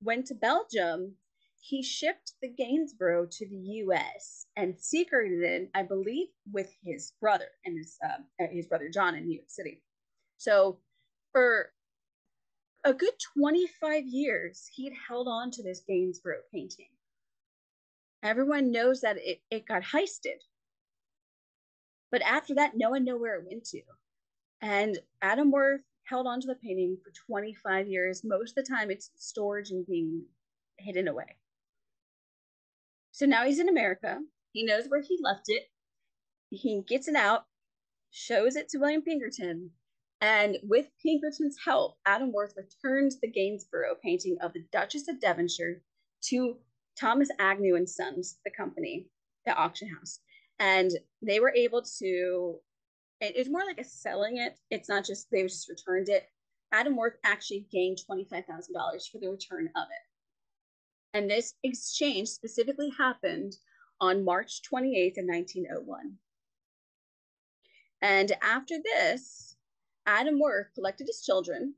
went 0.00 0.26
to 0.26 0.34
Belgium, 0.34 1.16
he 1.60 1.82
shipped 1.82 2.34
the 2.40 2.48
Gainsborough 2.48 3.26
to 3.30 3.48
the 3.48 3.56
U.S. 3.84 4.46
and 4.56 4.78
secreted 4.78 5.42
it, 5.42 5.70
I 5.74 5.82
believe, 5.82 6.28
with 6.50 6.72
his 6.84 7.12
brother 7.20 7.48
and 7.64 7.76
his 7.76 7.98
uh, 8.04 8.46
his 8.50 8.66
brother 8.66 8.88
John 8.88 9.14
in 9.14 9.26
New 9.26 9.34
York 9.34 9.50
City. 9.50 9.82
So 10.38 10.78
for 11.32 11.72
a 12.84 12.94
good 12.94 13.14
25 13.36 14.06
years, 14.06 14.68
he'd 14.74 14.94
held 15.08 15.28
on 15.28 15.50
to 15.52 15.62
this 15.62 15.82
Gainsborough 15.86 16.42
painting. 16.52 16.88
Everyone 18.22 18.70
knows 18.70 19.00
that 19.00 19.16
it, 19.18 19.40
it 19.50 19.66
got 19.66 19.82
heisted. 19.82 20.40
But 22.10 22.22
after 22.22 22.54
that, 22.54 22.72
no 22.76 22.90
one 22.90 23.04
knew 23.04 23.18
where 23.18 23.36
it 23.36 23.46
went 23.48 23.64
to. 23.66 23.82
And 24.60 24.98
Adam 25.22 25.50
Worth 25.50 25.82
held 26.04 26.26
on 26.26 26.40
to 26.40 26.46
the 26.46 26.56
painting 26.56 26.96
for 27.02 27.12
25 27.26 27.86
years. 27.86 28.22
Most 28.24 28.56
of 28.56 28.64
the 28.64 28.74
time, 28.74 28.90
it's 28.90 29.10
storage 29.16 29.70
and 29.70 29.86
being 29.86 30.24
hidden 30.78 31.08
away. 31.08 31.36
So 33.12 33.26
now 33.26 33.44
he's 33.44 33.60
in 33.60 33.68
America. 33.68 34.18
He 34.52 34.64
knows 34.64 34.86
where 34.88 35.02
he 35.02 35.18
left 35.22 35.44
it. 35.48 35.64
He 36.50 36.82
gets 36.86 37.06
it 37.06 37.14
out, 37.14 37.44
shows 38.10 38.56
it 38.56 38.68
to 38.70 38.78
William 38.78 39.02
Pinkerton, 39.02 39.70
and 40.20 40.58
with 40.62 40.86
Pinkerton's 41.02 41.56
help, 41.64 41.96
Adam 42.06 42.32
Worth 42.32 42.54
returns 42.56 43.18
the 43.20 43.30
Gainsborough 43.30 43.96
painting 44.02 44.36
of 44.42 44.52
the 44.52 44.64
Duchess 44.70 45.08
of 45.08 45.20
Devonshire 45.20 45.82
to 46.24 46.56
Thomas 46.98 47.30
Agnew 47.38 47.76
and 47.76 47.88
Sons, 47.88 48.38
the 48.44 48.50
company, 48.50 49.06
the 49.46 49.54
auction 49.54 49.88
house. 49.88 50.20
And 50.58 50.90
they 51.22 51.40
were 51.40 51.54
able 51.54 51.82
to, 52.00 52.56
it's 53.22 53.48
more 53.48 53.64
like 53.64 53.80
a 53.80 53.84
selling 53.84 54.36
it. 54.36 54.58
It's 54.70 54.88
not 54.88 55.06
just, 55.06 55.30
they 55.30 55.42
just 55.42 55.70
returned 55.70 56.10
it. 56.10 56.28
Adam 56.72 56.96
Worth 56.96 57.16
actually 57.24 57.66
gained 57.72 57.98
$25,000 58.08 58.44
for 59.10 59.18
the 59.18 59.28
return 59.28 59.70
of 59.74 59.84
it. 59.84 61.16
And 61.16 61.30
this 61.30 61.54
exchange 61.64 62.28
specifically 62.28 62.92
happened 62.96 63.56
on 64.00 64.24
March 64.24 64.60
28th 64.70 65.16
in 65.16 65.26
1901. 65.26 66.16
And 68.02 68.32
after 68.42 68.76
this, 68.82 69.49
Adam 70.10 70.40
Worth 70.40 70.74
collected 70.74 71.06
his 71.06 71.22
children, 71.24 71.74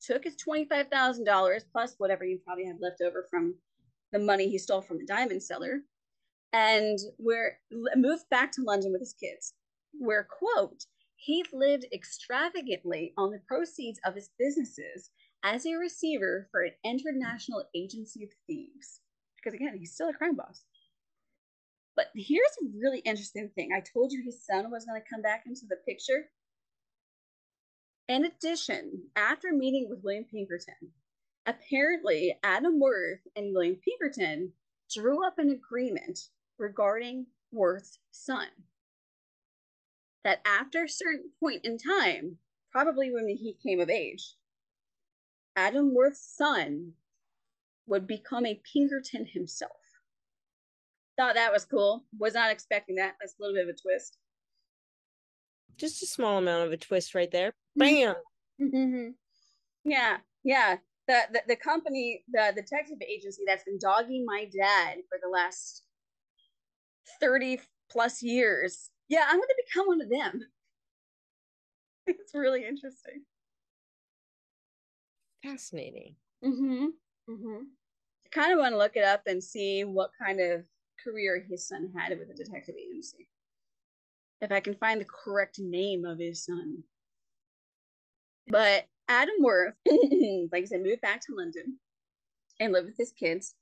took 0.00 0.24
his 0.24 0.34
$25,000 0.36 1.60
plus 1.70 1.94
whatever 1.98 2.24
you 2.24 2.38
probably 2.42 2.64
had 2.64 2.80
left 2.80 3.02
over 3.02 3.26
from 3.30 3.54
the 4.12 4.18
money 4.18 4.48
he 4.48 4.56
stole 4.56 4.80
from 4.80 4.96
the 4.96 5.04
diamond 5.04 5.42
seller, 5.42 5.82
and 6.54 6.98
where 7.18 7.58
moved 7.96 8.24
back 8.30 8.50
to 8.52 8.62
London 8.62 8.92
with 8.92 9.02
his 9.02 9.12
kids, 9.12 9.52
where 9.92 10.26
quote, 10.26 10.86
he 11.16 11.44
lived 11.52 11.84
extravagantly 11.92 13.12
on 13.18 13.30
the 13.30 13.42
proceeds 13.46 14.00
of 14.06 14.14
his 14.14 14.30
businesses 14.38 15.10
as 15.44 15.66
a 15.66 15.74
receiver 15.74 16.48
for 16.50 16.62
an 16.62 16.72
international 16.82 17.64
agency 17.76 18.24
of 18.24 18.30
thieves. 18.46 19.02
Because 19.36 19.52
again, 19.52 19.76
he's 19.78 19.92
still 19.92 20.08
a 20.08 20.14
crime 20.14 20.34
boss. 20.34 20.64
But 21.94 22.06
here's 22.14 22.56
a 22.62 22.78
really 22.80 23.00
interesting 23.00 23.50
thing. 23.54 23.68
I 23.76 23.80
told 23.80 24.12
you 24.12 24.22
his 24.24 24.46
son 24.46 24.70
was 24.70 24.86
going 24.86 25.00
to 25.00 25.08
come 25.08 25.20
back 25.20 25.44
into 25.46 25.66
the 25.68 25.76
picture. 25.86 26.30
In 28.10 28.24
addition, 28.24 29.04
after 29.14 29.52
meeting 29.52 29.86
with 29.88 30.02
William 30.02 30.24
Pinkerton, 30.24 30.90
apparently 31.46 32.36
Adam 32.42 32.80
Worth 32.80 33.20
and 33.36 33.54
William 33.54 33.76
Pinkerton 33.76 34.52
drew 34.92 35.24
up 35.24 35.38
an 35.38 35.50
agreement 35.50 36.18
regarding 36.58 37.26
Worth's 37.52 38.00
son. 38.10 38.48
That 40.24 40.40
after 40.44 40.82
a 40.82 40.88
certain 40.88 41.30
point 41.38 41.64
in 41.64 41.78
time, 41.78 42.38
probably 42.72 43.12
when 43.12 43.28
he 43.28 43.56
came 43.62 43.78
of 43.78 43.88
age, 43.88 44.34
Adam 45.54 45.94
Worth's 45.94 46.34
son 46.36 46.94
would 47.86 48.08
become 48.08 48.44
a 48.44 48.60
Pinkerton 48.72 49.24
himself. 49.24 49.70
Thought 51.16 51.36
that 51.36 51.52
was 51.52 51.64
cool. 51.64 52.06
Was 52.18 52.34
not 52.34 52.50
expecting 52.50 52.96
that. 52.96 53.14
That's 53.20 53.36
a 53.38 53.40
little 53.40 53.54
bit 53.54 53.68
of 53.68 53.76
a 53.76 53.80
twist. 53.80 54.18
Just 55.76 56.02
a 56.02 56.06
small 56.06 56.38
amount 56.38 56.66
of 56.66 56.72
a 56.72 56.76
twist 56.76 57.14
right 57.14 57.30
there. 57.30 57.52
Bam. 57.76 58.14
Mm-hmm. 58.60 59.08
Yeah, 59.84 60.18
yeah. 60.44 60.76
The, 61.08 61.20
the 61.32 61.42
the 61.48 61.56
company, 61.56 62.24
the 62.30 62.52
detective 62.54 62.98
agency 63.02 63.42
that's 63.46 63.64
been 63.64 63.78
dogging 63.78 64.24
my 64.24 64.44
dad 64.44 64.98
for 65.08 65.18
the 65.22 65.28
last 65.28 65.82
thirty 67.20 67.60
plus 67.90 68.22
years. 68.22 68.90
Yeah, 69.08 69.24
I'm 69.26 69.36
going 69.36 69.48
to 69.48 69.64
become 69.66 69.86
one 69.86 70.00
of 70.00 70.10
them. 70.10 70.42
It's 72.06 72.34
really 72.34 72.64
interesting. 72.66 73.22
Fascinating. 75.44 76.16
Mm-hmm. 76.44 76.86
Mm-hmm. 77.30 77.62
I 78.26 78.28
kind 78.32 78.52
of 78.52 78.58
want 78.58 78.72
to 78.72 78.78
look 78.78 78.96
it 78.96 79.04
up 79.04 79.22
and 79.26 79.42
see 79.42 79.84
what 79.84 80.10
kind 80.20 80.40
of 80.40 80.64
career 81.04 81.44
his 81.48 81.68
son 81.68 81.92
had 81.96 82.18
with 82.18 82.28
the 82.28 82.34
detective 82.34 82.74
agency. 82.76 83.28
If 84.40 84.50
I 84.50 84.60
can 84.60 84.74
find 84.74 85.00
the 85.00 85.06
correct 85.06 85.58
name 85.60 86.04
of 86.04 86.18
his 86.18 86.44
son. 86.44 86.82
But 88.48 88.86
Adam 89.08 89.34
Worth, 89.40 89.74
like 89.86 90.62
I 90.62 90.64
said, 90.64 90.82
moved 90.82 91.00
back 91.00 91.20
to 91.22 91.34
London 91.34 91.78
and 92.58 92.72
lived 92.72 92.86
with 92.86 92.96
his 92.98 93.12
kids. 93.12 93.54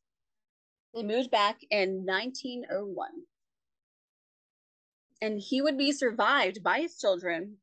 He 0.93 1.03
moved 1.03 1.31
back 1.31 1.61
in 1.71 2.05
1901. 2.07 3.09
And 5.21 5.41
he 5.41 5.61
would 5.61 5.77
be 5.77 5.93
survived 5.93 6.63
by 6.63 6.81
his 6.81 6.97
children 6.97 7.57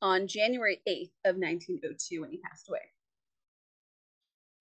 on 0.00 0.28
January 0.28 0.80
8th 0.88 1.10
of 1.24 1.36
1902 1.36 2.20
when 2.20 2.30
he 2.30 2.38
passed 2.38 2.68
away 2.68 2.92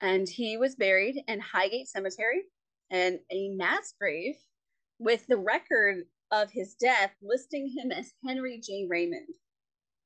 and 0.01 0.27
he 0.27 0.57
was 0.57 0.75
buried 0.75 1.23
in 1.27 1.39
Highgate 1.39 1.87
Cemetery 1.87 2.43
and 2.91 3.19
a 3.31 3.49
mass 3.49 3.93
grave 3.99 4.35
with 4.99 5.25
the 5.27 5.37
record 5.37 6.05
of 6.31 6.51
his 6.51 6.75
death 6.75 7.11
listing 7.21 7.73
him 7.75 7.91
as 7.91 8.13
Henry 8.25 8.59
J. 8.59 8.85
Raymond, 8.87 9.35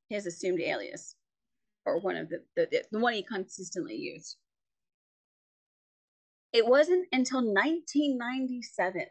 his 0.09 0.25
assumed 0.25 0.61
alias, 0.61 1.15
or 1.89 1.99
one 1.99 2.15
of 2.15 2.29
the, 2.29 2.43
the, 2.55 2.83
the 2.91 2.99
one 2.99 3.13
he 3.13 3.23
consistently 3.23 3.95
used. 3.95 4.37
It 6.51 6.65
wasn't 6.65 7.07
until 7.11 7.39
1997 7.39 9.05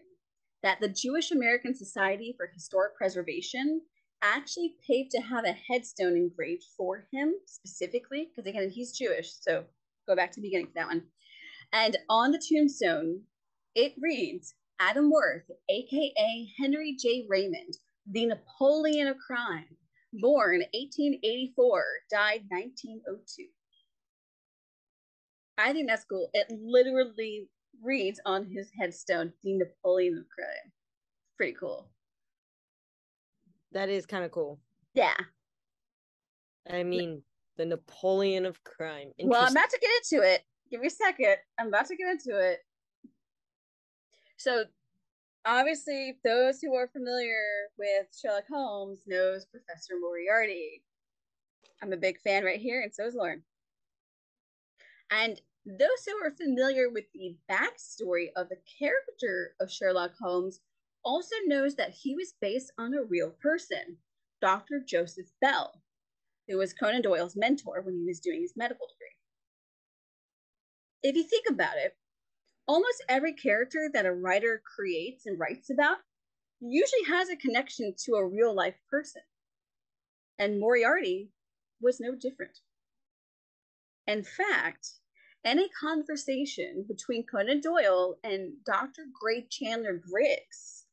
that 0.62 0.80
the 0.80 0.88
Jewish 0.88 1.30
American 1.30 1.74
Society 1.74 2.34
for 2.36 2.50
Historic 2.52 2.96
Preservation 2.96 3.82
actually 4.22 4.74
paid 4.84 5.10
to 5.10 5.20
have 5.20 5.44
a 5.44 5.52
headstone 5.52 6.16
engraved 6.16 6.64
for 6.76 7.06
him 7.12 7.34
specifically, 7.46 8.28
because 8.28 8.48
again, 8.48 8.70
he's 8.70 8.92
Jewish, 8.92 9.32
so 9.40 9.64
go 10.08 10.16
back 10.16 10.32
to 10.32 10.40
the 10.40 10.48
beginning 10.48 10.66
for 10.66 10.74
that 10.74 10.88
one. 10.88 11.04
And 11.72 11.96
on 12.08 12.32
the 12.32 12.42
tombstone, 12.42 13.22
it 13.74 13.94
reads 14.00 14.54
Adam 14.80 15.10
Worth, 15.10 15.50
aka 15.68 16.48
Henry 16.58 16.96
J. 16.98 17.26
Raymond, 17.28 17.76
the 18.10 18.26
Napoleon 18.26 19.06
of 19.06 19.16
crime, 19.18 19.76
born 20.12 20.60
1884, 20.72 21.84
died 22.10 22.42
1902. 22.48 23.44
I 25.58 25.72
think 25.72 25.88
that's 25.88 26.04
cool. 26.04 26.30
It 26.32 26.46
literally 26.50 27.48
reads 27.82 28.20
on 28.24 28.46
his 28.46 28.70
headstone, 28.78 29.32
the 29.42 29.54
Napoleon 29.54 30.18
of 30.18 30.28
crime. 30.28 30.72
Pretty 31.36 31.56
cool. 31.58 31.88
That 33.72 33.88
is 33.88 34.06
kind 34.06 34.24
of 34.24 34.30
cool. 34.30 34.58
Yeah. 34.94 35.14
I 36.70 36.82
mean, 36.82 37.22
the 37.56 37.66
Napoleon 37.66 38.46
of 38.46 38.62
crime. 38.64 39.12
Well, 39.20 39.44
I'm 39.44 39.52
about 39.52 39.70
to 39.70 39.78
get 39.80 39.90
into 39.90 40.26
it. 40.26 40.42
Give 40.70 40.80
me 40.80 40.86
a 40.86 40.90
second. 40.90 41.36
I'm 41.58 41.68
about 41.68 41.86
to 41.86 41.96
get 41.96 42.08
into 42.08 42.38
it. 42.38 42.60
So, 44.36 44.64
obviously, 45.48 46.18
those 46.24 46.60
who 46.60 46.74
are 46.74 46.88
familiar 46.88 47.40
with 47.78 48.06
Sherlock 48.14 48.44
Holmes 48.48 49.02
knows 49.06 49.46
Professor 49.46 49.94
Moriarty. 49.98 50.82
I'm 51.82 51.92
a 51.92 51.96
big 51.96 52.20
fan 52.20 52.44
right 52.44 52.60
here, 52.60 52.82
and 52.82 52.94
so 52.94 53.06
is 53.06 53.14
Lauren. 53.14 53.42
And 55.10 55.40
those 55.64 56.04
who 56.06 56.16
are 56.24 56.30
familiar 56.30 56.90
with 56.90 57.04
the 57.14 57.36
backstory 57.50 58.26
of 58.36 58.48
the 58.48 58.58
character 58.78 59.54
of 59.60 59.70
Sherlock 59.70 60.12
Holmes 60.20 60.60
also 61.04 61.34
knows 61.46 61.74
that 61.76 61.90
he 61.90 62.14
was 62.14 62.34
based 62.40 62.72
on 62.78 62.94
a 62.94 63.02
real 63.02 63.30
person, 63.30 63.96
Dr. 64.40 64.82
Joseph 64.86 65.30
Bell, 65.40 65.80
who 66.46 66.58
was 66.58 66.74
Conan 66.74 67.02
Doyle's 67.02 67.36
mentor 67.36 67.80
when 67.82 67.96
he 67.96 68.04
was 68.04 68.20
doing 68.20 68.42
his 68.42 68.54
medical 68.56 68.86
degree. 68.86 69.08
If 71.02 71.16
you 71.16 71.22
think 71.22 71.46
about 71.48 71.76
it, 71.76 71.96
almost 72.68 73.02
every 73.08 73.32
character 73.32 73.90
that 73.92 74.06
a 74.06 74.12
writer 74.12 74.62
creates 74.76 75.26
and 75.26 75.40
writes 75.40 75.70
about 75.70 75.96
usually 76.60 77.04
has 77.08 77.28
a 77.30 77.36
connection 77.36 77.94
to 78.04 78.12
a 78.12 78.26
real 78.26 78.54
life 78.54 78.76
person. 78.90 79.22
And 80.38 80.60
Moriarty 80.60 81.30
was 81.80 81.98
no 81.98 82.14
different. 82.14 82.58
In 84.06 84.22
fact, 84.22 84.88
in 85.44 85.58
a 85.58 85.68
conversation 85.80 86.84
between 86.86 87.26
Conan 87.26 87.60
Doyle 87.60 88.18
and 88.22 88.52
Dr. 88.64 89.06
Gray 89.18 89.46
Chandler 89.50 90.00
Briggs, 90.10 90.84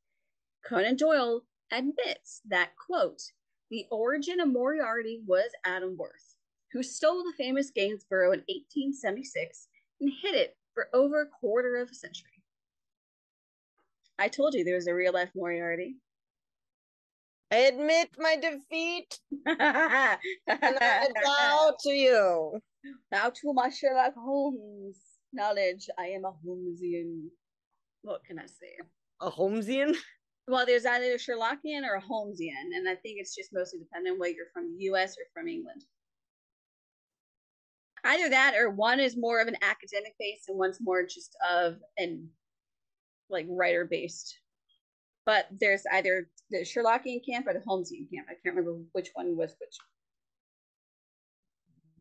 Conan 0.68 0.96
Doyle 0.96 1.42
admits 1.72 2.42
that, 2.48 2.72
quote, 2.76 3.22
the 3.70 3.86
origin 3.92 4.40
of 4.40 4.48
Moriarty 4.50 5.22
was 5.26 5.50
Adam 5.66 5.98
Worth, 5.98 6.36
who 6.72 6.84
stole 6.84 7.24
the 7.24 7.34
famous 7.38 7.72
Gainsborough 7.72 8.34
in 8.34 8.44
1876 8.48 9.68
and 10.00 10.12
hid 10.22 10.36
it 10.36 10.58
for 10.76 10.88
over 10.94 11.22
a 11.22 11.28
quarter 11.28 11.78
of 11.78 11.90
a 11.90 11.96
century. 11.96 12.30
I 14.20 14.28
told 14.28 14.54
you 14.54 14.64
there 14.64 14.76
was 14.76 14.88
a 14.88 14.94
real 14.94 15.14
life 15.14 15.32
Moriarty. 15.36 15.96
I 17.52 17.58
admit 17.58 18.10
my 18.18 18.36
defeat 18.36 19.20
and 19.46 19.58
I 19.62 20.18
bow 21.24 21.76
to 21.82 21.90
you. 21.90 22.60
Bow 23.12 23.32
to 23.42 23.54
my 23.54 23.70
Sherlock 23.70 24.14
Holmes 24.16 25.00
knowledge. 25.34 25.88
I 25.98 26.08
am 26.08 26.26
a 26.26 26.32
Holmesian. 26.32 27.28
What 28.02 28.24
can 28.26 28.40
I 28.40 28.46
say? 28.46 28.78
A 29.22 29.30
Holmesian? 29.30 29.96
Well, 30.48 30.66
there's 30.66 30.86
either 30.86 31.14
a 31.14 31.18
Sherlockian 31.18 31.84
or 31.84 31.96
a 31.96 32.02
Holmesian, 32.02 32.76
and 32.76 32.88
I 32.88 32.96
think 32.96 33.20
it's 33.20 33.36
just 33.36 33.50
mostly 33.52 33.80
dependent 33.80 34.14
on 34.14 34.20
whether 34.20 34.34
you're 34.34 34.46
from 34.54 34.78
the 34.78 34.84
US 34.86 35.14
or 35.14 35.26
from 35.34 35.48
England. 35.48 35.84
Either 38.06 38.30
that 38.30 38.54
or 38.56 38.70
one 38.70 39.00
is 39.00 39.18
more 39.18 39.42
of 39.42 39.48
an 39.48 39.58
academic 39.62 40.14
base 40.20 40.44
and 40.48 40.58
one's 40.58 40.80
more 40.80 41.04
just 41.04 41.36
of 41.52 41.78
an 41.98 42.30
like 43.30 43.48
writer 43.50 43.86
based. 43.86 44.38
But 45.26 45.48
there's 45.60 45.84
either 45.92 46.30
the 46.52 46.60
Sherlockian 46.60 47.26
camp 47.28 47.48
or 47.48 47.54
the 47.54 47.64
Holmesian 47.68 48.08
camp. 48.14 48.28
I 48.30 48.36
can't 48.44 48.56
remember 48.56 48.78
which 48.92 49.10
one 49.16 49.36
was 49.36 49.56
which. 49.60 49.76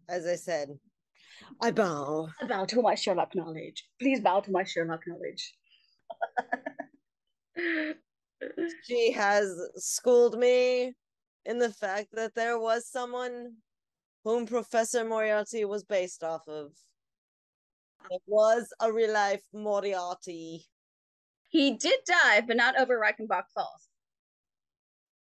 As 0.09 0.27
I 0.27 0.35
said, 0.35 0.79
I 1.63 1.71
bow. 1.71 2.29
I 2.41 2.47
bow 2.47 2.67
to 2.67 2.83
my 2.83 2.95
Sherlock 2.95 3.35
knowledge. 3.35 3.83
Please 3.99 4.21
bow 4.21 4.41
to 4.41 4.51
my 4.51 4.65
Sherlock 4.65 5.01
knowledge. 5.07 5.55
She 8.85 9.13
has 9.13 9.59
schooled 9.77 10.39
me 10.39 10.95
in 11.45 11.59
the 11.59 11.73
fact 11.73 12.09
that 12.13 12.35
there 12.35 12.59
was 12.59 12.91
someone 12.91 13.55
whom 14.25 14.47
Professor 14.47 15.05
Moriarty 15.05 15.65
was 15.65 15.85
based 15.85 16.23
off 16.25 16.43
of. 16.49 16.73
It 18.11 18.23
was 18.27 18.73
a 18.81 18.93
real 18.93 19.13
life 19.13 19.43
Moriarty. 19.53 20.67
He 21.49 21.77
did 21.77 22.01
die, 22.07 22.41
but 22.41 22.57
not 22.57 22.79
over 22.79 22.99
Reichenbach 22.99 23.45
Falls. 23.55 23.89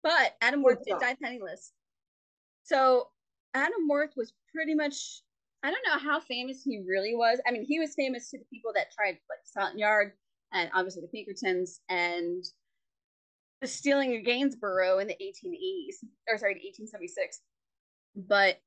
But 0.04 0.36
Adam 0.42 0.64
Worth 0.64 0.84
did 0.86 1.00
die 1.00 1.16
penniless. 1.22 1.74
So 2.64 3.10
Adam 3.54 3.88
Worth 3.88 4.14
was 4.16 4.34
pretty 4.54 4.74
much 4.74 5.22
I 5.64 5.72
don't 5.72 5.86
know 5.88 6.00
how 6.00 6.20
famous 6.20 6.62
he 6.64 6.84
really 6.88 7.16
was. 7.16 7.42
I 7.48 7.52
mean, 7.52 7.66
he 7.66 7.80
was 7.80 7.96
famous 7.96 8.30
to 8.30 8.38
the 8.38 8.46
people 8.46 8.72
that 8.76 8.92
tried 8.92 9.18
like 9.30 9.40
Scotland 9.44 9.80
Yard 9.80 10.14
and 10.54 10.70
obviously 10.74 11.02
the 11.02 11.08
Pinkertons 11.08 11.82
and 11.90 12.44
the 13.62 13.68
stealing 13.68 14.16
of 14.16 14.24
Gainsborough 14.24 15.00
in 15.00 15.08
the 15.08 15.16
1880s, 15.16 16.06
or 16.30 16.38
sorry, 16.38 16.54
1876. 16.54 17.42
But 18.16 18.60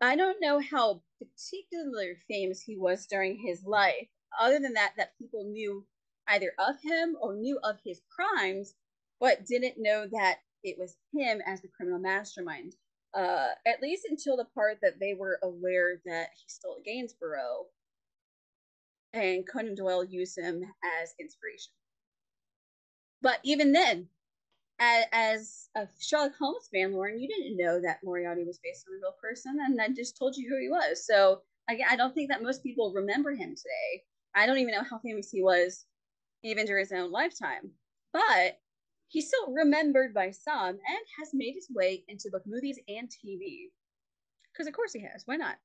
I 0.00 0.16
don't 0.16 0.40
know 0.40 0.60
how 0.60 1.02
particularly 1.18 2.14
famous 2.28 2.62
he 2.62 2.76
was 2.76 3.06
during 3.06 3.38
his 3.38 3.64
life, 3.64 4.08
other 4.38 4.60
than 4.60 4.74
that, 4.74 4.92
that 4.96 5.18
people 5.18 5.44
knew 5.44 5.86
either 6.28 6.52
of 6.58 6.76
him 6.82 7.16
or 7.20 7.34
knew 7.34 7.58
of 7.64 7.78
his 7.84 8.00
crimes, 8.14 8.74
but 9.18 9.46
didn't 9.46 9.74
know 9.78 10.06
that 10.06 10.38
it 10.62 10.78
was 10.78 10.96
him 11.12 11.40
as 11.46 11.60
the 11.60 11.68
criminal 11.68 11.98
mastermind. 11.98 12.74
Uh, 13.14 13.48
at 13.66 13.80
least 13.80 14.06
until 14.08 14.36
the 14.36 14.44
part 14.44 14.78
that 14.82 15.00
they 15.00 15.14
were 15.14 15.38
aware 15.42 16.00
that 16.04 16.28
he 16.36 16.44
stole 16.48 16.80
Gainsborough, 16.84 17.66
and 19.12 19.48
Conan 19.50 19.74
Doyle 19.74 20.04
used 20.04 20.38
him 20.38 20.62
as 21.00 21.14
inspiration. 21.18 21.72
But 23.22 23.40
even 23.42 23.72
then, 23.72 24.10
as, 24.78 25.04
as 25.12 25.68
a 25.74 25.88
Sherlock 26.00 26.32
Holmes 26.38 26.68
fan, 26.72 26.92
Lauren, 26.92 27.20
you 27.20 27.28
didn't 27.28 27.56
know 27.56 27.80
that 27.80 28.00
Moriarty 28.04 28.44
was 28.44 28.60
based 28.62 28.86
on 28.88 28.94
a 28.94 29.00
real 29.00 29.14
person, 29.20 29.58
and 29.60 29.80
I 29.80 29.88
just 29.88 30.16
told 30.16 30.36
you 30.36 30.48
who 30.48 30.60
he 30.60 30.68
was. 30.68 31.06
So 31.06 31.42
I, 31.68 31.78
I 31.90 31.96
don't 31.96 32.14
think 32.14 32.30
that 32.30 32.42
most 32.42 32.62
people 32.62 32.92
remember 32.94 33.30
him 33.32 33.54
today. 33.54 34.04
I 34.34 34.46
don't 34.46 34.58
even 34.58 34.74
know 34.74 34.84
how 34.88 34.98
famous 34.98 35.30
he 35.30 35.42
was, 35.42 35.84
even 36.42 36.66
during 36.66 36.84
his 36.84 36.92
own 36.92 37.10
lifetime. 37.10 37.72
But 38.12 38.60
he's 39.08 39.28
still 39.28 39.52
remembered 39.52 40.14
by 40.14 40.30
some 40.30 40.68
and 40.68 41.04
has 41.18 41.30
made 41.34 41.54
his 41.54 41.68
way 41.70 42.04
into 42.08 42.30
both 42.30 42.42
movies 42.46 42.78
and 42.88 43.08
TV. 43.08 43.70
Because 44.52 44.66
of 44.66 44.74
course 44.74 44.92
he 44.92 45.00
has. 45.00 45.22
Why 45.26 45.36
not? 45.36 45.56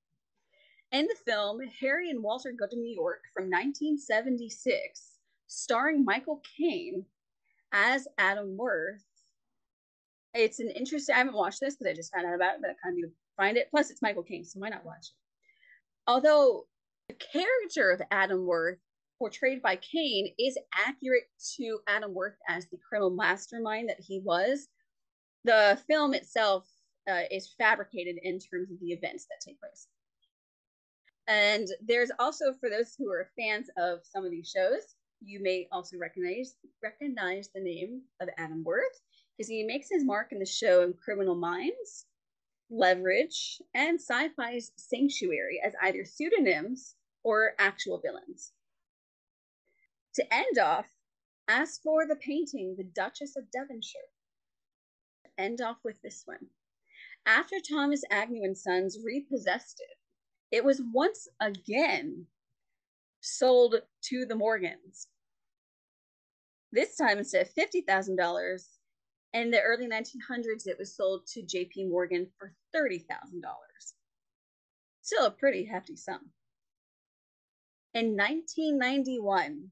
In 0.91 1.07
the 1.07 1.15
film 1.25 1.59
Harry 1.81 2.09
and 2.09 2.21
Walter 2.21 2.51
Go 2.51 2.67
to 2.67 2.75
New 2.75 2.93
York 2.93 3.23
from 3.33 3.45
1976, 3.45 5.19
starring 5.47 6.05
Michael 6.05 6.41
Caine 6.57 7.05
as 7.73 8.07
Adam 8.17 8.55
Worth. 8.55 9.03
It's 10.33 10.59
an 10.59 10.69
interesting. 10.69 11.15
I 11.15 11.19
haven't 11.19 11.35
watched 11.35 11.59
this 11.59 11.75
because 11.75 11.91
I 11.91 11.95
just 11.95 12.13
found 12.13 12.25
out 12.25 12.35
about 12.35 12.55
it, 12.55 12.61
but 12.61 12.69
I 12.69 12.75
kind 12.83 12.93
of 12.93 12.95
need 12.95 13.01
to 13.03 13.11
find 13.35 13.57
it. 13.57 13.67
Plus, 13.69 13.91
it's 13.91 14.01
Michael 14.01 14.23
Caine, 14.23 14.45
so 14.45 14.59
why 14.59 14.69
not 14.69 14.85
watch 14.85 15.07
it? 15.07 15.15
Although 16.07 16.63
the 17.09 17.15
character 17.15 17.91
of 17.91 18.01
Adam 18.11 18.45
Worth, 18.45 18.79
portrayed 19.19 19.61
by 19.61 19.75
Caine, 19.77 20.33
is 20.39 20.57
accurate 20.87 21.23
to 21.57 21.79
Adam 21.87 22.13
Worth 22.13 22.37
as 22.47 22.67
the 22.67 22.77
criminal 22.77 23.11
mastermind 23.11 23.89
that 23.89 23.99
he 23.99 24.21
was, 24.23 24.67
the 25.43 25.79
film 25.87 26.13
itself 26.13 26.67
uh, 27.09 27.23
is 27.29 27.53
fabricated 27.57 28.15
in 28.23 28.39
terms 28.39 28.71
of 28.71 28.79
the 28.79 28.91
events 28.91 29.25
that 29.25 29.41
take 29.45 29.59
place. 29.59 29.87
And 31.27 31.67
there's 31.85 32.11
also, 32.19 32.53
for 32.59 32.69
those 32.69 32.95
who 32.97 33.09
are 33.09 33.29
fans 33.37 33.69
of 33.77 33.99
some 34.03 34.25
of 34.25 34.31
these 34.31 34.49
shows, 34.49 34.95
you 35.25 35.41
may 35.41 35.67
also 35.71 35.97
recognize 35.97 36.55
recognize 36.81 37.49
the 37.53 37.61
name 37.61 38.01
of 38.19 38.29
Adam 38.37 38.63
Worth 38.63 39.01
because 39.37 39.49
he 39.49 39.63
makes 39.63 39.87
his 39.89 40.05
mark 40.05 40.31
in 40.31 40.39
the 40.39 40.45
show 40.45 40.83
in 40.83 40.93
Criminal 40.93 41.35
Minds, 41.35 42.05
Leverage, 42.69 43.61
and 43.73 43.99
Sci-Fi's 43.99 44.71
Sanctuary 44.75 45.61
as 45.65 45.73
either 45.81 46.05
pseudonyms 46.05 46.95
or 47.23 47.53
actual 47.59 47.99
villains. 47.99 48.53
To 50.15 50.33
end 50.33 50.59
off, 50.59 50.87
as 51.47 51.79
for 51.83 52.05
the 52.05 52.15
painting, 52.15 52.75
The 52.77 52.83
Duchess 52.83 53.35
of 53.35 53.51
Devonshire. 53.51 53.99
End 55.37 55.61
off 55.61 55.77
with 55.83 56.01
this 56.01 56.23
one. 56.25 56.47
After 57.25 57.55
Thomas 57.59 58.03
Agnew 58.11 58.43
and 58.43 58.57
Sons 58.57 58.99
repossessed 59.03 59.81
it, 59.81 59.97
it 60.55 60.63
was 60.63 60.81
once 60.93 61.27
again 61.39 62.27
sold 63.21 63.75
to 64.03 64.25
the 64.25 64.35
Morgans. 64.35 65.07
This 66.73 66.95
time, 66.95 67.19
instead 67.19 67.45
of 67.45 67.53
$50,000, 67.53 68.67
in 69.33 69.51
the 69.51 69.61
early 69.61 69.87
1900s, 69.87 70.65
it 70.65 70.79
was 70.79 70.95
sold 70.95 71.27
to 71.27 71.43
JP 71.43 71.91
Morgan 71.91 72.27
for 72.39 72.55
$30,000. 72.75 73.03
Still 75.03 75.25
a 75.27 75.31
pretty 75.31 75.65
hefty 75.65 75.95
sum. 75.95 76.31
In 77.93 78.17
1991, 78.17 79.69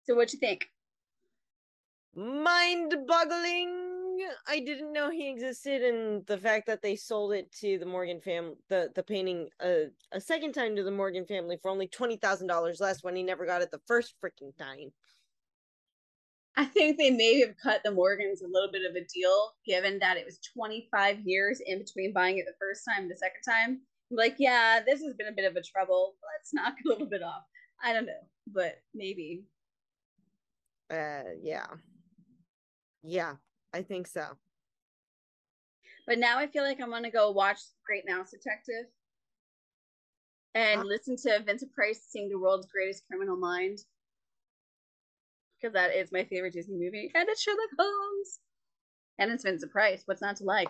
So, 0.06 0.16
what'd 0.16 0.34
you 0.34 0.40
think? 0.40 0.72
Mind 2.16 2.96
boggling. 3.08 3.82
I 4.48 4.60
didn't 4.60 4.92
know 4.92 5.12
he 5.12 5.30
existed, 5.30 5.84
and 5.84 6.26
the 6.26 6.38
fact 6.38 6.66
that 6.68 6.82
they 6.82 6.96
sold 6.96 7.34
it 7.34 7.52
to 7.60 7.78
the 7.78 7.86
Morgan 7.86 8.22
family, 8.22 8.56
the, 8.70 8.90
the 8.96 9.04
painting, 9.04 9.50
uh, 9.60 9.90
a 10.12 10.20
second 10.20 10.54
time 10.54 10.76
to 10.76 10.84
the 10.84 10.92
Morgan 10.92 11.26
family 11.26 11.58
for 11.62 11.70
only 11.70 11.88
$20,000 11.88 12.82
less 12.82 13.04
when 13.04 13.16
he 13.16 13.24
never 13.24 13.46
got 13.46 13.62
it 13.62 13.70
the 13.72 13.82
first 13.86 14.16
freaking 14.24 14.56
time. 14.58 14.92
I 16.56 16.66
think 16.66 16.98
they 16.98 17.10
may 17.10 17.40
have 17.40 17.56
cut 17.58 17.82
the 17.84 17.92
Morgans 17.92 18.42
a 18.44 18.48
little 18.48 18.72
bit 18.72 18.84
of 18.88 18.96
a 18.96 19.06
deal, 19.06 19.54
given 19.66 19.98
that 20.00 20.18
it 20.18 20.26
was 20.26 20.40
25 20.56 21.20
years 21.26 21.60
in 21.66 21.80
between 21.80 22.14
buying 22.14 22.38
it 22.38 22.46
the 22.46 22.54
first 22.60 22.84
time 22.88 23.04
and 23.04 23.12
the 23.12 23.18
second 23.18 23.42
time. 23.48 23.82
Like, 24.12 24.36
yeah, 24.38 24.80
this 24.86 25.02
has 25.02 25.16
been 25.16 25.28
a 25.28 25.32
bit 25.32 25.46
of 25.46 25.56
a 25.56 25.64
trouble. 25.64 26.14
Let's 26.38 26.54
knock 26.54 26.76
a 26.86 26.88
little 26.90 27.08
bit 27.08 27.24
off. 27.24 27.44
I 27.84 27.92
don't 27.94 28.06
know, 28.06 28.22
but 28.48 28.76
maybe. 28.94 29.46
Uh, 30.92 31.24
yeah. 31.42 31.66
Yeah, 33.02 33.36
I 33.74 33.82
think 33.82 34.06
so. 34.08 34.26
But 36.06 36.20
now 36.20 36.38
I 36.38 36.48
feel 36.48 36.64
like 36.64 36.80
I'm 36.80 36.92
gonna 36.92 37.10
go 37.10 37.32
watch 37.32 37.60
Great 37.86 38.04
Mouse 38.08 38.30
Detective 38.32 38.92
and 40.54 40.82
Ah. 40.82 40.84
listen 40.84 41.16
to 41.18 41.42
Vincent 41.44 41.74
Price 41.74 42.04
sing 42.10 42.30
the 42.30 42.38
world's 42.38 42.68
greatest 42.68 43.08
criminal 43.08 43.38
mind. 43.38 43.80
Because 45.64 45.76
that 45.76 45.96
is 45.96 46.12
my 46.12 46.26
favorite 46.26 46.52
Disney 46.52 46.76
movie. 46.78 47.10
And 47.16 47.30
it's 47.30 47.42
Sherlock 47.42 47.70
Holmes. 47.80 48.40
And 49.18 49.32
it's 49.32 49.44
Vincent 49.44 49.72
Price. 49.72 50.02
What's 50.06 50.22
not 50.22 50.36
to 50.38 50.44
like? 50.44 50.68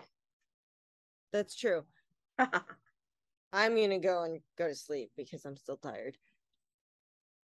That's 1.32 1.56
true. 1.56 1.82
I'm 2.38 3.74
gonna 3.74 3.98
go 3.98 4.22
and 4.22 4.40
go 4.56 4.68
to 4.68 4.74
sleep 4.74 5.10
because 5.16 5.44
I'm 5.44 5.56
still 5.56 5.78
tired. 5.78 6.16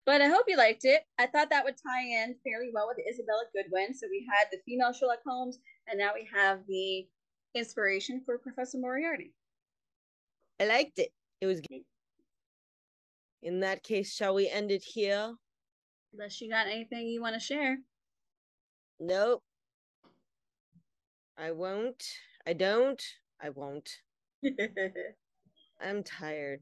But 0.06 0.22
I 0.22 0.28
hope 0.28 0.46
you 0.48 0.56
liked 0.56 0.84
it. 0.84 1.02
I 1.18 1.26
thought 1.26 1.50
that 1.50 1.64
would 1.64 1.76
tie 1.76 2.02
in 2.02 2.34
fairly 2.44 2.70
well 2.74 2.88
with 2.88 3.04
Isabella 3.08 3.44
Goodwin. 3.54 3.94
So 3.94 4.08
we 4.10 4.26
had 4.28 4.48
the 4.50 4.58
female 4.66 4.92
Sherlock 4.92 5.20
Holmes, 5.26 5.58
and 5.88 5.98
now 5.98 6.12
we 6.14 6.28
have 6.34 6.60
the 6.68 7.06
inspiration 7.54 8.22
for 8.24 8.38
Professor 8.38 8.78
Moriarty. 8.78 9.34
I 10.60 10.66
liked 10.66 10.98
it. 10.98 11.10
It 11.40 11.46
was 11.46 11.60
good. 11.60 11.82
In 13.42 13.60
that 13.60 13.84
case, 13.84 14.12
shall 14.12 14.34
we 14.34 14.48
end 14.48 14.72
it 14.72 14.82
here? 14.82 15.34
Unless 16.16 16.40
you 16.40 16.48
got 16.48 16.66
anything 16.66 17.08
you 17.08 17.20
want 17.20 17.34
to 17.34 17.40
share. 17.40 17.76
Nope. 18.98 19.42
I 21.36 21.50
won't. 21.50 22.02
I 22.46 22.54
don't. 22.54 23.02
I 23.38 23.50
won't. 23.50 23.90
I'm 25.80 26.02
tired. 26.02 26.60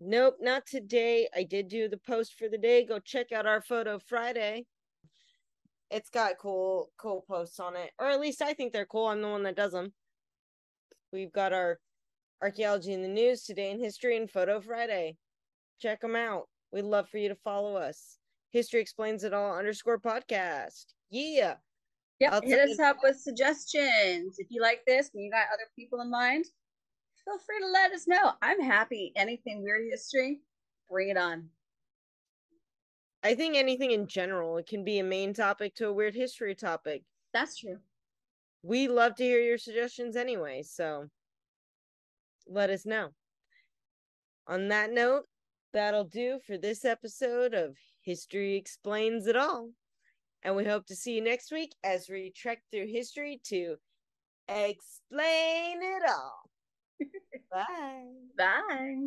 Nope, 0.00 0.38
not 0.40 0.66
today. 0.66 1.28
I 1.36 1.44
did 1.44 1.68
do 1.68 1.88
the 1.88 1.98
post 1.98 2.34
for 2.36 2.48
the 2.48 2.58
day. 2.58 2.84
Go 2.84 2.98
check 2.98 3.30
out 3.30 3.46
our 3.46 3.62
photo 3.62 4.00
Friday. 4.00 4.66
It's 5.92 6.10
got 6.10 6.38
cool, 6.40 6.90
cool 6.98 7.24
posts 7.28 7.60
on 7.60 7.76
it, 7.76 7.92
or 8.00 8.08
at 8.08 8.20
least 8.20 8.42
I 8.42 8.54
think 8.54 8.72
they're 8.72 8.86
cool. 8.86 9.06
I'm 9.06 9.22
the 9.22 9.28
one 9.28 9.44
that 9.44 9.54
does 9.54 9.70
them. 9.70 9.92
We've 11.12 11.32
got 11.32 11.52
our 11.52 11.78
archaeology 12.42 12.92
in 12.92 13.02
the 13.02 13.08
news 13.08 13.44
today 13.44 13.70
in 13.70 13.78
history 13.78 14.16
and 14.16 14.28
photo 14.28 14.60
Friday. 14.60 15.16
Check 15.80 16.00
them 16.00 16.16
out. 16.16 16.48
We'd 16.72 16.82
love 16.82 17.08
for 17.08 17.18
you 17.18 17.28
to 17.28 17.36
follow 17.36 17.76
us. 17.76 18.18
History 18.52 18.80
explains 18.80 19.24
it 19.24 19.32
all 19.32 19.56
underscore 19.56 19.98
podcast. 19.98 20.84
Yeah. 21.10 21.54
Yep. 22.20 22.44
Hit 22.44 22.70
us 22.70 22.78
up 22.78 22.98
with 23.02 23.18
suggestions. 23.18 24.36
If 24.38 24.46
you 24.50 24.60
like 24.60 24.82
this 24.86 25.10
and 25.12 25.24
you 25.24 25.30
got 25.30 25.46
other 25.52 25.68
people 25.74 26.00
in 26.02 26.10
mind, 26.10 26.44
feel 27.24 27.38
free 27.38 27.58
to 27.60 27.66
let 27.66 27.92
us 27.92 28.06
know. 28.06 28.32
I'm 28.42 28.60
happy. 28.60 29.12
Anything 29.16 29.62
weird 29.62 29.86
history, 29.90 30.40
bring 30.90 31.08
it 31.08 31.16
on. 31.16 31.48
I 33.24 33.34
think 33.34 33.56
anything 33.56 33.92
in 33.92 34.06
general, 34.06 34.58
it 34.58 34.66
can 34.66 34.84
be 34.84 34.98
a 34.98 35.04
main 35.04 35.32
topic 35.32 35.74
to 35.76 35.88
a 35.88 35.92
weird 35.92 36.14
history 36.14 36.54
topic. 36.54 37.04
That's 37.32 37.56
true. 37.56 37.78
We 38.62 38.86
love 38.86 39.14
to 39.16 39.24
hear 39.24 39.40
your 39.40 39.58
suggestions 39.58 40.14
anyway, 40.14 40.62
so 40.62 41.08
let 42.46 42.70
us 42.70 42.84
know. 42.84 43.08
On 44.46 44.68
that 44.68 44.92
note, 44.92 45.24
that'll 45.72 46.04
do 46.04 46.38
for 46.46 46.58
this 46.58 46.84
episode 46.84 47.54
of 47.54 47.76
History 48.02 48.56
Explains 48.56 49.26
It 49.26 49.36
All. 49.36 49.70
And 50.42 50.56
we 50.56 50.64
hope 50.64 50.86
to 50.86 50.96
see 50.96 51.14
you 51.14 51.22
next 51.22 51.52
week 51.52 51.74
as 51.84 52.08
we 52.08 52.32
trek 52.34 52.62
through 52.70 52.88
history 52.88 53.40
to 53.44 53.76
explain 54.48 55.82
it 55.82 56.02
all. 56.08 56.50
Bye. 57.50 58.04
Bye. 58.36 59.06